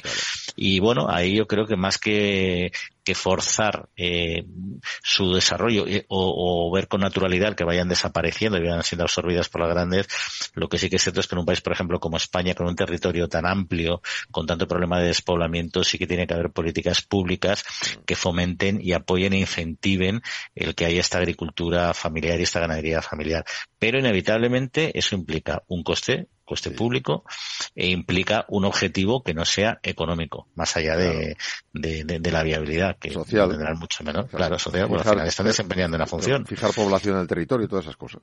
Y 0.56 0.80
bueno, 0.80 1.06
ahí 1.08 1.36
yo 1.36 1.46
creo 1.46 1.66
que 1.66 1.76
más 1.76 1.98
que 1.98 2.72
que 3.04 3.14
forzar 3.14 3.88
eh, 3.96 4.44
su 5.02 5.32
desarrollo 5.34 5.86
eh, 5.86 6.04
o, 6.08 6.72
ver 6.72 6.88
con 6.88 7.02
naturalidad 7.02 7.54
que 7.54 7.64
vayan 7.64 7.88
desapareciendo 7.88 8.58
y 8.58 8.62
vayan 8.62 8.82
siendo 8.82 9.04
absorbidas 9.04 9.48
por 9.48 9.60
las 9.60 9.70
grandes, 9.70 10.08
lo 10.54 10.68
que 10.68 10.78
sí 10.78 10.88
que 10.88 10.96
es 10.96 11.02
cierto 11.02 11.20
es 11.20 11.28
que 11.28 11.34
en 11.34 11.40
un 11.40 11.46
país, 11.46 11.60
por 11.60 11.72
ejemplo, 11.72 12.00
como 12.00 12.16
España, 12.16 12.54
con 12.54 12.66
un 12.66 12.74
territorio 12.74 13.28
tan 13.28 13.46
amplio, 13.46 14.00
con 14.30 14.46
tanto 14.46 14.66
problema 14.66 14.98
de 14.98 15.08
despoblamiento, 15.08 15.84
sí 15.84 15.98
que 15.98 16.06
tiene 16.06 16.26
que 16.26 16.34
haber 16.34 16.50
políticas 16.50 17.02
públicas 17.02 17.64
que 18.06 18.16
fomenten 18.16 18.80
y 18.80 18.92
apoyen 18.92 19.34
e 19.34 19.38
incentiven 19.38 20.22
el 20.54 20.74
que 20.74 20.86
haya 20.86 21.00
esta 21.00 21.18
agricultura 21.18 21.94
familiar 21.94 22.40
y 22.40 22.44
esta 22.44 22.60
ganadería 22.60 23.02
familiar. 23.02 23.44
Pero 23.78 23.98
inevitablemente 23.98 24.98
eso 24.98 25.14
implica 25.14 25.62
un 25.68 25.82
coste 25.82 26.28
coste 26.44 26.70
público 26.70 27.24
e 27.74 27.88
implica 27.88 28.44
un 28.48 28.64
objetivo 28.64 29.22
que 29.22 29.34
no 29.34 29.44
sea 29.44 29.78
económico, 29.82 30.48
más 30.54 30.76
allá 30.76 30.96
de, 30.96 31.36
de, 31.72 32.30
la 32.30 32.42
viabilidad, 32.42 32.98
que 32.98 33.10
social. 33.10 33.50
tendrán 33.50 33.78
mucho 33.78 34.04
menos. 34.04 34.28
Claro, 34.30 34.58
social, 34.58 34.88
al 34.92 35.00
final 35.00 35.26
están 35.26 35.46
desempeñando 35.46 35.96
una 35.96 36.06
función. 36.06 36.46
Fijar 36.46 36.72
población 36.72 37.16
en 37.16 37.22
el 37.22 37.28
territorio 37.28 37.66
y 37.66 37.68
todas 37.68 37.84
esas 37.84 37.96
cosas 37.96 38.22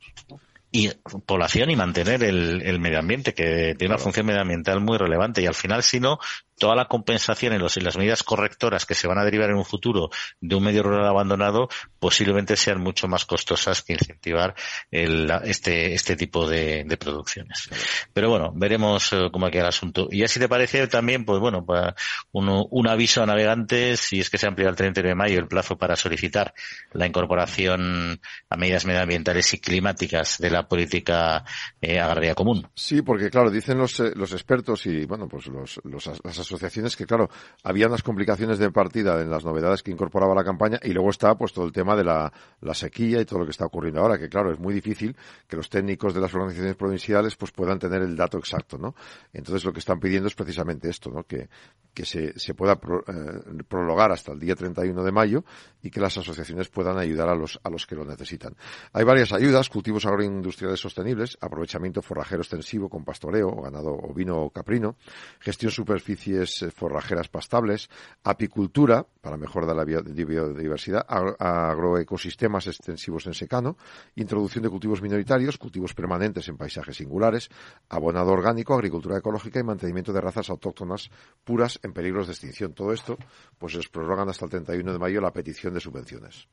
y 0.72 0.90
población 1.26 1.70
y 1.70 1.76
mantener 1.76 2.24
el, 2.24 2.62
el 2.62 2.80
medio 2.80 3.00
ambiente, 3.00 3.34
que 3.34 3.76
tiene 3.78 3.94
una 3.94 4.02
función 4.02 4.26
medioambiental 4.26 4.80
muy 4.80 4.98
relevante. 4.98 5.42
Y 5.42 5.46
al 5.46 5.54
final, 5.54 5.84
si 5.84 6.00
no, 6.00 6.18
toda 6.62 6.76
la 6.76 6.86
compensación 6.86 7.56
y, 7.56 7.82
las 7.82 7.98
medidas 7.98 8.22
correctoras 8.22 8.86
que 8.86 8.94
se 8.94 9.08
van 9.08 9.18
a 9.18 9.26
derivar 9.26 9.50
en 9.50 9.56
un 9.56 9.66
futuro 9.66 10.12
de 10.40 10.56
un 10.56 10.64
medio 10.64 10.84
rural 10.84 11.08
abandonado 11.08 11.70
posiblemente 11.98 12.56
sean 12.56 12.80
mucho 12.80 13.08
más 13.08 13.26
costosas 13.26 13.82
que 13.82 13.94
incentivar 13.94 14.54
este, 14.92 15.96
este 15.96 16.16
tipo 16.16 16.48
de, 16.48 16.86
producciones. 17.00 17.68
Pero 18.14 18.30
bueno, 18.30 18.54
veremos 18.54 19.12
eh, 19.12 19.30
cómo 19.32 19.50
queda 19.50 19.64
el 19.64 19.70
asunto. 19.70 20.08
Y 20.12 20.24
así 20.24 20.40
te 20.40 20.48
parece 20.48 20.88
también, 20.88 21.26
pues 21.26 21.40
bueno, 21.40 21.66
para 21.66 21.96
un, 22.32 22.88
aviso 22.88 23.24
a 23.24 23.26
navegantes, 23.26 24.00
si 24.00 24.20
es 24.20 24.30
que 24.30 24.38
se 24.38 24.46
amplía 24.46 24.70
el 24.70 24.76
30 24.76 25.02
de 25.02 25.16
mayo 25.16 25.40
el 25.40 25.48
plazo 25.48 25.80
para 25.80 25.96
solicitar 25.96 26.54
la 26.94 27.08
incorporación 27.08 28.22
a 28.52 28.56
medidas 28.56 28.86
medioambientales 28.86 29.52
y 29.56 29.60
climáticas 29.60 30.38
de 30.38 30.52
la 30.52 30.68
política 30.68 31.44
eh, 31.82 32.00
agraria 32.00 32.36
común. 32.36 32.68
Sí, 32.76 33.02
porque 33.02 33.32
claro, 33.32 33.50
dicen 33.50 33.80
los, 33.80 34.00
eh, 34.00 34.14
expertos 34.16 34.86
y 34.86 35.06
bueno, 35.06 35.28
pues 35.28 35.48
los, 35.48 35.82
los, 35.86 36.06
las 36.24 36.51
asociaciones 36.52 36.96
que 36.96 37.06
claro, 37.06 37.30
había 37.64 37.88
unas 37.88 38.04
complicaciones 38.04 38.60
de 38.60 38.72
partida 38.72 39.22
en 39.22 39.30
las 39.30 39.46
novedades 39.46 39.82
que 39.84 39.92
incorporaba 39.92 40.36
la 40.36 40.44
campaña 40.44 40.80
y 40.84 40.90
luego 40.94 41.10
está 41.10 41.36
pues 41.36 41.54
todo 41.54 41.66
el 41.66 41.72
tema 41.72 41.96
de 41.96 42.04
la, 42.04 42.32
sequía 42.74 43.22
y 43.22 43.26
todo 43.26 43.40
lo 43.40 43.46
que 43.46 43.52
está 43.52 43.66
ocurriendo 43.66 44.02
ahora, 44.02 44.18
que 44.18 44.30
claro, 44.30 44.52
es 44.52 44.60
muy 44.60 44.74
difícil 44.74 45.16
que 45.48 45.56
los 45.56 45.70
técnicos 45.70 46.14
de 46.14 46.22
las 46.22 46.34
organizaciones 46.34 46.76
provinciales 46.76 47.36
pues 47.36 47.52
puedan 47.52 47.80
tener 47.80 48.02
el 48.02 48.16
dato 48.16 48.38
exacto, 48.38 48.78
¿no? 48.78 48.96
Entonces 49.34 49.66
lo 49.66 49.74
que 49.74 49.80
están 49.80 50.00
pidiendo 50.00 50.28
es 50.28 50.36
precisamente 50.36 50.90
esto, 50.90 51.10
¿no? 51.12 51.24
Que, 51.24 51.50
que 51.94 52.06
se, 52.06 52.54
pueda 52.54 52.74
eh, 52.74 53.64
prolongar 53.68 54.12
hasta 54.12 54.32
el 54.32 54.40
día 54.40 54.56
31 54.56 55.04
de 55.04 55.12
mayo 55.12 55.44
y 55.82 55.90
que 55.90 56.00
las 56.00 56.18
asociaciones 56.18 56.70
puedan 56.70 56.98
ayudar 56.98 57.30
a 57.30 57.36
los, 57.36 57.60
a 57.64 57.70
los 57.70 57.86
que 57.86 57.96
lo 57.96 58.06
necesitan. 58.06 58.56
Hay 58.94 59.04
varias 59.04 59.34
ayudas, 59.34 59.70
cultivos 59.70 60.06
agroindustriales 60.06 60.80
sostenibles, 60.80 61.38
aprovechamiento 61.42 62.02
forrajero 62.02 62.42
extensivo 62.42 62.90
con 62.90 63.04
pastoreo, 63.04 63.52
ganado 63.62 63.92
ovino 63.92 64.38
o 64.38 64.50
caprino, 64.50 64.96
gestión 65.40 65.72
superficies 65.72 66.41
eh, 66.42 66.72
forrajeras 66.72 67.28
pastables, 67.28 67.90
apicultura 68.24 69.06
para 69.22 69.38
mejorar 69.38 69.76
la 69.76 69.84
biodiversidad, 69.84 71.06
agroecosistemas 71.08 72.68
extensivos 72.68 73.28
en 73.28 73.34
secano, 73.34 73.78
introducción 74.16 74.64
de 74.64 74.70
cultivos 74.70 75.02
minoritarios, 75.02 75.58
cultivos 75.58 75.94
permanentes 75.94 76.48
en 76.48 76.58
paisajes 76.58 76.98
singulares, 76.98 77.50
abonado 77.90 78.32
orgánico, 78.32 78.74
agricultura 78.74 79.18
ecológica 79.18 79.60
y 79.60 79.64
mantenimiento 79.64 80.12
de 80.12 80.22
razas 80.22 80.50
autóctonas 80.50 81.10
puras 81.44 81.80
en 81.84 81.94
peligros 81.94 82.28
de 82.28 82.34
extinción. 82.34 82.74
Todo 82.74 82.94
esto, 82.94 83.18
pues 83.58 83.76
les 83.76 83.88
prorrogan 83.88 84.30
hasta 84.30 84.46
el 84.46 84.52
31 84.52 84.94
de 84.94 85.00
mayo 85.00 85.22
la 85.22 85.32
petición 85.32 85.74
de 85.74 85.80
subvenciones. 85.80 86.48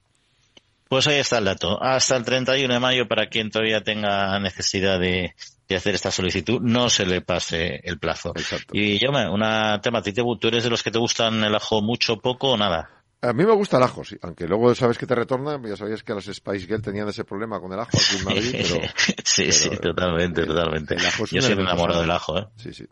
Pues 0.89 1.07
ahí 1.07 1.19
está 1.19 1.39
el 1.39 1.45
dato. 1.45 1.83
Hasta 1.83 2.17
el 2.17 2.25
31 2.25 2.73
de 2.73 2.81
mayo, 2.81 3.09
para 3.09 3.29
quien 3.29 3.51
todavía 3.51 3.83
tenga 3.83 4.39
necesidad 4.41 4.99
de, 4.99 5.35
hacer 5.77 5.95
esta 5.95 6.11
solicitud, 6.11 6.61
no 6.61 6.91
se 6.91 7.07
le 7.07 7.21
pase 7.21 7.81
el 7.85 7.99
plazo. 7.99 8.33
Y 8.73 8.99
yo, 8.99 9.11
una 9.11 9.81
tema, 9.81 10.03
¿tú 10.03 10.49
eres 10.49 10.65
de 10.65 10.71
los 10.71 10.83
que 10.83 10.91
te 10.91 10.99
gustan 10.99 11.43
el 11.45 11.55
ajo 11.55 11.83
mucho, 11.83 12.19
poco 12.19 12.53
o 12.53 12.57
nada? 12.57 12.91
A 13.21 13.33
mí 13.33 13.45
me 13.45 13.55
gusta 13.55 13.79
el 13.79 13.83
ajo, 13.83 14.05
sí. 14.05 14.17
Aunque 14.23 14.47
luego 14.47 14.75
sabes 14.75 14.97
que 14.97 15.07
te 15.07 15.15
retorna, 15.15 15.61
ya 15.69 15.77
sabías 15.77 16.05
que 16.05 16.15
las 16.15 16.25
Spice 16.25 16.67
Girls 16.67 16.85
tenían 16.85 17.09
ese 17.09 17.25
problema 17.25 17.61
con 17.61 17.73
el 17.73 17.81
ajo 17.81 17.91
aquí 17.99 18.17
en 18.17 18.25
Madrid, 18.25 18.53
pero... 18.53 18.81
sí, 19.25 19.51
sí, 19.51 19.71
totalmente, 19.71 20.47
totalmente. 20.47 20.97
Yo 21.33 21.43
soy 21.43 21.53
enamorado 21.53 22.01
del 22.01 22.11
ajo, 22.13 22.39
¿eh? 22.39 22.47
Sí, 22.57 22.73
sí 22.73 22.87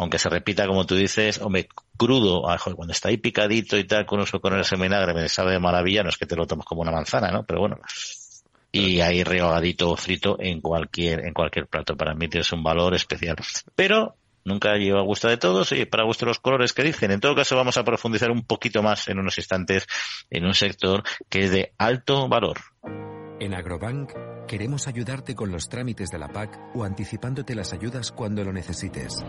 aunque 0.00 0.18
se 0.18 0.28
repita 0.28 0.66
como 0.66 0.86
tú 0.86 0.94
dices, 0.94 1.40
hombre, 1.40 1.68
crudo, 1.96 2.48
ah, 2.48 2.58
cuando 2.74 2.92
está 2.92 3.08
ahí 3.08 3.18
picadito 3.18 3.76
y 3.76 3.84
tal, 3.84 4.06
con 4.06 4.20
uso 4.20 4.40
con 4.40 4.58
ese 4.58 4.76
vinagre, 4.76 5.12
me 5.14 5.28
sabe 5.28 5.52
de 5.52 5.58
maravilla, 5.58 6.02
no 6.02 6.08
es 6.10 6.16
que 6.16 6.26
te 6.26 6.36
lo 6.36 6.46
tomes 6.46 6.64
como 6.64 6.82
una 6.82 6.92
manzana, 6.92 7.30
¿no? 7.30 7.44
Pero 7.44 7.60
bueno. 7.60 7.78
Y 8.72 9.00
ahí 9.00 9.24
rehogadito 9.24 9.90
o 9.90 9.96
frito 9.96 10.36
en 10.38 10.60
cualquier, 10.60 11.26
en 11.26 11.34
cualquier 11.34 11.66
plato. 11.66 11.96
Para 11.96 12.14
mí 12.14 12.28
tiene 12.28 12.46
un 12.52 12.62
valor 12.62 12.94
especial. 12.94 13.36
Pero 13.74 14.16
nunca 14.44 14.76
lleva 14.76 15.00
a 15.00 15.04
gusto 15.04 15.28
de 15.28 15.36
todos 15.36 15.72
y 15.72 15.84
para 15.86 16.04
gusto 16.04 16.26
los 16.26 16.38
colores 16.38 16.72
que 16.72 16.82
dicen. 16.82 17.10
En 17.10 17.20
todo 17.20 17.34
caso, 17.34 17.56
vamos 17.56 17.76
a 17.76 17.84
profundizar 17.84 18.30
un 18.30 18.44
poquito 18.44 18.82
más 18.82 19.08
en 19.08 19.18
unos 19.18 19.38
instantes 19.38 19.86
en 20.30 20.44
un 20.44 20.54
sector 20.54 21.02
que 21.28 21.44
es 21.44 21.50
de 21.50 21.72
alto 21.78 22.28
valor. 22.28 22.58
En 23.40 23.54
Agrobank 23.54 24.12
queremos 24.46 24.86
ayudarte 24.86 25.34
con 25.34 25.50
los 25.50 25.68
trámites 25.68 26.10
de 26.10 26.18
la 26.18 26.28
PAC 26.28 26.58
o 26.74 26.84
anticipándote 26.84 27.54
las 27.54 27.72
ayudas 27.72 28.12
cuando 28.12 28.44
lo 28.44 28.52
necesites. 28.52 29.24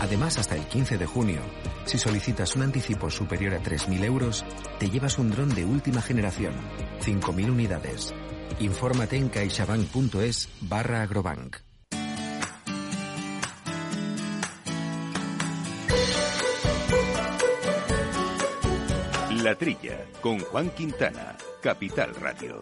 Además, 0.00 0.38
hasta 0.38 0.56
el 0.56 0.64
15 0.64 0.98
de 0.98 1.06
junio, 1.06 1.40
si 1.84 1.98
solicitas 1.98 2.56
un 2.56 2.62
anticipo 2.62 3.10
superior 3.10 3.54
a 3.54 3.62
3.000 3.62 4.04
euros, 4.04 4.44
te 4.80 4.90
llevas 4.90 5.18
un 5.18 5.30
dron 5.30 5.54
de 5.54 5.64
última 5.64 6.02
generación, 6.02 6.54
5.000 7.00 7.50
unidades. 7.50 8.12
Infórmate 8.60 9.16
en 9.16 9.28
caixabank.es 9.28 10.48
barra 10.60 11.02
agrobank. 11.02 11.56
La 19.42 19.56
Trilla, 19.56 20.04
con 20.20 20.38
Juan 20.38 20.70
Quintana, 20.70 21.36
Capital 21.60 22.14
Radio. 22.14 22.60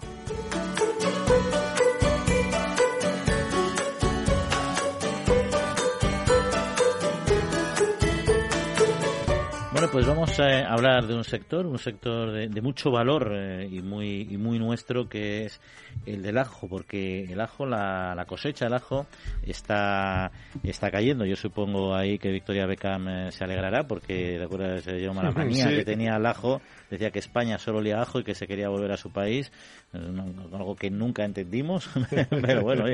Bueno, 9.81 9.93
pues 9.95 10.07
vamos 10.07 10.39
a 10.39 10.70
hablar 10.70 11.07
de 11.07 11.14
un 11.14 11.24
sector, 11.24 11.64
un 11.64 11.78
sector 11.78 12.33
de, 12.33 12.61
mucho 12.61 12.91
valor 12.91 13.33
eh, 13.35 13.66
y 13.72 13.81
muy 13.81 14.28
y 14.31 14.37
muy 14.37 14.59
nuestro 14.59 15.09
que 15.09 15.47
es 15.47 15.59
el 16.05 16.20
del 16.20 16.37
ajo, 16.37 16.68
porque 16.68 17.24
el 17.24 17.41
ajo, 17.41 17.64
la, 17.64 18.14
la 18.14 18.26
cosecha 18.26 18.66
del 18.66 18.74
ajo 18.74 19.07
está 19.43 20.33
está 20.64 20.91
cayendo. 20.91 21.24
Yo 21.24 21.35
supongo 21.35 21.95
ahí 21.95 22.18
que 22.18 22.31
Victoria 22.31 22.66
Beckham 22.66 23.09
eh, 23.09 23.33
se 23.33 23.43
alegrará 23.43 23.85
porque 23.85 24.39
de 24.39 24.45
acuerdo 24.45 24.83
se 24.83 24.97
dio 24.97 25.14
mala 25.14 25.31
manía 25.31 25.68
que 25.68 25.83
tenía 25.83 26.16
el 26.16 26.26
ajo, 26.26 26.61
decía 26.91 27.11
que 27.11 27.18
España 27.20 27.59
solo 27.59 27.78
olía 27.78 28.03
ajo 28.03 28.20
y 28.20 28.24
que 28.24 28.34
se 28.34 28.47
quería 28.47 28.68
volver 28.68 28.93
a 28.93 28.97
su 28.97 29.11
país, 29.11 29.53
algo 29.93 30.76
que 30.76 30.91
nunca 30.91 31.24
entendimos, 31.24 31.88
pero 32.30 32.62
bueno, 32.62 32.84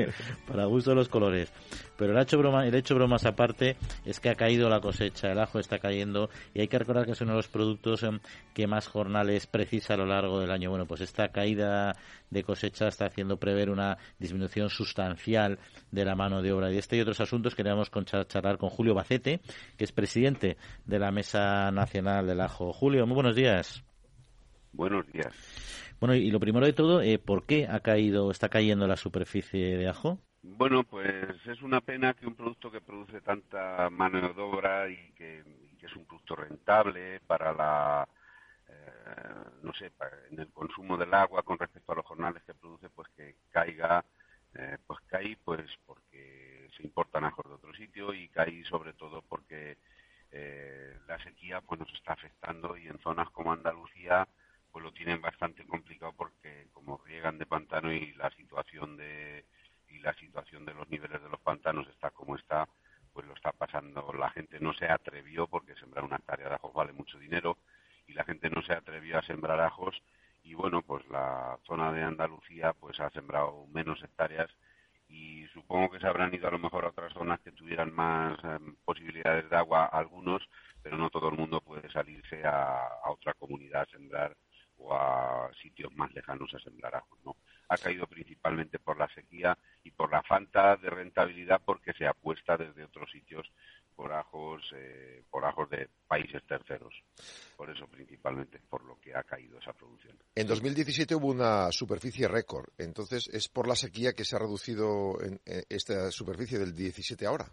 para 0.47 0.65
gusto 0.65 0.91
de 0.91 0.95
los 0.95 1.09
colores. 1.09 1.51
Pero 1.97 2.13
el 2.13 2.21
hecho 2.21 2.37
broma, 2.37 2.67
el 2.67 2.75
hecho 2.75 2.95
bromas 2.95 3.25
aparte 3.25 3.75
es 4.05 4.19
que 4.19 4.29
ha 4.29 4.35
caído 4.35 4.69
la 4.69 4.79
cosecha, 4.79 5.31
el 5.31 5.39
ajo 5.39 5.59
está 5.59 5.79
cayendo 5.79 6.29
y 6.53 6.61
hay 6.61 6.67
que 6.67 6.77
recordar 6.77 7.05
que 7.05 7.13
es 7.13 7.21
uno 7.21 7.31
de 7.31 7.37
los 7.37 7.47
productos 7.47 8.03
em, 8.03 8.19
que 8.53 8.67
más 8.67 8.87
jornales 8.87 9.47
precisa 9.47 9.95
a 9.95 9.97
lo 9.97 10.05
largo 10.05 10.39
del 10.39 10.51
año. 10.51 10.69
Bueno, 10.69 10.85
pues 10.85 11.01
esta 11.01 11.29
caída 11.29 11.95
de 12.29 12.43
cosecha 12.43 12.87
está 12.87 13.05
haciendo 13.05 13.37
prever 13.37 13.69
una 13.69 13.97
disminución 14.19 14.69
sustancial 14.69 15.59
de 15.91 16.05
la 16.05 16.15
mano 16.15 16.41
de 16.41 16.51
obra. 16.51 16.71
Y 16.71 16.77
este 16.77 16.97
y 16.97 17.01
otros 17.01 17.19
asuntos 17.19 17.55
queríamos 17.55 17.89
charlar 18.27 18.57
con 18.57 18.69
Julio 18.69 18.93
Bacete, 18.93 19.41
que 19.77 19.83
es 19.83 19.91
presidente 19.91 20.57
de 20.85 20.99
la 20.99 21.11
Mesa 21.11 21.71
Nacional 21.71 22.27
del 22.27 22.41
Ajo. 22.41 22.73
Julio, 22.73 23.05
muy 23.07 23.15
buenos 23.15 23.35
días. 23.35 23.86
Buenos 24.77 25.11
días. 25.11 25.33
Bueno, 25.99 26.13
y 26.13 26.29
lo 26.29 26.39
primero 26.39 26.63
de 26.63 26.73
todo, 26.73 27.01
eh, 27.01 27.17
¿por 27.17 27.47
qué 27.47 27.67
ha 27.67 27.79
caído, 27.79 28.29
está 28.29 28.49
cayendo 28.49 28.85
la 28.85 28.95
superficie 28.95 29.75
de 29.75 29.87
ajo? 29.87 30.19
Bueno, 30.43 30.83
pues 30.83 31.35
es 31.47 31.63
una 31.63 31.81
pena 31.81 32.13
que 32.13 32.27
un 32.27 32.35
producto 32.35 32.69
que 32.69 32.79
produce 32.79 33.19
tanta 33.21 33.89
mano 33.89 34.21
de 34.21 34.39
obra 34.39 34.87
y 34.87 35.13
que 35.13 35.39
es 35.81 35.95
un 35.95 36.05
producto 36.05 36.35
rentable 36.35 37.19
para 37.21 37.53
la, 37.53 38.07
eh, 38.69 38.73
no 39.63 39.73
sé, 39.73 39.91
en 40.29 40.39
el 40.41 40.51
consumo 40.51 40.95
del 40.95 41.11
agua 41.11 41.41
con 41.41 41.57
respecto 41.57 41.93
a 41.93 41.95
los 41.95 42.05
jornales 42.05 42.43
que 42.43 42.53
produce, 42.53 42.89
pues 42.89 43.07
que 43.15 43.35
caiga, 43.49 44.05
eh, 44.53 44.77
pues 44.85 44.99
cae 45.07 45.39
pues 45.43 45.71
porque 45.87 46.69
se 46.77 46.83
importan 46.83 47.23
ajos 47.25 47.47
de 47.47 47.55
otro 47.55 47.73
sitio 47.73 48.13
y 48.13 48.27
cae 48.29 48.63
sobre 48.65 48.93
todo 48.93 49.23
porque 49.23 49.77
eh, 50.31 50.93
la 51.07 51.17
sequía 51.23 51.61
pues 51.61 51.79
nos 51.79 51.91
está 51.93 52.13
afectando 52.13 52.77
y 52.77 52.87
en 52.87 52.99
zonas 52.99 53.29
como 53.31 53.51
Andalucía 53.53 54.27
pues 54.77 54.83
lo 54.85 54.93
tienen 54.93 55.19
bastante 55.19 55.65
complicado 55.65 56.13
porque 56.15 56.67
como 56.71 56.99
riegan 57.03 57.39
de 57.39 57.47
pantano 57.47 57.91
y 57.91 58.13
la 58.13 58.29
situación 58.29 58.95
de 58.95 59.43
y 59.89 59.97
la 60.01 60.13
situación 60.13 60.65
de 60.65 60.75
los 60.75 60.87
niveles 60.87 61.19
de 61.19 61.29
los 61.29 61.39
pantanos 61.39 61.87
está 61.87 62.11
como 62.11 62.35
está, 62.35 62.69
pues 63.11 63.25
lo 63.25 63.33
está 63.33 63.51
pasando. 63.53 64.13
La 64.13 64.29
gente 64.29 64.59
no 64.59 64.73
se 64.73 64.85
atrevió, 64.85 65.47
porque 65.47 65.73
sembrar 65.77 66.05
una 66.05 66.17
hectárea 66.17 66.49
de 66.49 66.55
ajos 66.55 66.73
vale 66.75 66.93
mucho 66.93 67.17
dinero, 67.17 67.57
y 68.05 68.13
la 68.13 68.23
gente 68.23 68.51
no 68.51 68.61
se 68.61 68.73
atrevió 68.73 69.17
a 69.17 69.23
sembrar 69.23 69.59
ajos. 69.61 69.99
Y 70.43 70.53
bueno, 70.53 70.83
pues 70.83 71.03
la 71.07 71.57
zona 71.65 71.91
de 71.91 72.03
Andalucía 72.03 72.73
pues 72.73 72.99
ha 72.99 73.09
sembrado 73.09 73.65
menos 73.73 74.03
hectáreas 74.03 74.51
y 75.09 75.47
supongo 75.53 75.89
que 75.89 75.99
se 75.99 76.05
habrán 76.05 76.33
ido 76.35 76.47
a 76.47 76.51
lo 76.51 76.59
mejor 76.59 76.85
a 76.85 76.89
otras 76.89 77.13
zonas 77.13 77.39
que 77.39 77.51
tuvieran 77.51 77.91
más 77.93 78.37
em, 78.43 78.75
posibilidades 78.85 79.49
de 79.49 79.55
agua 79.55 79.85
algunos, 79.85 80.47
pero 80.83 80.97
no 80.97 81.09
todo 81.09 81.29
el 81.29 81.37
mundo 81.37 81.61
puede 81.61 81.89
salirse 81.89 82.45
a, 82.45 82.85
a, 83.03 83.09
otra 83.09 83.33
comunidad 83.33 83.83
a 83.83 83.91
sembrar 83.91 84.35
o 84.77 84.93
a 84.93 85.51
sitios 85.61 85.93
más 85.95 86.13
lejanos 86.13 86.53
a 86.53 86.59
sembrar 86.59 86.95
ajos, 86.95 87.19
¿no? 87.25 87.35
ha 87.69 87.77
caído 87.77 88.07
principalmente 88.07 88.79
por 88.79 88.97
la 88.97 89.07
sequía 89.13 89.57
y 89.83 89.91
por 89.91 90.11
la 90.11 90.23
falta 90.23 90.75
de 90.77 90.89
rentabilidad 90.89 91.61
porque 91.63 91.93
se 91.93 92.07
apuesta 92.07 92.57
desde 92.57 92.83
otros 92.83 93.09
sitios 93.11 93.45
por 93.95 94.13
ajos 94.13 94.61
eh, 94.75 95.23
por 95.29 95.43
ajos 95.43 95.69
de 95.69 95.89
países 96.07 96.41
terceros. 96.47 96.93
Por 97.55 97.69
eso 97.69 97.87
principalmente 97.87 98.59
por 98.69 98.83
lo 98.83 98.99
que 98.99 99.15
ha 99.15 99.23
caído 99.23 99.57
esa 99.59 99.73
producción. 99.73 100.15
En 100.35 100.47
2017 100.47 101.15
hubo 101.15 101.27
una 101.27 101.71
superficie 101.71 102.27
récord. 102.27 102.69
Entonces 102.77 103.27
es 103.31 103.49
por 103.49 103.67
la 103.67 103.75
sequía 103.75 104.13
que 104.13 104.23
se 104.23 104.35
ha 104.35 104.39
reducido 104.39 105.19
en, 105.21 105.39
esta 105.69 106.11
superficie 106.11 106.59
del 106.59 106.75
17 106.75 107.25
ahora 107.25 107.47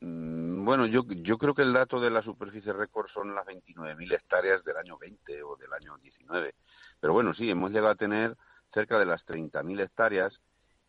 mm, 0.00 0.45
bueno, 0.66 0.86
yo, 0.86 1.04
yo 1.08 1.38
creo 1.38 1.54
que 1.54 1.62
el 1.62 1.72
dato 1.72 2.00
de 2.00 2.10
la 2.10 2.22
superficie 2.22 2.72
récord 2.72 3.06
son 3.14 3.36
las 3.36 3.46
29.000 3.46 4.12
hectáreas 4.12 4.64
del 4.64 4.76
año 4.76 4.98
20 4.98 5.42
o 5.44 5.54
del 5.54 5.72
año 5.72 5.96
19. 5.96 6.54
Pero 6.98 7.12
bueno, 7.12 7.32
sí, 7.34 7.48
hemos 7.48 7.70
llegado 7.70 7.92
a 7.92 7.94
tener 7.94 8.36
cerca 8.74 8.98
de 8.98 9.06
las 9.06 9.24
30.000 9.24 9.80
hectáreas 9.80 10.40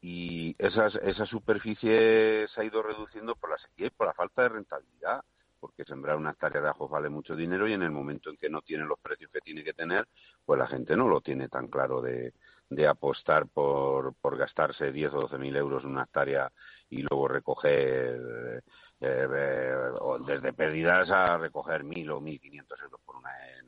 y 0.02 0.56
esas, 0.58 0.96
esa 0.96 1.28
superficie 1.28 2.48
se 2.48 2.60
ha 2.62 2.64
ido 2.64 2.82
reduciendo 2.82 3.36
por 3.36 3.52
la 3.52 3.58
sequía 3.60 3.86
y 3.86 3.92
por 3.92 4.08
la 4.08 4.14
falta 4.16 4.42
de 4.42 4.50
rentabilidad, 4.50 5.24
porque 5.60 5.86
sembrar 5.86 6.18
una 6.18 6.32
hectárea 6.32 6.60
de 6.60 6.70
ajos 6.70 6.90
vale 6.90 7.10
mucho 7.10 7.36
dinero 7.36 7.68
y 7.68 7.74
en 7.74 7.84
el 7.84 7.92
momento 7.92 8.32
en 8.32 8.38
que 8.38 8.50
no 8.50 8.64
tiene 8.64 8.84
los 8.84 8.98
precios 9.00 9.30
que 9.32 9.42
tiene 9.42 9.64
que 9.64 9.74
tener, 9.74 10.08
pues 10.44 10.58
la 10.58 10.66
gente 10.66 10.98
no 10.98 11.08
lo 11.08 11.22
tiene 11.22 11.50
tan 11.50 11.68
claro 11.68 12.02
de, 12.02 12.34
de 12.70 12.88
apostar 12.88 13.48
por, 13.48 14.16
por 14.16 14.38
gastarse 14.38 14.92
10 14.92 15.14
o 15.14 15.22
12 15.22 15.38
mil 15.38 15.56
euros 15.56 15.84
en 15.84 15.92
una 15.92 16.04
hectárea 16.04 16.52
y 16.90 17.02
luego 17.02 17.28
recoger 17.28 18.64
eh, 19.00 19.28
eh, 19.32 19.78
desde 20.26 20.54
pérdidas 20.54 21.10
a 21.12 21.38
recoger 21.38 21.84
mil 21.84 22.10
o 22.12 22.20
mil 22.20 22.40
quinientos 22.40 22.80
euros 22.82 23.00
por 23.06 23.18
una 23.18 23.30
en, 23.60 23.68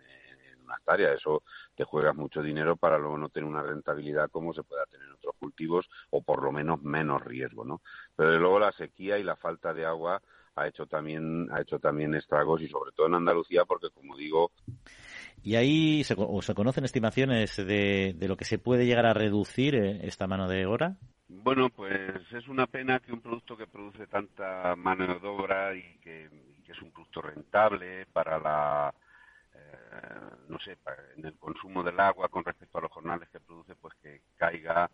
una 0.63 0.75
hectárea. 0.75 1.13
Eso 1.13 1.43
te 1.75 1.83
juegas 1.83 2.15
mucho 2.15 2.41
dinero 2.41 2.75
para 2.75 2.97
luego 2.97 3.17
no 3.17 3.29
tener 3.29 3.49
una 3.49 3.63
rentabilidad 3.63 4.29
como 4.29 4.53
se 4.53 4.63
pueda 4.63 4.85
tener 4.85 5.07
en 5.07 5.13
otros 5.13 5.35
cultivos 5.39 5.89
o 6.11 6.21
por 6.21 6.43
lo 6.43 6.51
menos 6.51 6.81
menos 6.83 7.23
riesgo, 7.23 7.65
¿no? 7.65 7.81
Pero 8.15 8.37
luego 8.39 8.59
la 8.59 8.71
sequía 8.71 9.17
y 9.17 9.23
la 9.23 9.35
falta 9.35 9.73
de 9.73 9.85
agua 9.85 10.21
ha 10.55 10.67
hecho 10.67 10.85
también 10.85 11.47
ha 11.51 11.61
hecho 11.61 11.79
también 11.79 12.13
estragos 12.15 12.61
y 12.61 12.67
sobre 12.67 12.91
todo 12.91 13.07
en 13.07 13.15
Andalucía 13.15 13.65
porque 13.65 13.89
como 13.91 14.17
digo 14.17 14.51
y 15.41 15.55
ahí 15.55 16.03
se, 16.03 16.15
se 16.41 16.53
conocen 16.53 16.83
estimaciones 16.83 17.55
de, 17.55 18.13
de, 18.17 18.27
lo 18.27 18.35
que 18.35 18.45
se 18.45 18.59
puede 18.59 18.85
llegar 18.85 19.05
a 19.05 19.13
reducir 19.13 19.75
eh, 19.75 20.01
esta 20.03 20.27
mano 20.27 20.49
de 20.49 20.65
obra. 20.65 20.97
Bueno, 21.29 21.69
pues 21.69 22.31
es 22.33 22.47
una 22.49 22.67
pena 22.67 22.99
que 22.99 23.13
un 23.13 23.21
producto 23.21 23.55
que 23.55 23.67
produce 23.67 24.07
tanta 24.07 24.75
mano 24.75 25.07
de 25.19 25.27
obra 25.27 25.73
y 25.75 25.97
que, 25.99 26.29
y 26.57 26.63
que 26.63 26.71
es 26.73 26.81
un 26.81 26.91
producto 26.91 27.21
rentable 27.21 28.05
para 28.07 28.39
la 28.39 28.93
no 30.49 30.59
sé, 30.59 30.77
en 31.17 31.25
el 31.25 31.37
consumo 31.37 31.83
del 31.83 31.99
agua 31.99 32.29
con 32.29 32.43
respecto 32.43 32.77
a 32.77 32.81
los 32.81 32.91
jornales 32.91 33.29
que 33.29 33.39
produce, 33.39 33.75
pues 33.75 33.93
que 34.01 34.21
caiga, 34.35 34.89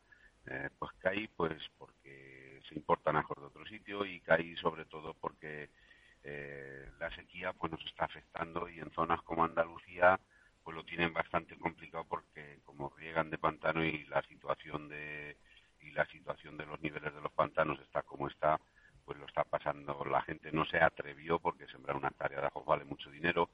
eh, 0.46 0.70
pues 0.78 0.92
cae 1.00 1.30
pues 1.36 1.62
porque 1.78 2.62
se 2.68 2.76
importan 2.76 3.16
ajos 3.18 3.38
de 3.40 3.46
otro 3.48 3.66
sitio 3.66 4.06
y 4.06 4.20
cae 4.22 4.56
sobre 4.58 4.86
todo 4.86 5.14
porque 5.16 5.70
eh, 6.24 6.90
la 7.00 7.10
sequía 7.16 7.54
pues 7.54 7.72
nos 7.72 7.86
está 7.86 8.06
afectando 8.06 8.68
y 8.70 8.80
en 8.80 8.92
zonas 8.92 9.22
como 9.24 9.46
Andalucía 9.46 10.20
pues 10.64 10.76
lo 10.76 10.84
tienen 10.84 11.14
bastante 11.14 11.58
complicado 11.58 12.06
porque 12.10 12.60
como 12.66 12.90
riegan 12.98 13.30
de 13.30 13.38
pantano 13.38 13.84
y 13.86 14.06
la 14.06 14.22
situación 14.24 14.90
de 14.90 15.38
y 15.86 15.92
la 15.92 16.06
situación 16.08 16.58
de 16.58 16.66
los 16.66 16.82
niveles 16.82 17.14
de 17.14 17.22
los 17.22 17.32
pantanos 17.32 17.80
está 17.80 18.02
como 18.02 18.28
está 18.28 18.60
pues 19.06 19.20
lo 19.20 19.26
está 19.28 19.44
pasando. 19.44 20.04
La 20.06 20.22
gente 20.22 20.52
no 20.52 20.66
se 20.66 20.80
atrevió 20.80 21.40
porque 21.40 21.68
sembrar 21.68 21.96
una 21.96 22.08
hectárea 22.08 22.42
de 22.42 22.48
ajos 22.48 22.66
vale 22.66 22.86
mucho 22.86 23.12
dinero 23.12 23.50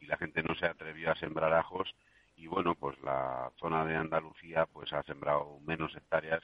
y 0.00 0.06
la 0.06 0.16
gente 0.16 0.42
no 0.42 0.54
se 0.56 0.66
atrevió 0.66 1.12
a 1.12 1.16
sembrar 1.16 1.52
ajos 1.54 1.94
y 2.36 2.48
bueno, 2.48 2.74
pues 2.74 3.00
la 3.00 3.50
zona 3.58 3.84
de 3.84 3.96
Andalucía 3.96 4.66
pues 4.66 4.92
ha 4.92 5.02
sembrado 5.04 5.58
menos 5.60 5.94
hectáreas 5.96 6.42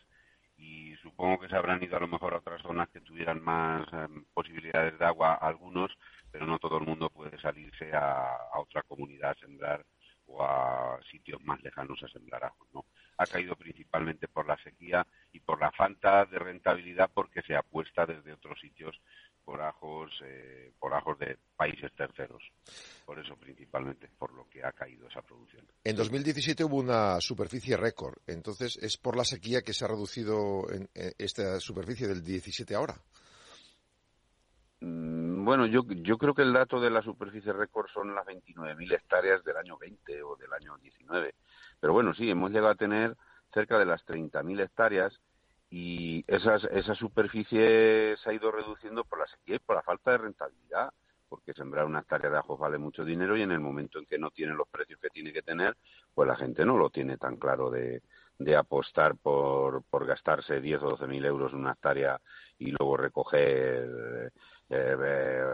y 0.56 0.94
supongo 0.96 1.40
que 1.40 1.48
se 1.48 1.56
habrán 1.56 1.82
ido 1.82 1.96
a 1.96 2.00
lo 2.00 2.08
mejor 2.08 2.34
a 2.34 2.38
otras 2.38 2.62
zonas 2.62 2.88
que 2.90 3.00
tuvieran 3.00 3.42
más 3.42 3.86
em, 3.92 4.24
posibilidades 4.32 4.98
de 4.98 5.04
agua 5.04 5.34
algunos, 5.34 5.90
pero 6.30 6.46
no 6.46 6.58
todo 6.58 6.78
el 6.78 6.86
mundo 6.86 7.10
puede 7.10 7.38
salirse 7.40 7.92
a, 7.92 8.38
otra 8.54 8.82
comunidad 8.82 9.32
a 9.32 9.40
sembrar 9.40 9.84
o 10.32 10.42
a 10.42 10.98
sitios 11.10 11.42
más 11.44 11.62
lejanos 11.62 12.02
a 12.02 12.08
sembrar 12.08 12.44
ajos, 12.44 12.68
¿no? 12.72 12.86
Ha 13.18 13.26
caído 13.26 13.54
principalmente 13.56 14.28
por 14.28 14.46
la 14.46 14.56
sequía 14.62 15.06
y 15.32 15.40
por 15.40 15.60
la 15.60 15.70
falta 15.72 16.24
de 16.24 16.38
rentabilidad 16.38 17.10
porque 17.12 17.42
se 17.42 17.54
apuesta 17.54 18.06
desde 18.06 18.32
otros 18.32 18.58
sitios 18.60 18.98
por 19.44 19.60
ajos, 19.60 20.10
eh, 20.24 20.72
por 20.78 20.94
ajos 20.94 21.18
de 21.18 21.36
países 21.56 21.92
terceros. 21.96 22.42
Por 23.04 23.18
eso 23.18 23.36
principalmente, 23.36 24.08
por 24.18 24.32
lo 24.32 24.48
que 24.48 24.64
ha 24.64 24.72
caído 24.72 25.08
esa 25.08 25.22
producción. 25.22 25.66
En 25.84 25.96
2017 25.96 26.64
hubo 26.64 26.76
una 26.76 27.20
superficie 27.20 27.76
récord. 27.76 28.16
Entonces, 28.26 28.78
¿es 28.80 28.96
por 28.96 29.16
la 29.16 29.24
sequía 29.24 29.62
que 29.62 29.74
se 29.74 29.84
ha 29.84 29.88
reducido 29.88 30.70
en, 30.72 30.88
esta 31.18 31.58
superficie 31.60 32.06
del 32.06 32.22
17 32.22 32.74
ahora? 32.74 32.94
Bueno, 35.52 35.66
yo, 35.66 35.82
yo 35.86 36.16
creo 36.16 36.32
que 36.32 36.40
el 36.40 36.54
dato 36.54 36.80
de 36.80 36.88
la 36.88 37.02
superficie 37.02 37.52
récord 37.52 37.86
son 37.92 38.14
las 38.14 38.24
29.000 38.24 38.94
hectáreas 38.94 39.44
del 39.44 39.58
año 39.58 39.76
20 39.76 40.22
o 40.22 40.34
del 40.36 40.50
año 40.50 40.78
19. 40.78 41.34
Pero 41.78 41.92
bueno, 41.92 42.14
sí, 42.14 42.30
hemos 42.30 42.52
llegado 42.52 42.70
a 42.70 42.74
tener 42.74 43.18
cerca 43.52 43.78
de 43.78 43.84
las 43.84 44.02
30.000 44.06 44.62
hectáreas 44.62 45.20
y 45.68 46.24
esas, 46.26 46.64
esa 46.64 46.94
superficie 46.94 48.16
se 48.16 48.30
ha 48.30 48.32
ido 48.32 48.50
reduciendo 48.50 49.04
por 49.04 49.18
la 49.18 49.26
sequía 49.26 49.56
y 49.56 49.58
por 49.58 49.76
la 49.76 49.82
falta 49.82 50.12
de 50.12 50.18
rentabilidad, 50.24 50.90
porque 51.28 51.52
sembrar 51.52 51.84
una 51.84 52.00
hectárea 52.00 52.30
de 52.30 52.38
ajo 52.38 52.56
vale 52.56 52.78
mucho 52.78 53.04
dinero 53.04 53.36
y 53.36 53.42
en 53.42 53.52
el 53.52 53.60
momento 53.60 53.98
en 53.98 54.06
que 54.06 54.18
no 54.18 54.30
tiene 54.30 54.54
los 54.54 54.68
precios 54.68 54.98
que 55.00 55.10
tiene 55.10 55.34
que 55.34 55.42
tener, 55.42 55.76
pues 56.14 56.26
la 56.26 56.36
gente 56.36 56.64
no 56.64 56.78
lo 56.78 56.88
tiene 56.88 57.18
tan 57.18 57.36
claro 57.36 57.68
de, 57.68 58.00
de 58.38 58.56
apostar 58.56 59.16
por, 59.16 59.82
por 59.84 60.06
gastarse 60.06 60.62
10 60.62 60.82
o 60.82 60.90
12 60.92 61.06
mil 61.08 61.22
euros 61.26 61.52
en 61.52 61.58
una 61.58 61.72
hectárea 61.72 62.18
y 62.58 62.70
luego 62.70 62.96
recoger 62.96 64.32
eh, 64.72 64.96
eh, 64.98 65.44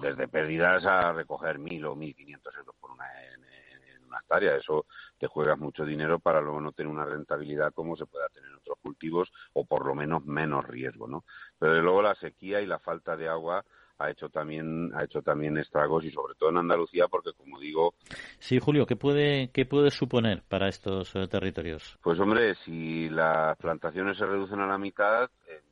desde 0.00 0.28
pérdidas 0.28 0.86
a 0.86 1.12
recoger 1.12 1.58
mil 1.58 1.84
o 1.84 1.96
1.500 1.96 2.58
euros 2.58 2.76
por 2.80 2.92
una 2.92 3.06
en, 3.24 4.04
una 4.06 4.20
hectárea. 4.20 4.54
Eso 4.54 4.86
te 5.18 5.26
juegas 5.26 5.58
mucho 5.58 5.84
dinero 5.84 6.20
para 6.20 6.40
luego 6.40 6.60
no 6.60 6.70
tener 6.70 6.90
una 6.90 7.04
rentabilidad 7.04 7.74
como 7.74 7.96
se 7.96 8.06
pueda 8.06 8.28
tener 8.28 8.50
en 8.50 8.56
otros 8.56 8.78
cultivos 8.80 9.32
o 9.54 9.64
por 9.64 9.84
lo 9.84 9.96
menos 9.96 10.24
menos 10.26 10.64
riesgo, 10.64 11.08
¿no? 11.08 11.24
Pero 11.58 11.82
luego 11.82 12.02
la 12.02 12.14
sequía 12.14 12.60
y 12.60 12.66
la 12.66 12.78
falta 12.78 13.16
de 13.16 13.28
agua 13.28 13.64
ha 13.98 14.10
hecho 14.10 14.28
también 14.28 14.92
ha 14.94 15.02
hecho 15.02 15.22
también 15.22 15.58
estragos 15.58 16.04
y 16.04 16.12
sobre 16.12 16.36
todo 16.36 16.50
en 16.50 16.58
Andalucía 16.58 17.08
porque 17.08 17.32
como 17.32 17.58
digo 17.58 17.94
sí 18.38 18.60
Julio 18.60 18.86
qué 18.86 18.94
puede 18.94 19.50
qué 19.50 19.66
puede 19.66 19.90
suponer 19.90 20.44
para 20.48 20.68
estos 20.68 21.16
eh, 21.16 21.26
territorios 21.26 21.98
pues 22.00 22.20
hombre 22.20 22.54
si 22.64 23.08
las 23.08 23.56
plantaciones 23.56 24.16
se 24.16 24.24
reducen 24.24 24.60
a 24.60 24.68
la 24.68 24.78
mitad 24.78 25.28
eh, 25.48 25.62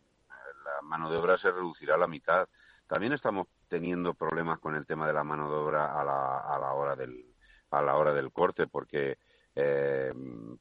la 0.65 0.83
mano 0.83 1.09
de 1.09 1.19
obra 1.19 1.39
se 1.39 1.53
reducirá 1.53 1.95
a 1.95 1.99
la 1.99 2.09
mitad 2.09 2.49
también 2.87 3.13
estamos 3.13 3.49
teniendo 3.69 4.15
problemas 4.15 4.59
con 4.61 4.75
el 4.75 4.87
tema 4.87 5.07
de 5.07 5.13
la 5.13 5.25
mano 5.25 5.51
de 5.51 5.57
obra 5.57 6.01
a 6.01 6.05
la, 6.05 6.39
a 6.39 6.59
la 6.59 6.73
hora 6.73 6.97
del 6.97 7.25
a 7.71 7.83
la 7.83 7.97
hora 7.97 8.13
del 8.13 8.33
corte, 8.33 8.67
porque 8.67 9.19
eh, 9.59 10.13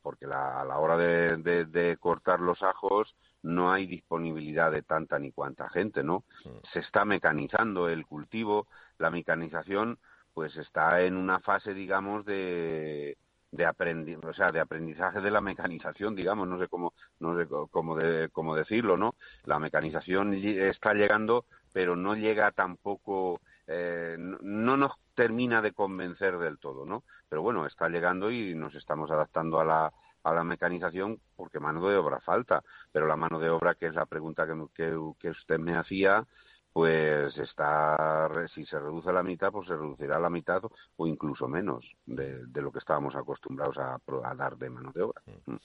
porque 0.01 0.25
a 0.25 0.63
la 0.63 0.79
hora 0.79 0.97
de, 0.97 1.97
cortar 1.99 2.39
los 2.39 2.63
ajos 2.63 3.13
no 3.43 3.71
hay 3.71 3.85
disponibilidad 3.87 4.71
de 4.71 4.83
tanta 4.83 5.19
ni 5.19 5.33
cuanta 5.33 5.69
gente, 5.69 6.01
¿no? 6.01 6.23
Se 6.71 6.79
está 6.79 7.03
mecanizando 7.03 7.89
el 7.89 8.05
cultivo, 8.05 8.67
la 8.97 9.09
mecanización 9.09 9.99
pues 10.33 10.55
está 10.57 11.01
en 11.01 11.17
una 11.17 11.39
fase, 11.39 11.73
digamos, 11.73 12.25
de 12.25 13.17
de 13.51 14.17
o 14.23 14.33
sea, 14.33 14.51
de 14.51 14.59
aprendizaje 14.59 15.21
de 15.21 15.31
la 15.31 15.41
mecanización, 15.41 16.15
digamos, 16.15 16.47
no 16.47 16.59
sé 16.59 16.67
cómo 16.67 16.93
no 17.19 17.37
sé 17.37 17.47
cómo, 17.47 17.95
de, 17.95 18.29
cómo 18.29 18.55
decirlo, 18.55 18.97
¿no? 18.97 19.15
La 19.43 19.59
mecanización 19.59 20.33
está 20.33 20.93
llegando, 20.93 21.45
pero 21.75 21.97
no 21.97 22.15
llega 22.15 22.53
tampoco 22.53 23.41
eh, 23.67 24.15
no 24.17 24.77
nos 24.77 24.93
termina 25.13 25.61
de 25.61 25.73
convencer 25.73 26.37
del 26.37 26.57
todo, 26.57 26.85
¿no? 26.85 27.03
Pero 27.27 27.41
bueno, 27.41 27.65
está 27.65 27.89
llegando 27.89 28.31
y 28.31 28.55
nos 28.55 28.73
estamos 28.75 29.11
adaptando 29.11 29.59
a 29.59 29.65
la, 29.65 29.93
a 30.23 30.33
la 30.33 30.45
mecanización 30.45 31.19
porque 31.35 31.59
mano 31.59 31.85
de 31.85 31.97
obra 31.97 32.21
falta. 32.21 32.63
Pero 32.93 33.07
la 33.07 33.17
mano 33.17 33.39
de 33.39 33.49
obra, 33.49 33.75
que 33.75 33.87
es 33.87 33.93
la 33.93 34.05
pregunta 34.05 34.47
que, 34.47 35.13
que, 35.19 35.29
usted 35.29 35.59
me 35.59 35.75
hacía, 35.75 36.25
pues 36.71 37.37
está, 37.37 38.29
si 38.53 38.65
se 38.65 38.79
reduce 38.79 39.09
a 39.09 39.13
la 39.13 39.23
mitad, 39.23 39.51
pues 39.51 39.67
se 39.67 39.75
reducirá 39.75 40.15
a 40.15 40.21
la 40.21 40.29
mitad 40.29 40.61
o 40.95 41.07
incluso 41.07 41.49
menos 41.49 41.83
de, 42.05 42.47
lo 42.53 42.71
que 42.71 42.79
estábamos 42.79 43.13
acostumbrados 43.17 43.77
a, 43.79 43.95
a, 44.23 44.35
dar 44.35 44.55
de 44.55 44.69
mano 44.69 44.93
de 44.93 45.01
obra. 45.01 45.21
Mm. 45.45 45.57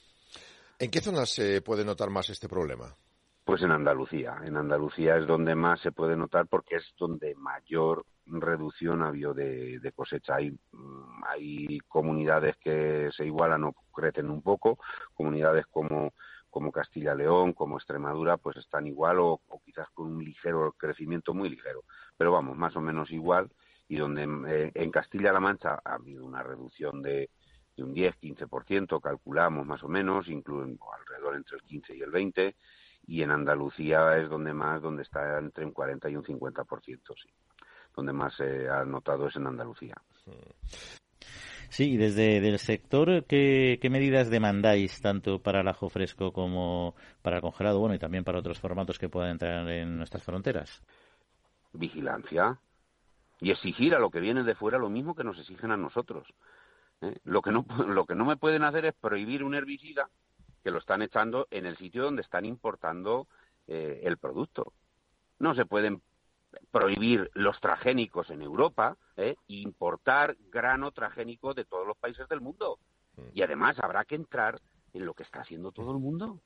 ¿En 0.81 0.91
qué 0.91 1.01
zonas 1.01 1.31
se 1.31 1.63
puede 1.63 1.85
notar 1.85 2.11
más 2.11 2.31
este 2.31 2.49
problema? 2.49 2.97
Pues 3.51 3.63
en 3.63 3.73
Andalucía. 3.73 4.37
En 4.45 4.57
Andalucía 4.57 5.17
es 5.17 5.27
donde 5.27 5.57
más 5.57 5.81
se 5.81 5.91
puede 5.91 6.17
notar 6.17 6.47
porque 6.47 6.77
es 6.77 6.95
donde 6.97 7.35
mayor 7.35 8.07
reducción 8.27 9.03
ha 9.03 9.09
habido 9.09 9.35
de, 9.35 9.93
cosecha. 9.93 10.37
Hay, 10.37 10.53
mm, 10.71 11.25
hay 11.27 11.81
comunidades 11.89 12.57
que 12.59 13.11
se 13.11 13.27
igualan 13.27 13.65
o 13.65 13.75
crecen 13.93 14.31
un 14.31 14.41
poco, 14.41 14.79
comunidades 15.15 15.67
como, 15.67 16.15
como 16.49 16.71
Castilla-León, 16.71 17.53
como 17.53 17.77
Extremadura, 17.77 18.37
pues 18.37 18.57
están 18.57 18.87
igual 18.87 19.19
o, 19.19 19.41
quizás 19.65 19.89
con 19.95 20.13
un 20.13 20.25
ligero 20.25 20.73
crecimiento, 20.79 21.35
muy 21.35 21.49
ligero, 21.49 21.83
pero 22.17 22.31
vamos, 22.31 22.57
más 22.57 22.77
o 22.77 22.81
menos 22.81 23.11
igual. 23.11 23.51
Y 23.89 23.97
donde 23.97 24.29
eh, 24.47 24.71
en 24.75 24.93
Castilla-La 24.93 25.41
Mancha 25.41 25.81
ha 25.85 25.95
habido 25.95 26.25
una 26.25 26.45
reducción 26.45 27.03
de, 27.03 27.31
de 27.77 27.83
un 27.83 27.97
10-15%, 27.97 29.01
calculamos 29.01 29.67
más 29.67 29.83
o 29.83 29.89
menos, 29.89 30.29
incluso 30.29 30.71
alrededor 30.95 31.35
entre 31.35 31.57
el 31.57 31.65
15 31.65 31.97
y 31.97 32.03
el 32.03 32.13
20%, 32.13 32.55
y 33.11 33.25
en 33.25 33.33
Andalucía 33.33 34.17
es 34.19 34.31
donde 34.31 34.55
más, 34.55 34.81
donde 34.81 35.03
está 35.03 35.41
entre 35.41 35.65
un 35.65 35.73
40 35.73 36.09
y 36.11 36.15
un 36.15 36.23
50%, 36.23 36.65
sí. 37.21 37.29
Donde 37.97 38.13
más 38.13 38.37
se 38.37 38.69
ha 38.69 38.85
notado 38.85 39.27
es 39.27 39.35
en 39.35 39.49
Andalucía. 39.49 39.97
Sí, 41.71 41.97
desde 41.97 42.37
el 42.37 42.59
sector, 42.61 43.25
¿qué, 43.25 43.81
medidas 43.91 44.31
demandáis 44.31 45.01
tanto 45.03 45.43
para 45.43 45.63
el 45.63 45.67
ajo 45.67 45.89
fresco 45.89 46.33
como 46.33 46.95
para 47.21 47.39
el 47.39 47.43
congelado, 47.43 47.81
bueno, 47.81 47.97
y 47.97 47.99
también 47.99 48.23
para 48.23 48.39
otros 48.39 48.61
formatos 48.61 48.97
que 48.97 49.09
puedan 49.09 49.33
entrar 49.33 49.69
en 49.69 49.97
nuestras 49.97 50.23
fronteras? 50.23 50.81
Vigilancia 51.73 52.61
y 53.41 53.51
exigir 53.51 53.97
a 53.97 53.99
lo 53.99 54.11
que 54.11 54.21
viene 54.21 54.45
de 54.45 54.55
fuera 54.55 54.79
lo 54.79 54.89
mismo 54.89 55.17
que 55.17 55.25
nos 55.25 55.37
exigen 55.37 55.73
a 55.73 55.77
nosotros. 55.77 56.29
¿eh? 57.01 57.19
Lo, 57.25 57.43
que 57.43 57.51
no, 57.51 57.67
lo 57.89 58.07
que 58.07 58.15
no 58.15 58.25
me 58.25 58.37
pueden 58.37 58.63
hacer 58.63 58.85
es 58.85 58.95
prohibir 58.95 59.43
un 59.43 59.57
herbicida 59.57 60.09
que 60.63 60.71
lo 60.71 60.79
están 60.79 61.03
echando 61.03 61.47
en 61.51 61.67
el 61.67 61.77
sitio 61.77 62.05
donde 62.05 62.23
están 62.23 62.45
importando 62.45 63.27
eh, 63.67 64.01
el 64.05 64.19
producto. 64.19 64.73
No 65.39 65.55
se 65.55 65.67
pueden 65.67 66.03
prohibir 66.71 67.31
los 67.35 67.61
transgénicos 67.61 68.31
en 68.31 68.43
Europa 68.43 68.97
e 69.17 69.37
importar 69.49 70.37
grano 70.51 70.91
transgénico 70.91 71.55
de 71.55 71.65
todos 71.65 71.87
los 71.87 71.97
países 71.97 72.29
del 72.29 72.41
mundo. 72.41 72.79
Mm. 73.17 73.23
Y 73.35 73.43
además 73.43 73.79
habrá 73.81 74.05
que 74.05 74.17
entrar 74.17 74.61
en 74.93 75.07
lo 75.07 75.15
que 75.15 75.23
está 75.23 75.41
haciendo 75.41 75.73
todo 75.73 75.93
el 75.93 75.99
mundo. 75.99 76.41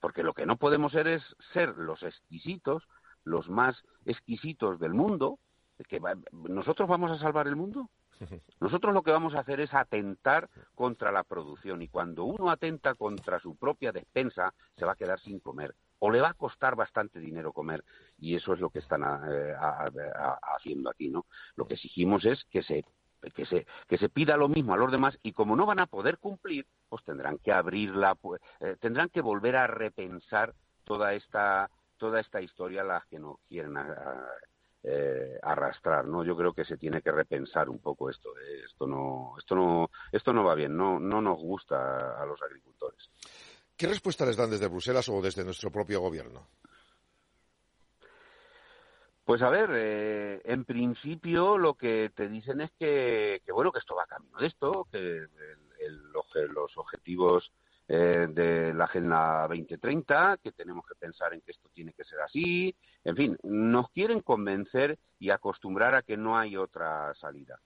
Porque 0.00 0.22
lo 0.22 0.34
que 0.34 0.46
no 0.46 0.56
podemos 0.56 0.92
ser 0.92 1.06
es 1.06 1.22
ser 1.52 1.76
los 1.76 2.02
exquisitos, 2.02 2.82
los 3.24 3.48
más 3.48 3.84
exquisitos 4.04 4.80
del 4.80 4.94
mundo, 4.94 5.38
que 5.88 6.00
nosotros 6.32 6.88
vamos 6.88 7.10
a 7.10 7.18
salvar 7.18 7.46
el 7.46 7.56
mundo. 7.56 7.88
Nosotros 8.60 8.94
lo 8.94 9.02
que 9.02 9.10
vamos 9.10 9.34
a 9.34 9.40
hacer 9.40 9.60
es 9.60 9.74
atentar 9.74 10.48
contra 10.74 11.10
la 11.10 11.24
producción 11.24 11.82
y 11.82 11.88
cuando 11.88 12.24
uno 12.24 12.50
atenta 12.50 12.94
contra 12.94 13.40
su 13.40 13.56
propia 13.56 13.92
despensa 13.92 14.54
se 14.76 14.84
va 14.84 14.92
a 14.92 14.96
quedar 14.96 15.18
sin 15.20 15.40
comer 15.40 15.74
o 15.98 16.10
le 16.10 16.20
va 16.20 16.30
a 16.30 16.34
costar 16.34 16.74
bastante 16.74 17.20
dinero 17.20 17.52
comer 17.52 17.84
y 18.18 18.34
eso 18.34 18.54
es 18.54 18.60
lo 18.60 18.70
que 18.70 18.80
están 18.80 19.02
eh, 19.02 19.54
haciendo 20.56 20.90
aquí, 20.90 21.08
¿no? 21.08 21.26
Lo 21.56 21.66
que 21.66 21.74
exigimos 21.74 22.24
es 22.24 22.44
que 22.50 22.62
se 22.62 22.84
que 23.34 23.46
se 23.46 23.66
que 23.86 23.98
se 23.98 24.08
pida 24.08 24.36
lo 24.36 24.48
mismo 24.48 24.74
a 24.74 24.76
los 24.76 24.90
demás 24.90 25.16
y 25.22 25.32
como 25.32 25.54
no 25.54 25.64
van 25.64 25.78
a 25.78 25.86
poder 25.86 26.18
cumplir, 26.18 26.66
pues 26.88 27.04
tendrán 27.04 27.38
que 27.38 27.52
abrirla, 27.52 28.16
pues, 28.16 28.40
eh, 28.58 28.76
tendrán 28.80 29.10
que 29.10 29.20
volver 29.20 29.54
a 29.54 29.68
repensar 29.68 30.54
toda 30.84 31.14
esta 31.14 31.70
toda 31.98 32.18
esta 32.18 32.40
historia 32.40 32.82
las 32.82 33.06
que 33.06 33.20
no 33.20 33.38
quieren 33.48 33.76
eh, 34.84 35.38
arrastrar, 35.42 36.06
¿no? 36.06 36.24
Yo 36.24 36.36
creo 36.36 36.52
que 36.52 36.64
se 36.64 36.76
tiene 36.76 37.02
que 37.02 37.12
repensar 37.12 37.68
un 37.68 37.78
poco 37.78 38.10
esto. 38.10 38.30
¿eh? 38.38 38.62
Esto 38.66 38.86
no, 38.86 39.34
esto 39.38 39.54
no, 39.54 39.90
esto 40.10 40.32
no 40.32 40.44
va 40.44 40.54
bien. 40.54 40.76
No, 40.76 40.98
no 40.98 41.20
nos 41.20 41.38
gusta 41.38 42.20
a 42.20 42.26
los 42.26 42.40
agricultores. 42.42 43.10
¿Qué 43.76 43.86
respuesta 43.86 44.26
les 44.26 44.36
dan 44.36 44.50
desde 44.50 44.68
Bruselas 44.68 45.08
o 45.08 45.20
desde 45.22 45.44
nuestro 45.44 45.70
propio 45.70 46.00
gobierno? 46.00 46.48
Pues 49.24 49.40
a 49.42 49.50
ver, 49.50 49.70
eh, 49.72 50.42
en 50.44 50.64
principio 50.64 51.56
lo 51.56 51.74
que 51.74 52.10
te 52.14 52.28
dicen 52.28 52.60
es 52.60 52.72
que, 52.78 53.40
bueno, 53.52 53.70
que 53.70 53.78
esto 53.78 53.94
va 53.94 54.02
a 54.02 54.06
camino 54.06 54.38
de 54.38 54.46
esto, 54.48 54.88
que 54.90 55.26
los 56.48 56.76
objetivos 56.76 57.52
eh, 57.88 58.28
de 58.30 58.72
la 58.72 58.84
Agenda 58.84 59.46
2030, 59.48 60.38
que 60.42 60.52
tenemos 60.52 60.86
que 60.86 60.94
pensar 60.94 61.34
en 61.34 61.40
que 61.40 61.50
esto 61.50 61.68
tiene 61.74 61.92
que 61.92 62.04
ser 62.04 62.20
así. 62.20 62.74
En 63.04 63.16
fin, 63.16 63.36
nos 63.42 63.90
quieren 63.90 64.20
convencer 64.20 64.98
y 65.18 65.30
acostumbrar 65.30 65.94
a 65.94 66.02
que 66.02 66.16
no 66.16 66.38
hay 66.38 66.56
otra 66.56 67.12
salida. 67.14 67.58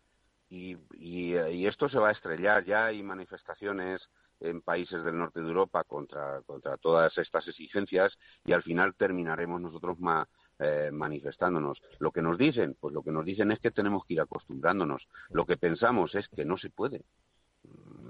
Y, 0.48 0.76
y, 0.94 1.66
esto 1.66 1.88
se 1.88 1.98
va 1.98 2.08
a 2.08 2.12
estrellar. 2.12 2.64
Ya 2.64 2.86
hay 2.86 3.02
manifestaciones 3.02 4.00
en 4.40 4.62
países 4.62 5.04
del 5.04 5.18
norte 5.18 5.40
de 5.40 5.48
Europa 5.48 5.84
contra, 5.84 6.40
contra 6.42 6.76
todas 6.76 7.16
estas 7.18 7.46
exigencias 7.48 8.16
y 8.44 8.52
al 8.52 8.62
final 8.62 8.94
terminaremos 8.94 9.60
nosotros 9.60 9.98
eh, 10.58 10.90
manifestándonos. 10.92 11.82
Lo 11.98 12.10
que 12.10 12.22
nos 12.22 12.38
dicen, 12.38 12.76
pues 12.80 12.94
lo 12.94 13.02
que 13.02 13.12
nos 13.12 13.24
dicen 13.24 13.50
es 13.50 13.60
que 13.60 13.70
tenemos 13.70 14.04
que 14.06 14.14
ir 14.14 14.20
acostumbrándonos. 14.20 15.06
Lo 15.30 15.46
que 15.46 15.56
pensamos 15.56 16.14
es 16.14 16.28
que 16.28 16.44
no 16.44 16.56
se 16.56 16.70
puede 16.70 17.04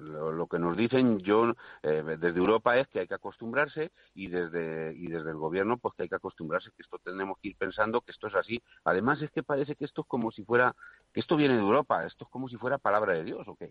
lo, 0.01 0.47
que 0.47 0.59
nos 0.59 0.77
dicen 0.77 1.19
yo 1.19 1.55
eh, 1.83 2.03
desde 2.19 2.39
Europa 2.39 2.77
es 2.79 2.89
que 2.89 3.01
hay 3.01 3.07
que 3.07 3.15
acostumbrarse 3.15 3.93
y 4.15 4.29
desde 4.29 4.95
y 4.95 5.09
desde 5.09 5.31
el 5.31 5.37
gobierno 5.37 5.79
pues 5.79 5.95
que 5.95 6.05
hay 6.05 6.09
que 6.09 6.17
acostumbrarse 6.17 6.71
que 6.71 6.83
esto 6.83 6.99
tenemos 6.99 7.39
que 7.39 7.49
ir 7.49 7.57
pensando 7.57 8.01
que 8.01 8.13
esto 8.13 8.29
es 8.29 8.35
así. 8.35 8.63
Además 8.85 9.21
es 9.23 9.31
que 9.31 9.43
parece 9.43 9.75
que 9.77 9.85
esto 9.85 10.03
es 10.03 10.07
como 10.07 10.31
si 10.31 10.45
fuera 10.45 10.75
que 11.13 11.21
esto 11.21 11.37
viene 11.37 11.55
de 11.55 11.61
Europa 11.61 12.05
esto 12.05 12.25
es 12.25 12.31
como 12.31 12.49
si 12.49 12.57
fuera 12.57 12.79
palabra 12.79 13.15
de 13.15 13.25
Dios 13.25 13.47
o 13.49 13.57
que, 13.57 13.71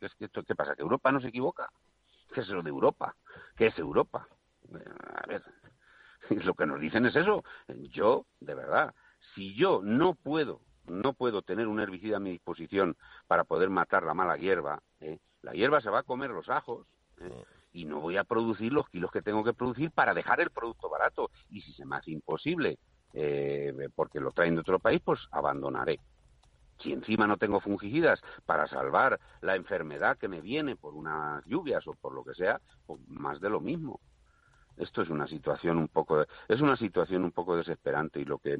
es 0.00 0.14
que 0.14 0.26
esto 0.26 0.42
qué 0.42 0.54
pasa 0.54 0.74
que 0.74 0.82
Europa 0.82 1.12
no 1.12 1.20
se 1.20 1.28
equivoca 1.28 1.70
qué 2.32 2.40
es 2.40 2.48
lo 2.48 2.62
de 2.62 2.70
Europa 2.70 3.16
qué 3.56 3.66
es 3.66 3.78
Europa. 3.78 4.28
A 4.72 5.26
ver 5.26 5.42
lo 6.44 6.54
que 6.54 6.66
nos 6.66 6.80
dicen 6.80 7.06
es 7.06 7.16
eso. 7.16 7.44
Yo 7.90 8.26
de 8.40 8.54
verdad 8.54 8.94
si 9.34 9.54
yo 9.54 9.80
no 9.82 10.14
puedo 10.14 10.60
no 10.88 11.14
puedo 11.14 11.42
tener 11.42 11.66
un 11.66 11.80
herbicida 11.80 12.18
a 12.18 12.20
mi 12.20 12.30
disposición 12.30 12.96
para 13.26 13.44
poder 13.44 13.70
matar 13.70 14.04
la 14.04 14.14
mala 14.14 14.36
hierba, 14.36 14.80
¿eh? 15.00 15.18
La 15.46 15.52
hierba 15.52 15.80
se 15.80 15.90
va 15.90 16.00
a 16.00 16.02
comer 16.02 16.30
los 16.30 16.48
ajos 16.48 16.88
¿eh? 17.20 17.44
y 17.72 17.84
no 17.84 18.00
voy 18.00 18.16
a 18.16 18.24
producir 18.24 18.72
los 18.72 18.88
kilos 18.88 19.12
que 19.12 19.22
tengo 19.22 19.44
que 19.44 19.54
producir 19.54 19.92
para 19.92 20.12
dejar 20.12 20.40
el 20.40 20.50
producto 20.50 20.90
barato. 20.90 21.30
Y 21.48 21.60
si 21.60 21.72
se 21.72 21.86
me 21.86 21.94
hace 21.94 22.10
imposible 22.10 22.80
eh, 23.14 23.72
porque 23.94 24.18
lo 24.18 24.32
traen 24.32 24.56
de 24.56 24.62
otro 24.62 24.80
país, 24.80 25.00
pues 25.04 25.20
abandonaré. 25.30 26.00
Si 26.80 26.92
encima 26.92 27.28
no 27.28 27.36
tengo 27.36 27.60
fungicidas 27.60 28.20
para 28.44 28.66
salvar 28.66 29.20
la 29.40 29.54
enfermedad 29.54 30.18
que 30.18 30.26
me 30.26 30.40
viene 30.40 30.74
por 30.74 30.94
unas 30.94 31.44
lluvias 31.46 31.86
o 31.86 31.94
por 31.94 32.12
lo 32.12 32.24
que 32.24 32.34
sea, 32.34 32.60
pues 32.84 33.00
más 33.06 33.40
de 33.40 33.48
lo 33.48 33.60
mismo. 33.60 34.00
Esto 34.76 35.02
es 35.02 35.08
una 35.08 35.28
situación 35.28 35.78
un 35.78 35.88
poco 35.88 36.22
es 36.48 36.60
una 36.60 36.76
situación 36.76 37.22
un 37.24 37.30
poco 37.30 37.56
desesperante 37.56 38.20
y 38.20 38.24
lo 38.24 38.38
que 38.38 38.58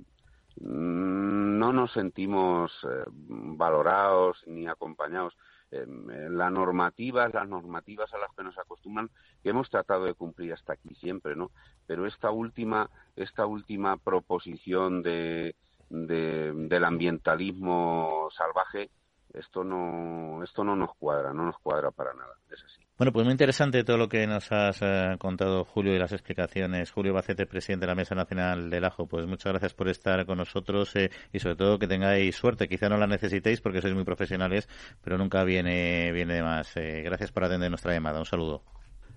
no 0.60 1.72
nos 1.72 1.92
sentimos 1.92 2.72
eh, 2.84 3.04
valorados 3.08 4.40
ni 4.46 4.68
acompañados. 4.68 5.36
Las 5.70 6.52
normativas, 6.52 7.34
las 7.34 7.48
normativas 7.48 8.12
a 8.14 8.18
las 8.18 8.32
que 8.34 8.44
nos 8.44 8.56
acostumbran, 8.58 9.10
que 9.42 9.50
hemos 9.50 9.68
tratado 9.70 10.04
de 10.04 10.14
cumplir 10.14 10.52
hasta 10.52 10.74
aquí 10.74 10.94
siempre, 10.94 11.34
¿no? 11.36 11.50
Pero 11.86 12.06
esta 12.06 12.30
última, 12.30 12.90
esta 13.16 13.46
última 13.46 13.96
proposición 13.96 15.02
de, 15.02 15.54
del 15.88 16.84
ambientalismo 16.84 18.28
salvaje, 18.36 18.90
esto 19.32 19.64
no, 19.64 20.42
esto 20.42 20.64
no 20.64 20.76
nos 20.76 20.94
cuadra, 20.96 21.32
no 21.32 21.44
nos 21.44 21.58
cuadra 21.58 21.90
para 21.90 22.14
nada, 22.14 22.36
es 22.50 22.62
así. 22.62 22.85
Bueno, 22.98 23.12
pues 23.12 23.26
muy 23.26 23.32
interesante 23.32 23.84
todo 23.84 23.98
lo 23.98 24.08
que 24.08 24.26
nos 24.26 24.50
has 24.52 24.80
eh, 24.80 25.16
contado, 25.18 25.64
Julio, 25.64 25.94
y 25.94 25.98
las 25.98 26.12
explicaciones. 26.12 26.90
Julio 26.90 27.12
Bacete, 27.12 27.44
presidente 27.44 27.84
de 27.84 27.88
la 27.88 27.94
Mesa 27.94 28.14
Nacional 28.14 28.70
del 28.70 28.86
Ajo, 28.86 29.06
pues 29.06 29.26
muchas 29.26 29.52
gracias 29.52 29.74
por 29.74 29.88
estar 29.88 30.24
con 30.24 30.38
nosotros 30.38 30.96
eh, 30.96 31.10
y 31.30 31.38
sobre 31.38 31.56
todo 31.56 31.78
que 31.78 31.86
tengáis 31.86 32.34
suerte. 32.36 32.68
Quizá 32.68 32.88
no 32.88 32.96
la 32.96 33.06
necesitéis 33.06 33.60
porque 33.60 33.82
sois 33.82 33.92
muy 33.92 34.04
profesionales, 34.04 34.66
pero 35.04 35.18
nunca 35.18 35.44
viene, 35.44 36.10
viene 36.12 36.36
de 36.36 36.42
más. 36.42 36.74
Eh, 36.78 37.02
gracias 37.02 37.32
por 37.32 37.44
atender 37.44 37.68
nuestra 37.70 37.92
llamada. 37.92 38.18
Un 38.18 38.24
saludo. 38.24 38.62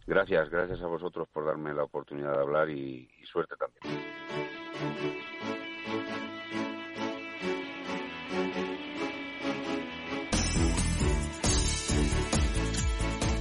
Gracias, 0.06 0.50
gracias 0.50 0.82
a 0.82 0.88
vosotros 0.88 1.30
por 1.30 1.46
darme 1.46 1.74
la 1.74 1.84
oportunidad 1.84 2.34
de 2.34 2.40
hablar 2.40 2.70
y 2.70 3.08
suerte 3.24 3.56
también. 3.56 4.10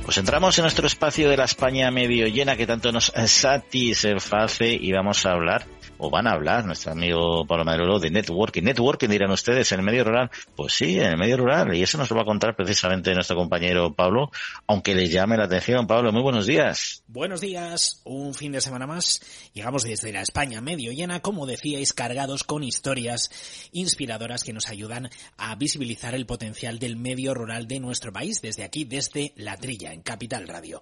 Pues 0.09 0.17
entramos 0.17 0.57
en 0.57 0.63
nuestro 0.63 0.87
espacio 0.87 1.29
de 1.29 1.37
la 1.37 1.45
España 1.45 1.91
medio 1.91 2.27
llena 2.29 2.57
que 2.57 2.67
tanto 2.67 2.91
nos 2.93 3.13
satisface 3.27 4.73
y 4.73 4.91
vamos 4.91 5.27
a 5.27 5.33
hablar 5.33 5.67
o 5.99 6.11
van 6.11 6.27
a 6.27 6.33
hablar 6.33 6.65
nuestro 6.65 6.93
amigo 6.93 7.45
Pablo 7.47 7.65
Maduro 7.65 7.99
de 7.99 8.11
networking. 8.11 8.63
Networking 8.63 9.09
dirán 9.09 9.31
ustedes 9.31 9.71
en 9.73 9.81
el 9.81 9.85
medio 9.85 10.05
rural. 10.05 10.31
Pues 10.55 10.73
sí, 10.73 10.99
en 10.99 11.13
el 11.13 11.19
medio 11.19 11.37
rural. 11.37 11.75
Y 11.75 11.83
eso 11.83 11.99
nos 11.99 12.11
lo 12.11 12.17
va 12.17 12.23
a 12.23 12.27
contar 12.27 12.55
precisamente 12.55 13.13
nuestro 13.15 13.37
compañero 13.37 13.93
Pablo, 13.95 14.31
aunque 14.67 14.95
le 14.95 15.09
llame 15.09 15.37
la 15.37 15.45
atención. 15.45 15.87
Pablo, 15.87 16.13
muy 16.13 16.23
buenos 16.23 16.47
días. 16.47 17.03
Buenos 17.09 17.41
días. 17.41 18.01
Un 18.05 18.35
fin 18.35 18.53
de 18.53 18.61
semana 18.61 18.87
más. 18.87 19.21
Llegamos 19.53 19.83
desde 19.83 20.13
la 20.13 20.23
España 20.23 20.61
medio 20.61 20.93
llena, 20.93 21.21
como 21.21 21.47
decíais, 21.47 21.93
cargados 21.93 22.45
con 22.45 22.63
historias 22.63 23.31
inspiradoras 23.73 24.45
que 24.45 24.53
nos 24.53 24.69
ayudan 24.69 25.11
a 25.37 25.55
visibilizar 25.57 26.15
el 26.15 26.27
potencial 26.27 26.79
del 26.79 26.97
medio 26.97 27.35
rural 27.35 27.67
de 27.67 27.81
nuestro 27.81 28.13
país 28.13 28.41
desde 28.41 28.65
aquí, 28.65 28.85
desde 28.85 29.33
La 29.37 29.57
Trilla, 29.57 29.93
en 29.93 30.03
Capital 30.03 30.47
Radio. 30.47 30.81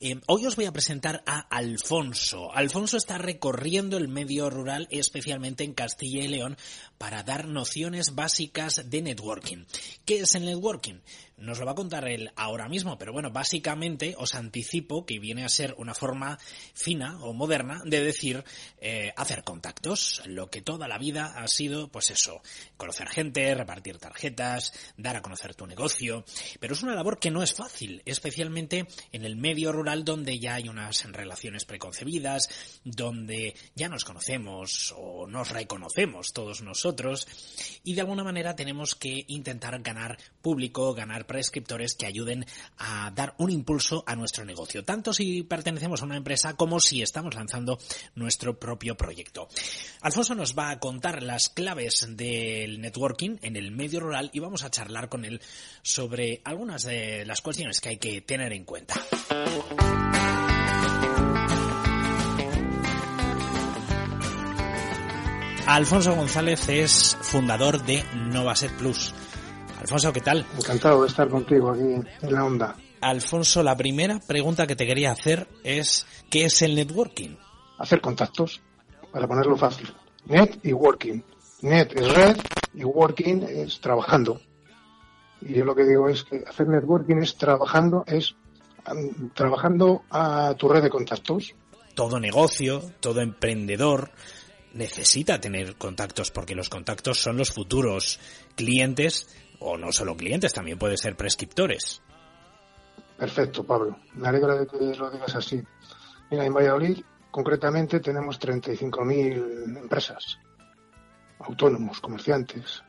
Eh, 0.00 0.20
hoy 0.26 0.46
os 0.46 0.56
voy 0.56 0.66
a 0.66 0.72
presentar 0.72 1.22
a 1.26 1.40
Alfonso. 1.40 2.54
Alfonso 2.54 2.96
está 2.98 3.16
recorriendo 3.16 3.96
el 3.96 4.08
medio 4.08 4.50
rural 4.50 4.57
rural, 4.58 4.88
especialmente 4.90 5.64
en 5.64 5.72
Castilla 5.72 6.22
y 6.22 6.28
León, 6.28 6.56
para 6.98 7.22
dar 7.22 7.46
nociones 7.46 8.14
básicas 8.14 8.90
de 8.90 9.02
networking. 9.02 9.64
¿Qué 10.04 10.20
es 10.20 10.34
el 10.34 10.44
networking? 10.44 10.96
Nos 11.38 11.58
lo 11.60 11.66
va 11.66 11.72
a 11.72 11.76
contar 11.76 12.08
él 12.08 12.30
ahora 12.36 12.68
mismo, 12.68 12.98
pero 12.98 13.12
bueno, 13.12 13.30
básicamente 13.30 14.14
os 14.18 14.34
anticipo 14.34 15.06
que 15.06 15.18
viene 15.18 15.44
a 15.44 15.48
ser 15.48 15.74
una 15.78 15.94
forma 15.94 16.38
fina 16.74 17.18
o 17.22 17.32
moderna 17.32 17.80
de 17.84 18.02
decir 18.02 18.44
eh, 18.80 19.12
hacer 19.16 19.44
contactos, 19.44 20.22
lo 20.26 20.50
que 20.50 20.62
toda 20.62 20.88
la 20.88 20.98
vida 20.98 21.34
ha 21.36 21.46
sido, 21.46 21.88
pues 21.92 22.10
eso, 22.10 22.42
conocer 22.76 23.08
gente, 23.08 23.54
repartir 23.54 23.98
tarjetas, 23.98 24.72
dar 24.96 25.16
a 25.16 25.22
conocer 25.22 25.54
tu 25.54 25.66
negocio, 25.66 26.24
pero 26.58 26.74
es 26.74 26.82
una 26.82 26.94
labor 26.94 27.18
que 27.18 27.30
no 27.30 27.42
es 27.42 27.54
fácil, 27.54 28.02
especialmente 28.04 28.88
en 29.12 29.24
el 29.24 29.36
medio 29.36 29.70
rural 29.70 30.04
donde 30.04 30.38
ya 30.40 30.54
hay 30.54 30.68
unas 30.68 31.04
relaciones 31.12 31.64
preconcebidas, 31.64 32.50
donde 32.84 33.54
ya 33.76 33.88
nos 33.88 34.04
conocemos 34.04 34.92
o 34.96 35.26
nos 35.28 35.50
reconocemos 35.50 36.32
todos 36.32 36.62
nosotros 36.62 37.28
y 37.84 37.94
de 37.94 38.00
alguna 38.00 38.24
manera 38.24 38.56
tenemos 38.56 38.96
que 38.96 39.24
intentar 39.28 39.80
ganar 39.82 40.18
público, 40.42 40.94
ganar 40.94 41.26
prescriptores 41.28 41.94
que 41.94 42.06
ayuden 42.06 42.44
a 42.78 43.12
dar 43.14 43.36
un 43.38 43.50
impulso 43.50 44.02
a 44.08 44.16
nuestro 44.16 44.44
negocio, 44.44 44.84
tanto 44.84 45.12
si 45.12 45.44
pertenecemos 45.44 46.02
a 46.02 46.06
una 46.06 46.16
empresa 46.16 46.56
como 46.56 46.80
si 46.80 47.02
estamos 47.02 47.36
lanzando 47.36 47.78
nuestro 48.16 48.58
propio 48.58 48.96
proyecto. 48.96 49.46
Alfonso 50.00 50.34
nos 50.34 50.58
va 50.58 50.70
a 50.70 50.80
contar 50.80 51.22
las 51.22 51.48
claves 51.48 52.08
del 52.16 52.80
networking 52.80 53.36
en 53.42 53.54
el 53.54 53.70
medio 53.70 54.00
rural 54.00 54.30
y 54.32 54.40
vamos 54.40 54.64
a 54.64 54.70
charlar 54.70 55.08
con 55.08 55.24
él 55.24 55.40
sobre 55.82 56.40
algunas 56.44 56.82
de 56.82 57.24
las 57.24 57.42
cuestiones 57.42 57.80
que 57.80 57.90
hay 57.90 57.98
que 57.98 58.20
tener 58.22 58.52
en 58.52 58.64
cuenta. 58.64 58.94
Alfonso 65.68 66.14
González 66.14 66.66
es 66.70 67.14
fundador 67.20 67.84
de 67.84 68.02
Novaset 68.14 68.72
Plus. 68.78 69.12
Alfonso, 69.78 70.12
¿qué 70.12 70.20
tal? 70.20 70.44
Encantado 70.56 71.02
de 71.02 71.08
estar 71.08 71.28
contigo 71.28 71.70
aquí 71.70 71.82
en 71.82 72.34
la 72.34 72.44
onda. 72.44 72.76
Alfonso, 73.00 73.62
la 73.62 73.76
primera 73.76 74.18
pregunta 74.18 74.66
que 74.66 74.74
te 74.74 74.86
quería 74.86 75.12
hacer 75.12 75.46
es, 75.62 76.04
¿qué 76.30 76.46
es 76.46 76.62
el 76.62 76.74
networking? 76.74 77.36
Hacer 77.78 78.00
contactos, 78.00 78.60
para 79.12 79.28
ponerlo 79.28 79.56
fácil. 79.56 79.94
Net 80.26 80.58
y 80.64 80.72
working. 80.72 81.22
Net 81.62 81.92
es 81.94 82.12
red 82.12 82.36
y 82.74 82.82
working 82.82 83.44
es 83.44 83.80
trabajando. 83.80 84.40
Y 85.42 85.54
yo 85.54 85.64
lo 85.64 85.76
que 85.76 85.84
digo 85.84 86.08
es 86.08 86.24
que 86.24 86.42
hacer 86.44 86.66
networking 86.66 87.18
es 87.18 87.36
trabajando, 87.36 88.02
es 88.08 88.34
trabajando 89.34 90.02
a 90.10 90.54
tu 90.58 90.68
red 90.68 90.82
de 90.82 90.90
contactos. 90.90 91.54
Todo 91.94 92.18
negocio, 92.18 92.82
todo 92.98 93.20
emprendedor 93.20 94.10
necesita 94.74 95.40
tener 95.40 95.76
contactos 95.76 96.30
porque 96.30 96.54
los 96.54 96.68
contactos 96.68 97.20
son 97.20 97.36
los 97.36 97.52
futuros 97.52 98.18
clientes 98.54 99.28
o 99.60 99.76
no 99.76 99.92
solo 99.92 100.16
clientes, 100.16 100.52
también 100.52 100.78
puede 100.78 100.96
ser 100.96 101.16
prescriptores. 101.16 102.02
Perfecto, 103.16 103.64
Pablo. 103.64 103.98
Me 104.14 104.28
alegra 104.28 104.54
de 104.54 104.66
que 104.66 104.76
lo 104.96 105.10
digas 105.10 105.34
así. 105.34 105.60
Mira, 106.30 106.44
en 106.44 106.54
Valladolid 106.54 107.00
concretamente 107.30 108.00
tenemos 108.00 108.38
35.000 108.40 109.78
empresas, 109.78 110.38
autónomos, 111.40 112.00
comerciantes, 112.00 112.82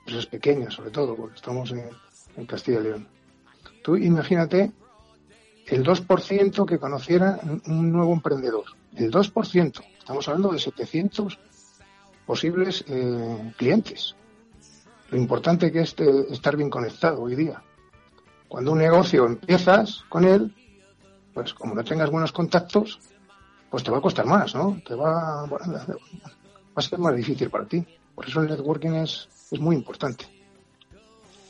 empresas 0.00 0.26
pequeñas 0.26 0.74
sobre 0.74 0.90
todo, 0.90 1.16
porque 1.16 1.36
estamos 1.36 1.72
en, 1.72 2.46
Castilla 2.46 2.80
y 2.80 2.82
León. 2.84 3.08
Tú 3.82 3.96
imagínate 3.96 4.72
el 5.66 5.84
2% 5.84 6.66
que 6.66 6.78
conociera 6.78 7.40
un 7.66 7.92
nuevo 7.92 8.12
emprendedor. 8.12 8.64
El 8.94 9.10
2%. 9.10 9.84
Estamos 9.98 10.28
hablando 10.28 10.52
de 10.52 10.58
700 10.58 11.38
posibles 12.26 12.84
eh, 12.88 13.52
clientes 13.56 14.16
lo 15.12 15.18
importante 15.18 15.70
que 15.70 15.82
es 15.82 15.94
estar 16.30 16.56
bien 16.56 16.70
conectado 16.70 17.22
hoy 17.22 17.36
día. 17.36 17.62
Cuando 18.48 18.72
un 18.72 18.78
negocio 18.78 19.26
empiezas 19.26 20.04
con 20.08 20.24
él, 20.24 20.54
pues 21.34 21.52
como 21.52 21.74
no 21.74 21.84
tengas 21.84 22.10
buenos 22.10 22.32
contactos, 22.32 22.98
pues 23.70 23.84
te 23.84 23.90
va 23.90 23.98
a 23.98 24.00
costar 24.00 24.24
más, 24.24 24.54
¿no? 24.54 24.80
Te 24.86 24.94
va, 24.94 25.44
va 25.44 25.58
a 26.74 26.82
ser 26.82 26.98
más 26.98 27.14
difícil 27.14 27.50
para 27.50 27.66
ti. 27.66 27.84
Por 28.14 28.26
eso 28.26 28.40
el 28.40 28.48
networking 28.48 28.92
es, 28.92 29.28
es 29.50 29.60
muy 29.60 29.76
importante. 29.76 30.24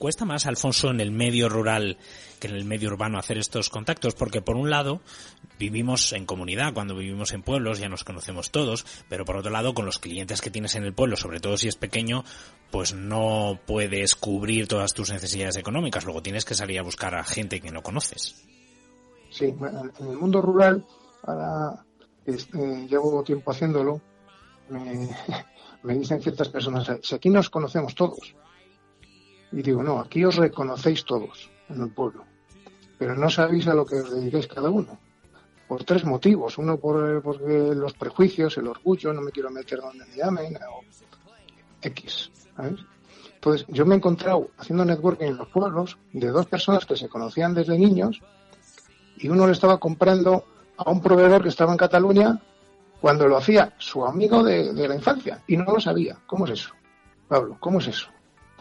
Cuesta 0.02 0.24
más, 0.24 0.46
Alfonso, 0.46 0.90
en 0.90 1.00
el 1.00 1.12
medio 1.12 1.48
rural 1.48 1.96
que 2.40 2.48
en 2.48 2.56
el 2.56 2.64
medio 2.64 2.88
urbano 2.88 3.20
hacer 3.20 3.38
estos 3.38 3.70
contactos, 3.70 4.16
porque 4.16 4.42
por 4.42 4.56
un 4.56 4.68
lado 4.68 5.00
vivimos 5.60 6.12
en 6.12 6.26
comunidad, 6.26 6.74
cuando 6.74 6.96
vivimos 6.96 7.32
en 7.32 7.44
pueblos 7.44 7.78
ya 7.78 7.88
nos 7.88 8.02
conocemos 8.02 8.50
todos, 8.50 8.84
pero 9.08 9.24
por 9.24 9.36
otro 9.36 9.52
lado 9.52 9.74
con 9.74 9.86
los 9.86 10.00
clientes 10.00 10.40
que 10.40 10.50
tienes 10.50 10.74
en 10.74 10.82
el 10.82 10.92
pueblo, 10.92 11.16
sobre 11.16 11.38
todo 11.38 11.56
si 11.56 11.68
es 11.68 11.76
pequeño, 11.76 12.24
pues 12.72 12.94
no 12.94 13.60
puedes 13.64 14.16
cubrir 14.16 14.66
todas 14.66 14.92
tus 14.92 15.12
necesidades 15.12 15.56
económicas, 15.56 16.04
luego 16.04 16.20
tienes 16.20 16.44
que 16.44 16.56
salir 16.56 16.80
a 16.80 16.82
buscar 16.82 17.14
a 17.14 17.22
gente 17.22 17.60
que 17.60 17.70
no 17.70 17.84
conoces. 17.84 18.44
Sí, 19.30 19.54
en 19.54 20.08
el 20.10 20.18
mundo 20.18 20.42
rural, 20.42 20.84
ahora 21.22 21.84
este, 22.26 22.88
llevo 22.88 23.22
tiempo 23.22 23.52
haciéndolo, 23.52 24.00
me, 24.68 25.10
me 25.84 25.94
dicen 25.96 26.20
ciertas 26.20 26.48
personas, 26.48 26.90
si 27.02 27.14
aquí 27.14 27.30
nos 27.30 27.48
conocemos 27.48 27.94
todos. 27.94 28.34
Y 29.52 29.62
digo, 29.62 29.82
no, 29.82 30.00
aquí 30.00 30.24
os 30.24 30.36
reconocéis 30.36 31.04
todos 31.04 31.50
en 31.68 31.82
el 31.82 31.90
pueblo, 31.90 32.24
pero 32.98 33.14
no 33.14 33.28
sabéis 33.28 33.66
a 33.68 33.74
lo 33.74 33.84
que 33.84 33.96
os 33.96 34.10
dedicáis 34.10 34.46
cada 34.46 34.70
uno. 34.70 34.98
Por 35.68 35.84
tres 35.84 36.04
motivos. 36.04 36.58
Uno, 36.58 36.76
por 36.76 37.22
porque 37.22 37.74
los 37.74 37.94
prejuicios, 37.94 38.58
el 38.58 38.68
orgullo, 38.68 39.12
no 39.12 39.22
me 39.22 39.30
quiero 39.30 39.50
meter 39.50 39.80
donde 39.80 40.04
me 40.06 40.16
llamen, 40.16 40.56
o 40.56 40.82
X. 41.80 42.30
Entonces, 43.34 43.66
yo 43.68 43.84
me 43.84 43.94
he 43.94 43.98
encontrado 43.98 44.50
haciendo 44.58 44.84
networking 44.84 45.26
en 45.26 45.36
los 45.36 45.48
pueblos 45.48 45.98
de 46.12 46.28
dos 46.28 46.46
personas 46.46 46.86
que 46.86 46.96
se 46.96 47.08
conocían 47.08 47.54
desde 47.54 47.78
niños 47.78 48.20
y 49.16 49.28
uno 49.28 49.46
le 49.46 49.52
estaba 49.52 49.78
comprando 49.78 50.44
a 50.76 50.90
un 50.90 51.00
proveedor 51.00 51.42
que 51.42 51.48
estaba 51.48 51.72
en 51.72 51.78
Cataluña 51.78 52.40
cuando 53.00 53.26
lo 53.26 53.36
hacía 53.36 53.74
su 53.78 54.04
amigo 54.06 54.44
de, 54.44 54.72
la 54.72 54.94
infancia 54.94 55.42
y 55.46 55.56
no 55.56 55.64
lo 55.64 55.80
sabía. 55.80 56.18
¿Cómo 56.26 56.44
es 56.46 56.52
eso? 56.52 56.70
Pablo, 57.26 57.56
¿cómo 57.58 57.80
es 57.80 57.88
eso? 57.88 58.08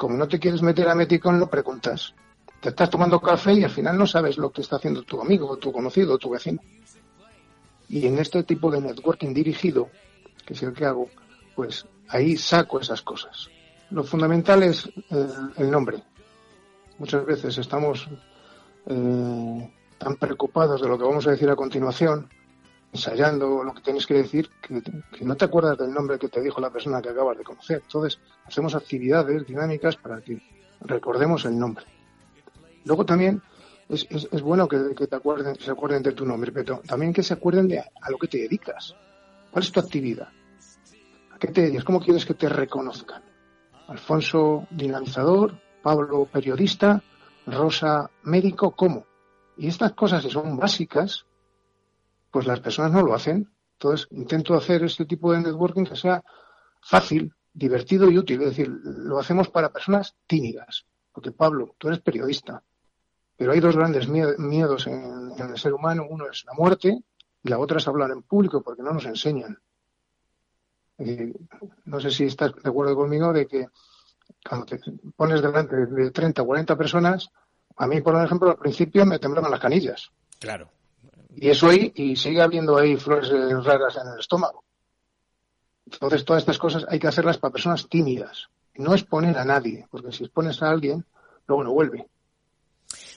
Como 0.02 0.18
no 0.18 0.28
te 0.28 0.40
quieres 0.40 0.64
meter 0.64 0.90
a 0.90 0.96
Meticón, 0.96 1.40
lo 1.40 1.48
preguntas. 1.48 2.16
Te 2.60 2.70
estás 2.70 2.90
tomando 2.90 3.20
café 3.20 3.54
y 3.54 3.64
al 3.64 3.70
final 3.70 4.00
no 4.00 4.08
sabes 4.08 4.36
lo 4.40 4.52
que 4.52 4.62
está 4.62 4.78
haciendo 4.78 5.04
tu 5.04 5.22
amigo, 5.22 5.58
tu 5.58 5.72
conocido, 5.72 6.18
tu 6.18 6.32
vecino. 6.32 6.60
Y 7.88 8.08
en 8.08 8.18
este 8.18 8.42
tipo 8.42 8.72
de 8.72 8.82
networking 8.82 9.32
dirigido, 9.32 9.90
que 10.44 10.56
es 10.56 10.64
el 10.64 10.74
que 10.74 10.86
hago, 10.86 11.08
pues 11.56 11.86
ahí 12.08 12.36
saco 12.36 12.80
esas 12.80 13.04
cosas. 13.04 13.52
Lo 13.92 14.04
fundamental 14.04 14.64
es 14.64 14.90
el, 15.56 15.70
nombre. 15.70 16.02
Muchas 16.98 17.24
veces 17.24 17.60
estamos 17.60 18.10
eh, 18.88 19.72
tan 20.00 20.16
preocupados 20.16 20.82
de 20.82 20.88
lo 20.88 20.98
que 20.98 21.04
vamos 21.04 21.28
a 21.28 21.32
decir 21.32 21.48
a 21.52 21.56
continuación 21.56 22.28
ensayando 22.94 23.64
lo 23.64 23.74
que 23.74 23.82
tienes 23.82 24.06
que 24.06 24.16
decir, 24.16 24.50
que, 24.62 24.82
no 25.24 25.36
te 25.36 25.46
acuerdas 25.46 25.78
del 25.78 25.94
nombre 25.94 26.20
que 26.20 26.30
te 26.30 26.42
dijo 26.42 26.60
la 26.60 26.70
persona 26.70 27.02
que 27.02 27.10
acabas 27.10 27.38
de 27.38 27.44
conocer. 27.44 27.82
Entonces, 27.84 28.20
hacemos 28.46 28.76
actividades 28.76 29.46
dinámicas 29.46 29.96
para 29.96 30.22
que 30.22 30.42
recordemos 30.82 31.46
el 31.46 31.58
nombre. 31.58 31.86
Luego 32.84 33.06
también 33.06 33.42
es, 33.88 34.08
es, 34.10 34.42
bueno 34.42 34.68
que, 34.68 34.78
te 34.78 35.16
acuerden, 35.16 35.56
se 35.56 35.72
acuerden 35.72 36.04
de 36.04 36.12
tu 36.14 36.26
nombre, 36.26 36.52
pero 36.52 36.82
también 36.86 37.14
que 37.14 37.24
se 37.24 37.34
acuerden 37.34 37.68
de 37.68 37.80
a, 37.80 38.10
lo 38.10 38.18
que 38.18 38.28
te 38.28 38.40
dedicas. 38.40 38.96
¿Cuál 39.52 39.64
es 39.64 39.72
tu 39.72 39.80
actividad? 39.80 40.30
¿A 41.32 41.38
qué 41.38 41.48
te 41.48 41.62
dedicas? 41.62 41.84
¿Cómo 41.84 42.00
quieres 42.00 42.26
que 42.26 42.34
te 42.34 42.50
reconozcan? 42.50 43.24
Alfonso, 43.88 44.68
dinamizador, 44.72 45.60
Pablo, 45.82 46.26
periodista, 46.26 47.04
Rosa, 47.46 48.10
médico, 48.24 48.72
¿cómo? 48.72 49.06
Y 49.58 49.68
estas 49.68 49.94
cosas 49.94 50.24
que 50.24 50.32
son 50.32 50.58
básicas, 50.58 51.26
pues 52.32 52.48
las 52.48 52.60
personas 52.60 52.92
no 52.92 53.02
lo 53.02 53.14
hacen. 53.14 53.52
Entonces, 53.74 54.08
intento 54.12 54.56
hacer 54.56 54.84
este 54.84 55.06
tipo 55.06 55.32
de 55.32 55.42
networking 55.42 55.86
que 55.86 55.96
sea 55.96 56.24
fácil, 56.82 57.34
divertido 57.54 58.10
y 58.10 58.18
útil. 58.18 58.42
Es 58.42 58.50
decir, 58.50 58.70
lo 58.70 59.20
hacemos 59.20 59.50
para 59.50 59.72
personas 59.72 60.16
tímidas. 60.28 60.86
Porque, 61.12 61.32
Pablo, 61.32 61.76
tú 61.78 61.88
eres 61.88 62.00
periodista. 62.00 62.64
Pero 63.36 63.52
hay 63.52 63.60
dos 63.60 63.76
grandes 63.76 64.08
miedos 64.08 64.88
en, 64.88 65.32
el 65.38 65.58
ser 65.58 65.74
humano. 65.74 66.06
Uno 66.10 66.30
es 66.30 66.46
la 66.46 66.54
muerte 66.54 67.04
y 67.44 67.50
la 67.50 67.60
otra 67.60 67.78
es 67.78 67.88
hablar 67.88 68.12
en 68.12 68.22
público 68.22 68.62
porque 68.62 68.84
no 68.84 68.94
nos 68.94 69.06
enseñan. 69.06 69.58
no 71.86 72.00
sé 72.00 72.12
si 72.12 72.26
estás 72.26 72.54
de 72.54 72.70
acuerdo 72.70 72.96
conmigo 72.96 73.34
de 73.34 73.48
que 73.48 73.68
cuando 74.48 74.68
te 74.68 74.80
pones 75.16 75.42
delante 75.42 75.76
de 75.76 76.12
30 76.12 76.42
o 76.42 76.46
40 76.46 76.78
personas, 76.78 77.30
a 77.78 77.88
mí, 77.88 78.02
por 78.02 78.16
ejemplo, 78.24 78.52
al 78.52 78.58
principio 78.58 79.06
me 79.06 79.20
temblaban 79.20 79.52
las 79.52 79.60
canillas. 79.60 80.12
Claro. 80.40 80.70
Y 81.36 81.50
eso 81.50 81.70
ahí, 81.70 81.92
y 81.96 82.16
sigue 82.16 82.42
habiendo 82.42 82.78
ahí 82.78 82.98
flores 82.98 83.30
raras 83.64 83.98
en 83.98 84.14
el 84.14 84.20
estómago. 84.20 84.64
Entonces, 85.86 86.26
todas 86.26 86.44
estas 86.44 86.58
cosas 86.58 86.86
hay 86.88 87.00
que 87.00 87.08
hacerlas 87.08 87.38
para 87.38 87.52
personas 87.52 87.88
tímidas. 87.88 88.50
No 88.76 88.94
exponer 88.94 89.38
a 89.38 89.46
nadie, 89.46 89.88
porque 89.90 90.12
si 90.12 90.24
expones 90.24 90.62
a 90.62 90.70
alguien, 90.70 91.06
luego 91.48 91.64
no 91.64 91.74
vuelve. 91.74 92.08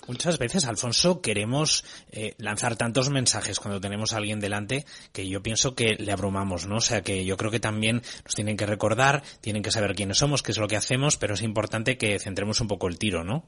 Muchas 0.06 0.38
veces, 0.38 0.66
Alfonso, 0.66 1.22
queremos 1.22 1.84
eh, 2.10 2.34
lanzar 2.38 2.76
tantos 2.76 3.08
mensajes 3.10 3.58
cuando 3.58 3.80
tenemos 3.80 4.12
a 4.12 4.18
alguien 4.18 4.38
delante 4.38 4.84
que 5.12 5.26
yo 5.28 5.42
pienso 5.42 5.74
que 5.74 5.94
le 5.94 6.12
abrumamos, 6.12 6.66
¿no? 6.66 6.76
O 6.76 6.80
sea 6.80 7.02
que 7.02 7.24
yo 7.24 7.36
creo 7.36 7.50
que 7.50 7.60
también 7.60 8.02
nos 8.24 8.34
tienen 8.34 8.56
que 8.56 8.66
recordar, 8.66 9.22
tienen 9.40 9.62
que 9.62 9.70
saber 9.70 9.94
quiénes 9.94 10.18
somos, 10.18 10.42
qué 10.42 10.52
es 10.52 10.58
lo 10.58 10.68
que 10.68 10.76
hacemos, 10.76 11.16
pero 11.16 11.34
es 11.34 11.42
importante 11.42 11.96
que 11.96 12.18
centremos 12.18 12.60
un 12.60 12.68
poco 12.68 12.88
el 12.88 12.98
tiro, 12.98 13.24
¿no? 13.24 13.46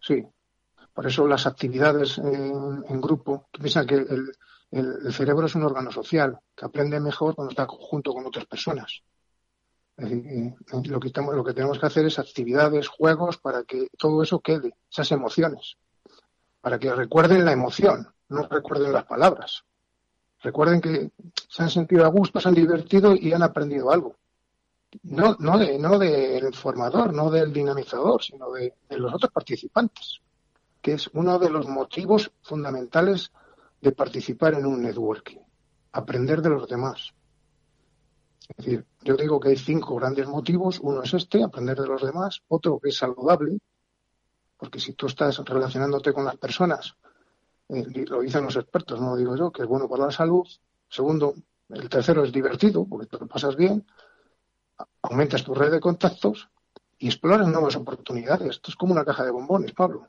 Sí, 0.00 0.22
por 0.94 1.06
eso 1.06 1.26
las 1.26 1.46
actividades 1.46 2.18
en, 2.18 3.00
grupo, 3.00 3.48
tú 3.50 3.60
piensas 3.60 3.86
que 3.86 3.94
el, 3.94 5.12
cerebro 5.12 5.46
es 5.46 5.54
un 5.54 5.64
órgano 5.64 5.90
social, 5.90 6.38
que 6.54 6.64
aprende 6.64 7.00
mejor 7.00 7.34
cuando 7.34 7.50
está 7.50 7.66
junto 7.66 8.12
con 8.12 8.26
otras 8.26 8.46
personas. 8.46 9.02
Eh, 9.98 10.54
lo, 10.84 10.98
que 10.98 11.12
lo 11.20 11.44
que 11.44 11.52
tenemos 11.52 11.78
que 11.78 11.86
hacer 11.86 12.06
es 12.06 12.18
actividades, 12.18 12.88
juegos, 12.88 13.38
para 13.38 13.64
que 13.64 13.88
todo 13.98 14.22
eso 14.22 14.40
quede, 14.40 14.74
esas 14.90 15.12
emociones, 15.12 15.76
para 16.60 16.78
que 16.78 16.94
recuerden 16.94 17.44
la 17.44 17.52
emoción, 17.52 18.08
no 18.28 18.48
recuerden 18.48 18.92
las 18.92 19.04
palabras. 19.04 19.64
Recuerden 20.40 20.80
que 20.80 21.10
se 21.48 21.62
han 21.62 21.70
sentido 21.70 22.04
a 22.04 22.08
gusto, 22.08 22.40
se 22.40 22.48
han 22.48 22.54
divertido 22.54 23.14
y 23.14 23.32
han 23.32 23.42
aprendido 23.42 23.90
algo. 23.90 24.16
No, 25.04 25.36
no, 25.38 25.58
de, 25.58 25.78
no 25.78 25.98
del 25.98 26.54
formador, 26.54 27.14
no 27.14 27.30
del 27.30 27.52
dinamizador, 27.52 28.22
sino 28.22 28.50
de 28.52 28.74
los 28.90 29.14
otros 29.14 29.30
participantes 29.32 30.20
que 30.82 30.94
es 30.94 31.08
uno 31.14 31.38
de 31.38 31.48
los 31.48 31.68
motivos 31.68 32.32
fundamentales 32.42 33.32
de 33.80 33.92
participar 33.92 34.54
en 34.54 34.66
un 34.66 34.82
networking, 34.82 35.38
aprender 35.92 36.42
de 36.42 36.50
los 36.50 36.68
demás. 36.68 37.14
Es 38.48 38.56
decir, 38.56 38.86
yo 39.02 39.16
digo 39.16 39.38
que 39.38 39.50
hay 39.50 39.56
cinco 39.56 39.94
grandes 39.94 40.26
motivos. 40.26 40.80
Uno 40.82 41.02
es 41.02 41.14
este, 41.14 41.42
aprender 41.42 41.80
de 41.80 41.86
los 41.86 42.02
demás. 42.02 42.42
Otro 42.48 42.78
que 42.80 42.88
es 42.88 42.96
saludable, 42.96 43.58
porque 44.58 44.80
si 44.80 44.92
tú 44.94 45.06
estás 45.06 45.38
relacionándote 45.38 46.12
con 46.12 46.24
las 46.24 46.36
personas, 46.36 46.96
eh, 47.68 48.04
lo 48.08 48.20
dicen 48.20 48.44
los 48.44 48.56
expertos, 48.56 49.00
no 49.00 49.10
lo 49.10 49.16
digo 49.16 49.36
yo, 49.36 49.52
que 49.52 49.62
es 49.62 49.68
bueno 49.68 49.88
para 49.88 50.06
la 50.06 50.12
salud. 50.12 50.46
Segundo, 50.88 51.34
el 51.70 51.88
tercero 51.88 52.24
es 52.24 52.32
divertido, 52.32 52.84
porque 52.84 53.06
te 53.06 53.18
lo 53.18 53.26
pasas 53.28 53.56
bien. 53.56 53.86
Aumentas 55.02 55.44
tu 55.44 55.54
red 55.54 55.70
de 55.70 55.80
contactos 55.80 56.48
y 56.98 57.06
exploras 57.06 57.46
nuevas 57.46 57.76
oportunidades. 57.76 58.50
Esto 58.50 58.72
es 58.72 58.76
como 58.76 58.92
una 58.92 59.04
caja 59.04 59.24
de 59.24 59.30
bombones, 59.30 59.72
Pablo 59.72 60.08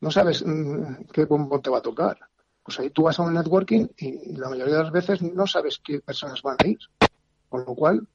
no 0.00 0.10
sabes 0.10 0.44
mm, 0.44 1.04
qué 1.12 1.24
bombón 1.24 1.62
te 1.62 1.70
va 1.70 1.78
a 1.78 1.82
tocar. 1.82 2.18
Pues 2.62 2.78
ahí 2.80 2.90
tú 2.90 3.04
vas 3.04 3.18
a 3.18 3.22
un 3.22 3.34
networking 3.34 3.86
y 3.96 4.36
la 4.36 4.50
mayoría 4.50 4.76
de 4.76 4.82
las 4.82 4.92
veces 4.92 5.22
no 5.22 5.46
sabes 5.46 5.80
qué 5.82 6.00
personas 6.00 6.42
van 6.42 6.56
a 6.62 6.66
ir. 6.66 6.78
Con 7.48 7.64
lo 7.64 7.74
cual, 7.74 8.06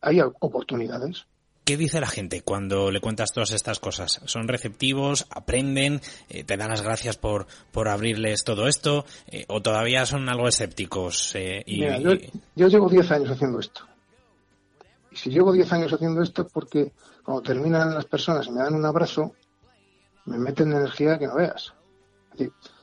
hay 0.00 0.20
oportunidades. 0.20 1.26
¿Qué 1.64 1.76
dice 1.76 2.00
la 2.00 2.06
gente 2.06 2.42
cuando 2.42 2.90
le 2.90 3.00
cuentas 3.00 3.32
todas 3.32 3.52
estas 3.52 3.78
cosas? 3.78 4.20
¿Son 4.24 4.48
receptivos? 4.48 5.26
¿Aprenden? 5.30 6.00
Eh, 6.28 6.44
¿Te 6.44 6.56
dan 6.56 6.70
las 6.70 6.82
gracias 6.82 7.16
por, 7.16 7.46
por 7.70 7.88
abrirles 7.88 8.42
todo 8.44 8.66
esto? 8.66 9.04
Eh, 9.28 9.44
¿O 9.48 9.60
todavía 9.60 10.06
son 10.06 10.28
algo 10.28 10.48
escépticos? 10.48 11.34
Eh, 11.36 11.62
y, 11.66 11.80
yo, 11.80 12.14
yo, 12.56 12.68
llevo 12.68 12.88
10 12.88 13.10
años 13.12 13.30
haciendo 13.30 13.60
esto. 13.60 13.82
Y 15.12 15.16
si 15.16 15.30
llevo 15.30 15.52
10 15.52 15.72
años 15.72 15.92
haciendo 15.92 16.22
esto 16.22 16.42
es 16.42 16.52
porque 16.52 16.92
cuando 17.24 17.42
terminan 17.42 17.94
las 17.94 18.06
personas 18.06 18.46
y 18.46 18.50
me 18.52 18.60
dan 18.60 18.74
un 18.74 18.86
abrazo, 18.86 19.34
me 20.26 20.38
meten 20.38 20.72
energía 20.72 21.18
que 21.18 21.26
no 21.26 21.36
veas. 21.36 21.74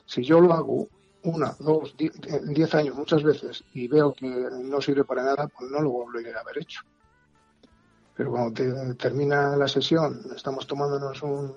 si 0.06 0.22
yo 0.22 0.40
lo 0.40 0.52
hago 0.52 0.88
una, 1.24 1.56
dos, 1.58 1.94
diez 1.96 2.74
años 2.74 2.94
muchas 2.94 3.22
veces 3.22 3.64
y 3.74 3.88
veo 3.88 4.12
que 4.12 4.26
no 4.26 4.80
sirve 4.80 5.04
para 5.04 5.24
nada, 5.24 5.48
pues 5.48 5.70
no 5.70 5.80
lo 5.80 5.90
volveré 5.90 6.34
a 6.34 6.40
haber 6.40 6.58
hecho. 6.58 6.82
Pero 8.14 8.30
cuando 8.30 8.94
termina 8.96 9.56
la 9.56 9.68
sesión, 9.68 10.20
estamos 10.34 10.66
tomándonos 10.66 11.22
un, 11.22 11.56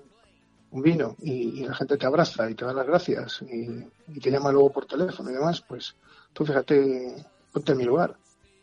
vino 0.74 1.18
y, 1.20 1.66
la 1.66 1.74
gente 1.74 1.98
te 1.98 2.06
abraza 2.06 2.50
y 2.50 2.56
te 2.56 2.64
da 2.64 2.74
las 2.74 2.88
gracias 2.88 3.42
y, 3.42 4.20
te 4.20 4.32
llama 4.32 4.52
luego 4.52 4.72
por 4.72 4.86
teléfono 4.86 5.30
y 5.30 5.34
demás, 5.34 5.62
pues 5.62 5.96
tú 6.34 6.46
fíjate, 6.46 7.26
ponte 7.52 7.72
en 7.74 7.78
mi 7.78 7.84
lugar. 7.84 8.16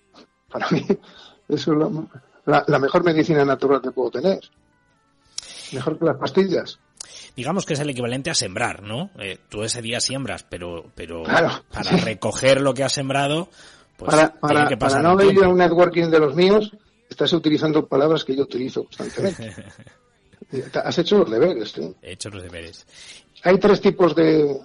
Para 0.50 0.70
mí, 0.70 0.86
eso 1.48 1.72
es 1.72 1.78
la, 2.46 2.64
la 2.66 2.78
mejor 2.78 3.04
medicina 3.04 3.44
natural 3.44 3.82
que 3.82 3.90
puedo 3.90 4.10
tener. 4.10 4.40
Mejor 5.72 5.98
que 5.98 6.04
las 6.06 6.16
pastillas 6.16 6.80
digamos 7.38 7.64
que 7.64 7.74
es 7.74 7.80
el 7.80 7.88
equivalente 7.88 8.30
a 8.30 8.34
sembrar, 8.34 8.82
¿no? 8.82 9.10
Eh, 9.20 9.38
tú 9.48 9.62
ese 9.62 9.80
día 9.80 10.00
siembras, 10.00 10.42
pero, 10.42 10.86
pero 10.96 11.22
para 11.22 11.90
recoger 12.04 12.60
lo 12.60 12.74
que 12.74 12.82
has 12.82 12.92
sembrado, 12.92 13.48
pues 13.96 14.10
para, 14.10 14.34
para, 14.40 14.66
que 14.66 14.76
para 14.76 15.00
no 15.00 15.22
ir 15.22 15.44
a 15.44 15.48
un 15.48 15.58
networking 15.58 16.10
de 16.10 16.18
los 16.18 16.34
míos, 16.34 16.72
estás 17.08 17.32
utilizando 17.32 17.86
palabras 17.86 18.24
que 18.24 18.34
yo 18.34 18.42
utilizo 18.42 18.82
constantemente. 18.82 19.54
Has 20.82 20.98
hecho 20.98 21.18
los 21.18 21.30
deberes. 21.30 21.78
He 22.02 22.12
hecho 22.12 22.30
los 22.30 22.42
deberes. 22.42 22.86
Hay 23.44 23.58
tres 23.58 23.80
tipos 23.80 24.16
de 24.16 24.60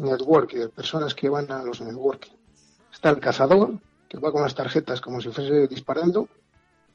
networking, 0.00 0.58
de 0.58 0.68
personas 0.68 1.14
que 1.14 1.28
van 1.28 1.50
a 1.52 1.62
los 1.62 1.80
networking. 1.80 2.32
Está 2.92 3.10
el 3.10 3.20
cazador, 3.20 3.74
que 4.08 4.18
va 4.18 4.32
con 4.32 4.42
las 4.42 4.54
tarjetas 4.54 5.00
como 5.00 5.20
si 5.20 5.28
fuese 5.30 5.68
disparando. 5.68 6.28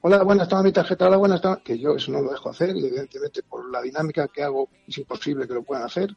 Hola, 0.07 0.21
buenas, 0.21 0.45
estaba 0.45 0.61
mi 0.61 0.71
tarjeta, 0.71 1.07
hola, 1.07 1.17
buenas, 1.17 1.37
estaba... 1.37 1.57
que 1.63 1.79
yo 1.79 1.95
eso 1.95 2.11
no 2.11 2.21
lo 2.21 2.29
dejo 2.29 2.51
hacer, 2.51 2.69
evidentemente 2.69 3.41
por 3.41 3.67
la 3.71 3.81
dinámica 3.81 4.27
que 4.27 4.43
hago 4.43 4.69
es 4.87 4.99
imposible 4.99 5.47
que 5.47 5.55
lo 5.55 5.63
puedan 5.63 5.83
hacer. 5.83 6.15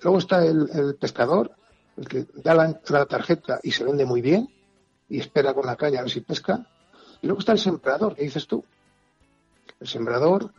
Luego 0.00 0.16
está 0.16 0.46
el, 0.46 0.96
pescador, 0.98 1.50
el 1.98 2.08
que 2.08 2.26
da 2.36 2.54
la, 2.54 2.80
la, 2.88 3.04
tarjeta 3.04 3.60
y 3.62 3.72
se 3.72 3.84
vende 3.84 4.06
muy 4.06 4.22
bien 4.22 4.48
y 5.10 5.18
espera 5.20 5.52
con 5.52 5.66
la 5.66 5.76
caña 5.76 5.98
a 5.98 6.04
ver 6.04 6.10
si 6.10 6.22
pesca. 6.22 6.66
Y 7.20 7.26
luego 7.26 7.40
está 7.40 7.52
el 7.52 7.58
sembrador, 7.58 8.14
¿qué 8.16 8.22
dices 8.22 8.46
tú? 8.46 8.64
El 9.78 9.86
sembrador, 9.86 10.50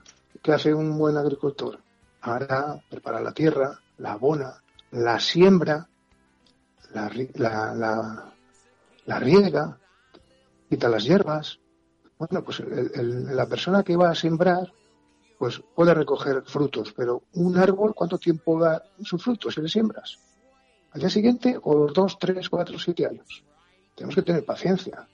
¿qué 0.44 0.52
hace 0.52 0.72
un 0.72 0.96
buen 0.96 1.18
agricultor? 1.18 1.80
Ahora 2.22 2.80
prepara 2.88 3.20
la 3.20 3.32
tierra, 3.32 3.80
la 3.98 4.12
abona, 4.12 4.62
la 4.92 5.20
siembra, 5.20 5.90
la, 6.94 7.12
la, 7.34 8.32
la, 9.08 9.20
riega, 9.20 9.80
quita 10.70 10.88
las 10.88 11.04
hierbas. 11.04 11.60
Bueno, 12.20 12.44
pues 12.44 12.62
la 12.66 13.48
persona 13.48 13.82
que 13.82 13.96
va 13.96 14.10
a 14.10 14.16
sembrar, 14.16 14.74
pues 15.38 15.62
puede 15.74 15.94
recoger 15.94 16.44
frutos, 16.46 16.92
pero 16.92 17.24
un 17.36 17.58
árbol, 17.58 17.96
¿cuánto 17.96 18.18
tiempo 18.18 18.60
da 18.60 18.84
sus 19.02 19.24
frutos 19.24 19.54
si 19.54 19.62
le 19.62 19.70
siembras? 19.70 20.20
¿Al 20.92 21.00
día 21.00 21.10
siguiente 21.10 21.58
o 21.64 21.88
dos, 21.88 22.20
tres, 22.20 22.50
cuatro, 22.50 22.78
siete 22.78 23.06
años? 23.06 23.44
Tenemos 23.96 24.16
que 24.16 24.22
tener 24.22 24.44
paciencia. 24.44 25.08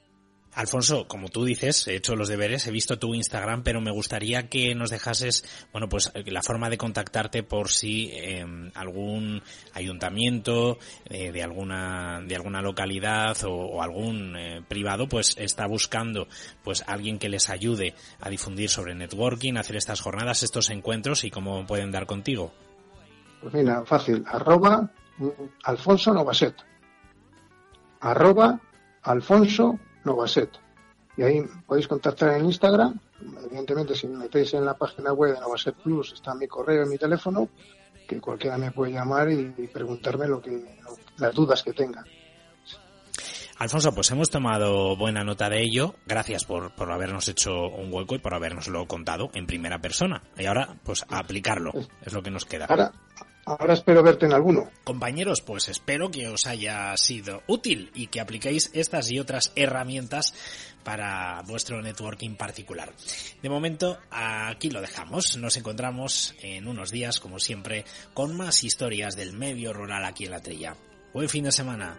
Alfonso, 0.56 1.06
como 1.10 1.28
tú 1.28 1.43
dices, 1.43 1.86
he 1.88 1.97
hecho 1.97 2.16
los 2.16 2.30
deberes, 2.30 2.66
he 2.66 2.72
visto 2.72 2.97
tu 2.97 3.14
Instagram, 3.14 3.62
pero 3.64 3.82
me 3.82 3.91
gustaría 3.91 4.47
que 4.47 4.74
nos 4.74 4.89
dejases, 4.89 5.43
bueno, 5.74 5.89
pues 5.89 6.14
la 6.26 6.41
forma 6.41 6.70
de 6.70 6.78
contactarte 6.78 7.43
por 7.43 7.70
si 7.70 8.10
em, 8.14 8.72
algún 8.74 9.43
ayuntamiento 9.74 10.78
eh, 11.10 11.34
de 11.34 11.43
alguna 11.43 12.22
de 12.26 12.36
alguna 12.38 12.62
localidad 12.62 13.36
o, 13.43 13.82
algún 13.82 14.38
eh, 14.38 14.62
privado, 14.66 15.10
pues 15.10 15.36
está 15.38 15.68
buscando, 15.68 16.28
pues 16.64 16.86
alguien 16.88 17.20
que 17.20 17.28
les 17.28 17.49
ayude 17.49 17.93
a 18.22 18.30
difundir 18.30 18.70
sobre 18.70 18.95
networking, 18.95 19.58
hacer 19.58 19.76
estas 19.76 19.99
jornadas, 19.99 20.41
estos 20.41 20.70
encuentros 20.70 21.26
y 21.26 21.32
cómo 21.32 21.66
pueden 21.66 21.91
dar 21.91 22.06
contigo. 22.06 22.53
Pues 23.41 23.53
mira, 23.53 23.84
fácil, 23.86 24.24
arroba 24.26 24.89
Alfonso 25.66 26.14
Novaset, 26.14 26.56
arroba 27.99 28.62
Alfonso 29.03 29.80
Novaset. 30.06 30.49
Y 31.18 31.24
ahí 31.24 31.43
podéis 31.66 31.88
contactar 31.88 32.38
en 32.38 32.45
Instagram. 32.45 32.99
Evidentemente, 33.45 33.95
si 33.95 34.08
me 34.08 34.18
metéis 34.18 34.53
en 34.53 34.66
la 34.66 34.76
página 34.76 35.14
web 35.14 35.34
de 35.34 35.39
Novaset 35.39 35.76
Plus, 35.76 36.14
está 36.14 36.36
mi 36.36 36.47
correo 36.47 36.86
y 36.86 36.89
mi 36.89 36.97
teléfono, 36.97 37.49
que 38.08 38.20
cualquiera 38.20 38.58
me 38.58 38.72
puede 38.72 38.93
llamar 38.93 39.32
y, 39.32 39.51
preguntarme 39.68 40.28
lo 40.28 40.41
que, 40.41 40.64
las 41.18 41.34
dudas 41.34 41.64
que 41.64 41.74
tenga. 41.74 42.03
Alfonso, 43.58 43.93
pues 43.93 44.12
hemos 44.12 44.30
tomado 44.30 44.97
buena 44.97 45.24
nota 45.24 45.49
de 45.49 45.62
ello. 45.62 45.95
Gracias 46.06 46.43
por, 46.43 46.76
por 46.76 46.91
habernos 46.91 47.30
hecho 47.30 47.51
un 47.53 47.93
hueco 47.93 48.16
y 48.16 48.20
por 48.20 48.34
habernoslo 48.34 48.86
contado 48.86 49.30
en 49.34 49.47
primera 49.47 49.80
persona. 49.80 50.22
Y 50.38 50.45
ahora, 50.45 50.76
pues 50.84 51.06
a 51.08 51.20
aplicarlo. 51.20 51.72
Es 52.01 52.12
lo 52.12 52.22
que 52.22 52.32
nos 52.32 52.43
queda. 52.43 52.66
Ahora, 52.66 52.91
Ahora 53.46 53.76
espero 53.76 54.02
verte 54.02 54.26
en 54.26 54.34
alguno. 54.34 54.72
Compañeros, 54.84 55.41
pues 55.41 55.70
espero 55.70 56.10
que 56.10 56.28
os 56.28 56.48
haya 56.48 56.98
sido 56.98 57.43
útil 57.48 57.91
y 57.93 58.08
que 58.08 58.20
apliquéis 58.20 58.72
estas 58.74 59.12
y 59.12 59.20
otras 59.20 59.52
herramientas 59.56 60.34
para 60.84 61.43
vuestro 61.46 61.80
networking 61.82 62.36
particular. 62.36 62.91
De 63.43 63.50
momento, 63.50 64.00
aquí 64.10 64.72
lo 64.72 64.82
dejamos. 64.82 65.38
Nos 65.38 65.58
encontramos 65.58 66.34
en 66.41 66.68
unos 66.68 66.89
días, 66.89 67.20
como 67.20 67.39
siempre, 67.39 67.86
con 68.16 68.36
más 68.36 68.64
historias 68.64 69.16
del 69.16 69.34
medio 69.34 69.74
rural 69.74 70.06
aquí 70.06 70.26
en 70.26 70.32
la 70.32 70.41
trilla. 70.41 70.76
Buen 71.14 71.30
fin 71.30 71.43
de 71.43 71.52
semana. 71.52 71.98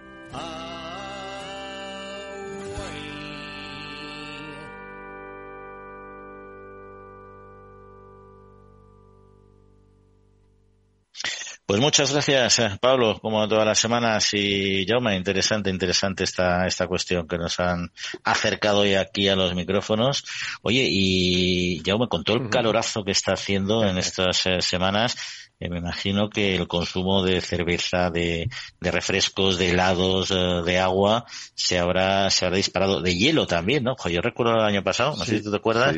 Pues 11.67 11.81
muchas 11.81 12.13
gracias, 12.13 12.61
eh, 12.61 12.79
Pablo, 12.81 13.19
como 13.21 13.49
todas 13.49 13.67
las 13.67 13.81
semanas. 13.81 14.33
Y 14.35 14.87
Jaume, 14.87 15.17
interesante, 15.17 15.69
interesante 15.69 16.23
esta, 16.23 16.65
esta 16.65 16.87
cuestión 16.87 17.27
que 17.27 17.39
nos 17.39 17.59
han 17.59 17.91
acercado 18.23 18.83
hoy 18.83 18.95
aquí 18.95 19.27
a 19.27 19.35
los 19.35 19.53
micrófonos. 19.53 20.25
Oye, 20.63 20.87
y 20.89 21.83
Jaume, 21.85 22.07
con 22.07 22.23
todo 22.23 22.37
el 22.37 22.51
calorazo 22.51 23.03
que 23.03 23.11
está 23.11 23.33
haciendo 23.33 23.85
en 23.85 23.99
estas 23.99 24.47
eh, 24.47 24.61
semanas, 24.61 25.17
eh, 25.59 25.69
me 25.69 25.79
imagino 25.79 26.31
que 26.31 26.55
el 26.55 26.69
consumo 26.69 27.25
de 27.25 27.41
cerveza, 27.41 28.11
de, 28.11 28.49
de 28.81 28.91
refrescos, 28.93 29.59
de 29.59 29.71
helados, 29.71 30.29
de 30.29 30.79
agua, 30.79 31.25
se 31.57 31.81
habrá, 31.81 32.31
se 32.31 32.45
habrá 32.45 32.59
disparado. 32.59 33.01
De 33.01 33.17
hielo 33.17 33.49
también, 33.49 33.83
¿no? 33.83 33.97
Yo 34.09 34.21
recuerdo 34.21 34.55
el 34.55 34.65
año 34.65 34.85
pasado, 34.85 35.17
no 35.17 35.25
sé 35.25 35.39
si 35.39 35.43
tú 35.43 35.51
te 35.51 35.57
acuerdas 35.57 35.97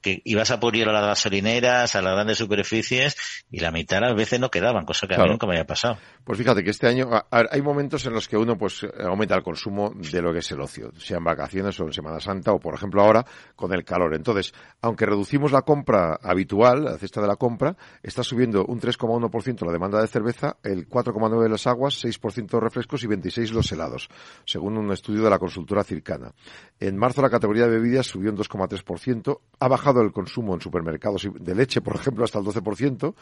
que 0.00 0.22
ibas 0.24 0.50
a 0.50 0.60
por 0.60 0.74
hielo 0.74 0.90
a 0.90 0.94
las 0.94 1.06
gasolineras, 1.06 1.94
a 1.94 2.02
las 2.02 2.14
grandes 2.14 2.38
superficies, 2.38 3.16
y 3.50 3.60
la 3.60 3.70
mitad 3.70 3.98
a 3.98 4.08
las 4.08 4.14
veces 4.14 4.40
no 4.40 4.50
quedaban, 4.50 4.84
cosa 4.84 5.06
que 5.06 5.14
a 5.14 5.18
mí 5.18 5.28
nunca 5.28 5.46
me 5.46 5.54
había 5.54 5.66
pasado. 5.66 5.98
Pues 6.24 6.38
fíjate 6.38 6.62
que 6.62 6.70
este 6.70 6.86
año 6.86 7.10
hay 7.30 7.62
momentos 7.62 8.06
en 8.06 8.12
los 8.12 8.28
que 8.28 8.36
uno 8.36 8.56
pues 8.56 8.86
aumenta 8.98 9.34
el 9.34 9.42
consumo 9.42 9.92
de 9.94 10.22
lo 10.22 10.32
que 10.32 10.38
es 10.38 10.50
el 10.52 10.60
ocio, 10.60 10.92
sea 10.98 11.18
en 11.18 11.24
vacaciones 11.24 11.78
o 11.80 11.84
en 11.84 11.92
Semana 11.92 12.20
Santa, 12.20 12.52
o 12.52 12.60
por 12.60 12.74
ejemplo 12.74 13.02
ahora 13.02 13.24
con 13.56 13.72
el 13.72 13.84
calor. 13.84 14.14
Entonces, 14.14 14.54
aunque 14.80 15.06
reducimos 15.06 15.52
la 15.52 15.62
compra 15.62 16.18
habitual, 16.22 16.84
la 16.84 16.98
cesta 16.98 17.20
de 17.20 17.26
la 17.26 17.36
compra, 17.36 17.76
está 18.02 18.22
subiendo 18.22 18.64
un 18.66 18.80
3,1% 18.80 19.66
la 19.66 19.72
demanda 19.72 20.00
de 20.00 20.06
cerveza, 20.06 20.56
el 20.62 20.88
4,9% 20.88 21.42
de 21.42 21.48
las 21.48 21.66
aguas, 21.66 22.04
6% 22.04 22.48
de 22.48 22.60
refrescos 22.60 23.02
y 23.04 23.06
26% 23.06 23.50
los 23.50 23.72
helados, 23.72 24.08
según 24.44 24.78
un 24.78 24.92
estudio 24.92 25.22
de 25.22 25.30
la 25.30 25.38
consultora 25.38 25.82
Circana. 25.82 26.32
En 26.78 26.96
marzo 26.96 27.20
la 27.22 27.30
categoría 27.30 27.66
de 27.66 27.78
bebidas 27.78 28.06
subió 28.06 28.30
un 28.30 28.36
2,3%, 28.36 29.40
ha 29.58 29.68
bajado 29.68 29.89
el 29.98 30.12
consumo 30.12 30.54
en 30.54 30.60
supermercados 30.60 31.28
de 31.32 31.54
leche, 31.54 31.80
por 31.80 31.96
ejemplo, 31.96 32.24
hasta 32.24 32.38
el 32.38 32.44
12%, 32.44 33.14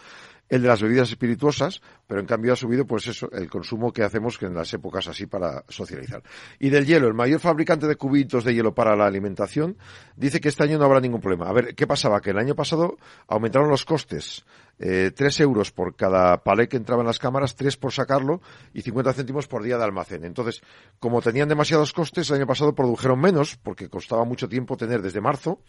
el 0.49 0.63
de 0.63 0.69
las 0.69 0.83
bebidas 0.83 1.11
espirituosas, 1.11 1.83
pero 2.07 2.21
en 2.21 2.27
cambio 2.27 2.53
ha 2.53 2.57
subido 2.57 2.87
pues 2.87 3.07
eso, 3.07 3.31
el 3.33 3.51
consumo 3.51 3.93
que 3.93 4.03
hacemos 4.03 4.41
en 4.43 4.55
las 4.55 4.73
épocas 4.73 5.09
así 5.09 5.27
para 5.27 5.65
socializar. 5.69 6.23
Y 6.59 6.71
del 6.71 6.87
hielo, 6.87 7.07
el 7.07 7.15
mayor 7.15 7.41
fabricante 7.41 7.87
de 7.87 7.97
cubitos 7.97 8.45
de 8.45 8.55
hielo 8.55 8.75
para 8.75 8.97
la 8.97 9.07
alimentación, 9.07 9.77
dice 10.17 10.41
que 10.41 10.49
este 10.49 10.65
año 10.65 10.79
no 10.79 10.85
habrá 10.85 11.01
ningún 11.01 11.21
problema. 11.21 11.49
A 11.49 11.53
ver, 11.53 11.75
¿qué 11.75 11.87
pasaba? 11.87 12.21
Que 12.21 12.31
el 12.31 12.39
año 12.39 12.55
pasado 12.55 12.97
aumentaron 13.27 13.69
los 13.69 13.85
costes 13.85 14.45
eh, 14.79 15.11
3 15.15 15.41
euros 15.41 15.73
por 15.73 15.97
cada 15.97 16.43
palé 16.45 16.69
que 16.69 16.77
entraba 16.77 17.03
en 17.03 17.09
las 17.09 17.19
cámaras, 17.19 17.57
3 17.57 17.77
por 17.77 17.93
sacarlo 17.93 18.41
y 18.73 18.83
50 18.83 19.13
céntimos 19.13 19.49
por 19.49 19.63
día 19.63 19.77
de 19.77 19.85
almacén. 19.85 20.25
Entonces, 20.25 20.63
como 21.01 21.21
tenían 21.21 21.49
demasiados 21.49 21.93
costes, 21.93 22.31
el 22.31 22.37
año 22.37 22.47
pasado 22.47 22.75
produjeron 22.75 23.21
menos, 23.21 23.57
porque 23.57 23.89
costaba 23.89 24.25
mucho 24.25 24.49
tiempo 24.49 24.77
tener 24.77 25.03
desde 25.03 25.21
marzo 25.21 25.61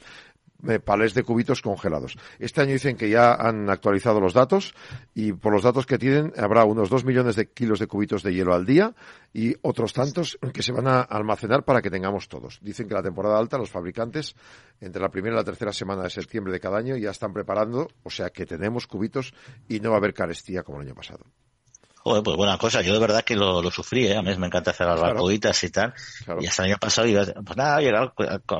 eh, 0.67 0.79
palés 0.79 1.13
de 1.13 1.23
cubitos 1.23 1.61
congelados. 1.61 2.17
Este 2.37 2.61
año 2.61 2.73
dicen 2.73 2.97
que 2.97 3.09
ya 3.09 3.33
han 3.33 3.69
actualizado 3.69 4.19
los 4.19 4.33
datos 4.33 4.68
y 5.13 5.33
por 5.33 5.53
los 5.53 5.63
datos 5.63 5.85
que 5.85 5.97
tienen 5.97 6.33
habrá 6.37 6.65
unos 6.65 6.89
2 6.89 7.05
millones 7.05 7.35
de 7.35 7.47
kilos 7.47 7.79
de 7.79 7.87
cubitos 7.87 8.23
de 8.23 8.33
hielo 8.33 8.53
al 8.53 8.65
día 8.65 8.93
y 9.33 9.55
otros 9.61 9.93
tantos 9.93 10.37
que 10.53 10.63
se 10.63 10.71
van 10.71 10.87
a 10.87 11.01
almacenar 11.01 11.63
para 11.63 11.81
que 11.81 11.89
tengamos 11.89 12.27
todos. 12.27 12.59
Dicen 12.61 12.87
que 12.87 12.93
la 12.93 13.03
temporada 13.03 13.37
alta 13.37 13.57
los 13.57 13.69
fabricantes 13.69 14.35
entre 14.81 15.01
la 15.01 15.09
primera 15.09 15.35
y 15.35 15.37
la 15.37 15.43
tercera 15.43 15.73
semana 15.73 16.03
de 16.03 16.09
septiembre 16.09 16.53
de 16.53 16.59
cada 16.59 16.77
año 16.77 16.97
ya 16.97 17.11
están 17.11 17.33
preparando, 17.33 17.89
o 18.03 18.09
sea 18.09 18.29
que 18.29 18.45
tenemos 18.45 18.87
cubitos 18.87 19.33
y 19.67 19.79
no 19.79 19.89
va 19.89 19.95
a 19.95 19.99
haber 19.99 20.13
carestía 20.13 20.63
como 20.63 20.79
el 20.79 20.87
año 20.87 20.95
pasado. 20.95 21.25
Joder, 22.01 22.23
pues 22.23 22.37
buena 22.37 22.57
cosa. 22.57 22.81
Yo 22.81 22.93
de 22.93 22.99
verdad 22.99 23.23
que 23.23 23.35
lo, 23.35 23.61
lo 23.61 23.71
sufrí, 23.71 24.07
¿eh? 24.07 24.17
A 24.17 24.21
mí 24.21 24.35
me 24.37 24.47
encanta 24.47 24.71
hacer 24.71 24.87
las 24.87 24.99
claro. 24.99 25.31
y 25.31 25.39
tal. 25.39 25.93
Y 26.39 26.47
hasta 26.47 26.63
el 26.63 26.71
año 26.71 26.77
pasado 26.79 27.07
iba, 27.07 27.25
pues 27.25 27.57
nada, 27.57 27.77
oye, 27.77 27.91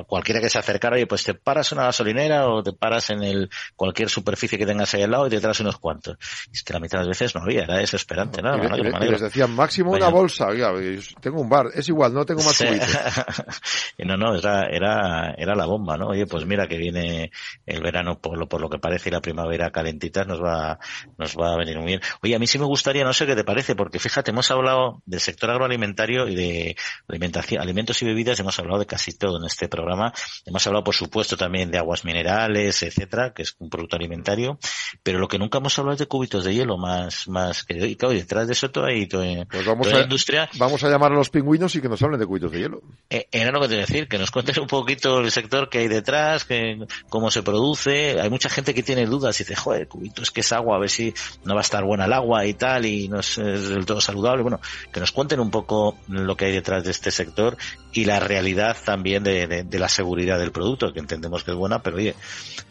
cualquiera 0.06 0.40
que 0.40 0.50
se 0.50 0.58
acercara, 0.58 0.96
oye, 0.96 1.06
pues 1.06 1.24
te 1.24 1.34
paras 1.34 1.72
en 1.72 1.78
una 1.78 1.86
gasolinera 1.86 2.48
o 2.48 2.62
te 2.62 2.72
paras 2.72 3.10
en 3.10 3.22
el 3.22 3.50
cualquier 3.76 4.10
superficie 4.10 4.58
que 4.58 4.66
tengas 4.66 4.92
ahí 4.94 5.02
al 5.02 5.10
lado 5.10 5.26
y 5.26 5.30
te 5.30 5.40
traes 5.40 5.60
unos 5.60 5.78
cuantos. 5.78 6.16
Y 6.52 6.56
es 6.56 6.62
que 6.62 6.72
la 6.72 6.80
mitad 6.80 6.98
de 6.98 7.06
las 7.06 7.18
veces 7.18 7.34
no 7.34 7.42
había, 7.42 7.64
era 7.64 7.78
desesperante, 7.78 8.42
¿no? 8.42 8.56
Y, 8.56 8.80
y, 8.80 9.08
les 9.10 9.20
decían, 9.20 9.54
máximo 9.54 9.92
una 9.92 10.08
bolsa, 10.08 10.48
oiga, 10.48 10.72
tengo 11.20 11.40
un 11.40 11.48
bar, 11.48 11.68
es 11.74 11.88
igual, 11.88 12.12
no 12.12 12.24
tengo 12.24 12.42
más 12.42 12.54
sí. 12.54 12.66
y 13.98 14.04
no, 14.04 14.16
no, 14.16 14.34
era, 14.34 14.66
era, 14.66 15.34
era 15.36 15.54
la 15.54 15.66
bomba, 15.66 15.96
¿no? 15.96 16.08
Oye, 16.08 16.26
pues 16.26 16.44
mira 16.44 16.66
que 16.66 16.76
viene 16.76 17.30
el 17.64 17.82
verano 17.82 18.18
por 18.18 18.38
lo, 18.38 18.48
por 18.48 18.60
lo 18.60 18.68
que 18.68 18.78
parece 18.78 19.08
y 19.08 19.12
la 19.12 19.20
primavera 19.20 19.70
calentita 19.70 20.24
nos 20.24 20.42
va, 20.42 20.78
nos 21.16 21.36
va 21.36 21.54
a 21.54 21.56
venir 21.56 21.78
muy 21.78 21.86
bien. 21.86 22.00
Oye, 22.22 22.34
a 22.34 22.38
mí 22.38 22.46
sí 22.46 22.58
me 22.58 22.66
gustaría, 22.66 23.04
no 23.04 23.12
sé 23.12 23.29
qué 23.30 23.36
te 23.36 23.44
parece, 23.44 23.74
porque 23.74 23.98
fíjate, 23.98 24.30
hemos 24.30 24.50
hablado 24.50 25.02
del 25.06 25.20
sector 25.20 25.50
agroalimentario 25.50 26.28
y 26.28 26.34
de 26.34 26.76
alimentación, 27.08 27.62
alimentos 27.62 28.00
y 28.02 28.06
bebidas, 28.06 28.38
hemos 28.40 28.58
hablado 28.58 28.78
de 28.78 28.86
casi 28.86 29.16
todo 29.16 29.38
en 29.38 29.44
este 29.44 29.68
programa. 29.68 30.12
Hemos 30.44 30.66
hablado, 30.66 30.84
por 30.84 30.94
supuesto, 30.94 31.36
también 31.36 31.70
de 31.70 31.78
aguas 31.78 32.04
minerales, 32.04 32.82
etcétera, 32.82 33.32
que 33.32 33.42
es 33.42 33.56
un 33.58 33.70
producto 33.70 33.96
alimentario, 33.96 34.58
pero 35.02 35.18
lo 35.18 35.28
que 35.28 35.38
nunca 35.38 35.58
hemos 35.58 35.78
hablado 35.78 35.94
es 35.94 35.98
de 36.00 36.06
cubitos 36.06 36.44
de 36.44 36.54
hielo, 36.54 36.76
más, 36.76 37.28
más 37.28 37.64
que, 37.64 37.74
y 37.86 37.96
claro, 37.96 38.14
detrás 38.14 38.46
de 38.46 38.52
eso 38.52 38.70
todo 38.70 38.86
hay 38.86 39.06
toda, 39.06 39.44
pues 39.46 39.64
vamos 39.64 39.86
toda 39.86 39.96
a, 39.96 40.00
la 40.00 40.04
industria. 40.04 40.48
Vamos 40.58 40.82
a 40.84 40.88
llamar 40.88 41.12
a 41.12 41.14
los 41.14 41.30
pingüinos 41.30 41.74
y 41.76 41.80
que 41.80 41.88
nos 41.88 42.02
hablen 42.02 42.18
de 42.18 42.26
cubitos 42.26 42.52
de 42.52 42.58
hielo. 42.58 42.82
Eh, 43.08 43.28
era 43.30 43.50
lo 43.50 43.60
que 43.60 43.68
te 43.68 43.74
iba 43.74 43.82
a 43.82 43.86
decir, 43.86 44.08
que 44.08 44.18
nos 44.18 44.30
cuentes 44.30 44.58
un 44.58 44.66
poquito 44.66 45.20
el 45.20 45.30
sector 45.30 45.68
que 45.68 45.78
hay 45.78 45.88
detrás, 45.88 46.44
que, 46.44 46.86
cómo 47.08 47.30
se 47.30 47.42
produce. 47.42 48.20
Hay 48.20 48.30
mucha 48.30 48.48
gente 48.48 48.74
que 48.74 48.82
tiene 48.82 49.06
dudas 49.06 49.38
y 49.40 49.44
dice, 49.44 49.54
joder, 49.54 49.88
cubito 49.88 50.22
es 50.22 50.30
que 50.30 50.40
es 50.40 50.52
agua, 50.52 50.76
a 50.76 50.80
ver 50.80 50.90
si 50.90 51.14
no 51.44 51.54
va 51.54 51.60
a 51.60 51.62
estar 51.62 51.84
buena 51.84 52.06
el 52.06 52.12
agua 52.12 52.46
y 52.46 52.54
tal, 52.54 52.86
y 52.86 53.08
no 53.08 53.19
es, 53.20 53.38
es 53.38 53.68
del 53.68 53.86
todo 53.86 54.00
saludable. 54.00 54.42
Bueno, 54.42 54.60
que 54.92 55.00
nos 55.00 55.12
cuenten 55.12 55.40
un 55.40 55.50
poco 55.50 55.96
lo 56.08 56.36
que 56.36 56.46
hay 56.46 56.52
detrás 56.52 56.84
de 56.84 56.90
este 56.90 57.10
sector 57.10 57.56
y 57.92 58.04
la 58.04 58.20
realidad 58.20 58.76
también 58.84 59.22
de, 59.22 59.46
de, 59.46 59.62
de 59.62 59.78
la 59.78 59.88
seguridad 59.88 60.38
del 60.38 60.52
producto, 60.52 60.92
que 60.92 61.00
entendemos 61.00 61.44
que 61.44 61.52
es 61.52 61.56
buena, 61.56 61.82
pero 61.82 61.96
oye, 61.96 62.14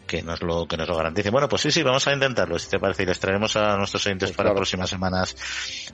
que 0.06 0.22
nos 0.22 0.42
lo 0.42 0.66
que 0.66 0.76
nos 0.76 0.88
lo 0.88 0.96
garantice. 0.96 1.30
Bueno, 1.30 1.48
pues 1.48 1.62
sí, 1.62 1.70
sí, 1.70 1.82
vamos 1.82 2.06
a 2.08 2.12
intentarlo, 2.12 2.58
si 2.58 2.68
te 2.68 2.78
parece, 2.78 3.04
y 3.04 3.06
les 3.06 3.20
traeremos 3.20 3.54
a 3.56 3.76
nuestros 3.76 4.04
oyentes 4.06 4.30
Pues 4.30 4.36
para 4.36 4.48
claro. 4.48 4.56
próximas 4.56 4.90
semanas 4.90 5.36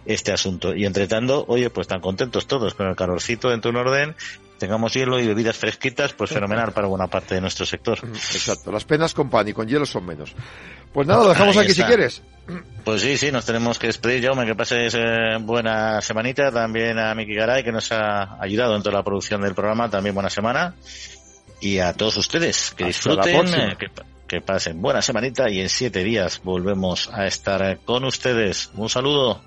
este 0.06 0.32
asunto. 0.32 0.74
Y 0.74 0.86
entre 0.86 1.06
tanto, 1.06 1.44
oye, 1.48 1.70
pues 1.70 1.86
tan 1.86 2.00
contentos 2.00 2.46
todos 2.46 2.74
con 2.74 2.86
el 2.86 2.96
calorcito 2.96 3.50
dentro 3.50 3.70
de 3.70 3.78
un 3.78 3.86
orden, 3.86 4.16
tengamos 4.58 4.94
hielo 4.94 5.20
y 5.20 5.26
bebidas 5.26 5.56
fresquitas, 5.56 6.12
pues 6.12 6.30
fenomenal 6.30 6.72
para 6.72 6.86
buena 6.86 7.06
parte 7.06 7.34
de 7.34 7.40
nuestro 7.40 7.66
sector. 7.66 7.98
Exacto, 8.02 8.72
las 8.72 8.84
penas 8.84 9.14
con 9.14 9.30
pan 9.30 9.48
y 9.48 9.52
con 9.52 9.66
hielo 9.66 9.86
son 9.86 10.06
menos. 10.06 10.34
Pues 10.92 11.06
nada, 11.06 11.24
lo 11.24 11.28
dejamos 11.28 11.56
Ahí 11.56 11.62
aquí 11.64 11.72
está. 11.72 11.82
si 11.82 11.88
quieres. 11.88 12.22
Pues 12.84 13.02
sí, 13.02 13.16
sí, 13.16 13.32
nos 13.32 13.44
tenemos 13.44 13.78
que 13.78 13.88
despedir, 13.88 14.24
Jaume, 14.24 14.46
que 14.46 14.54
pases 14.54 14.94
eh, 14.94 15.36
buena 15.40 16.00
semanita, 16.00 16.50
también 16.50 16.98
a 16.98 17.14
Miki 17.14 17.34
Garay, 17.34 17.62
que 17.64 17.72
nos 17.72 17.90
ha 17.92 18.40
ayudado 18.40 18.76
en 18.76 18.82
toda 18.82 18.96
la 18.96 19.02
producción 19.02 19.42
del 19.42 19.54
programa, 19.54 19.90
también 19.90 20.14
buena 20.14 20.30
semana, 20.30 20.74
y 21.60 21.78
a 21.78 21.92
todos 21.92 22.16
ustedes, 22.16 22.72
que 22.76 22.84
Hasta 22.84 23.12
disfruten, 23.24 23.54
eh, 23.54 23.76
que, 23.78 23.88
que 24.26 24.40
pasen 24.40 24.80
buena 24.80 25.02
semanita, 25.02 25.50
y 25.50 25.60
en 25.60 25.68
siete 25.68 26.04
días 26.04 26.40
volvemos 26.44 27.10
a 27.12 27.26
estar 27.26 27.78
con 27.84 28.04
ustedes. 28.04 28.70
Un 28.74 28.88
saludo. 28.88 29.42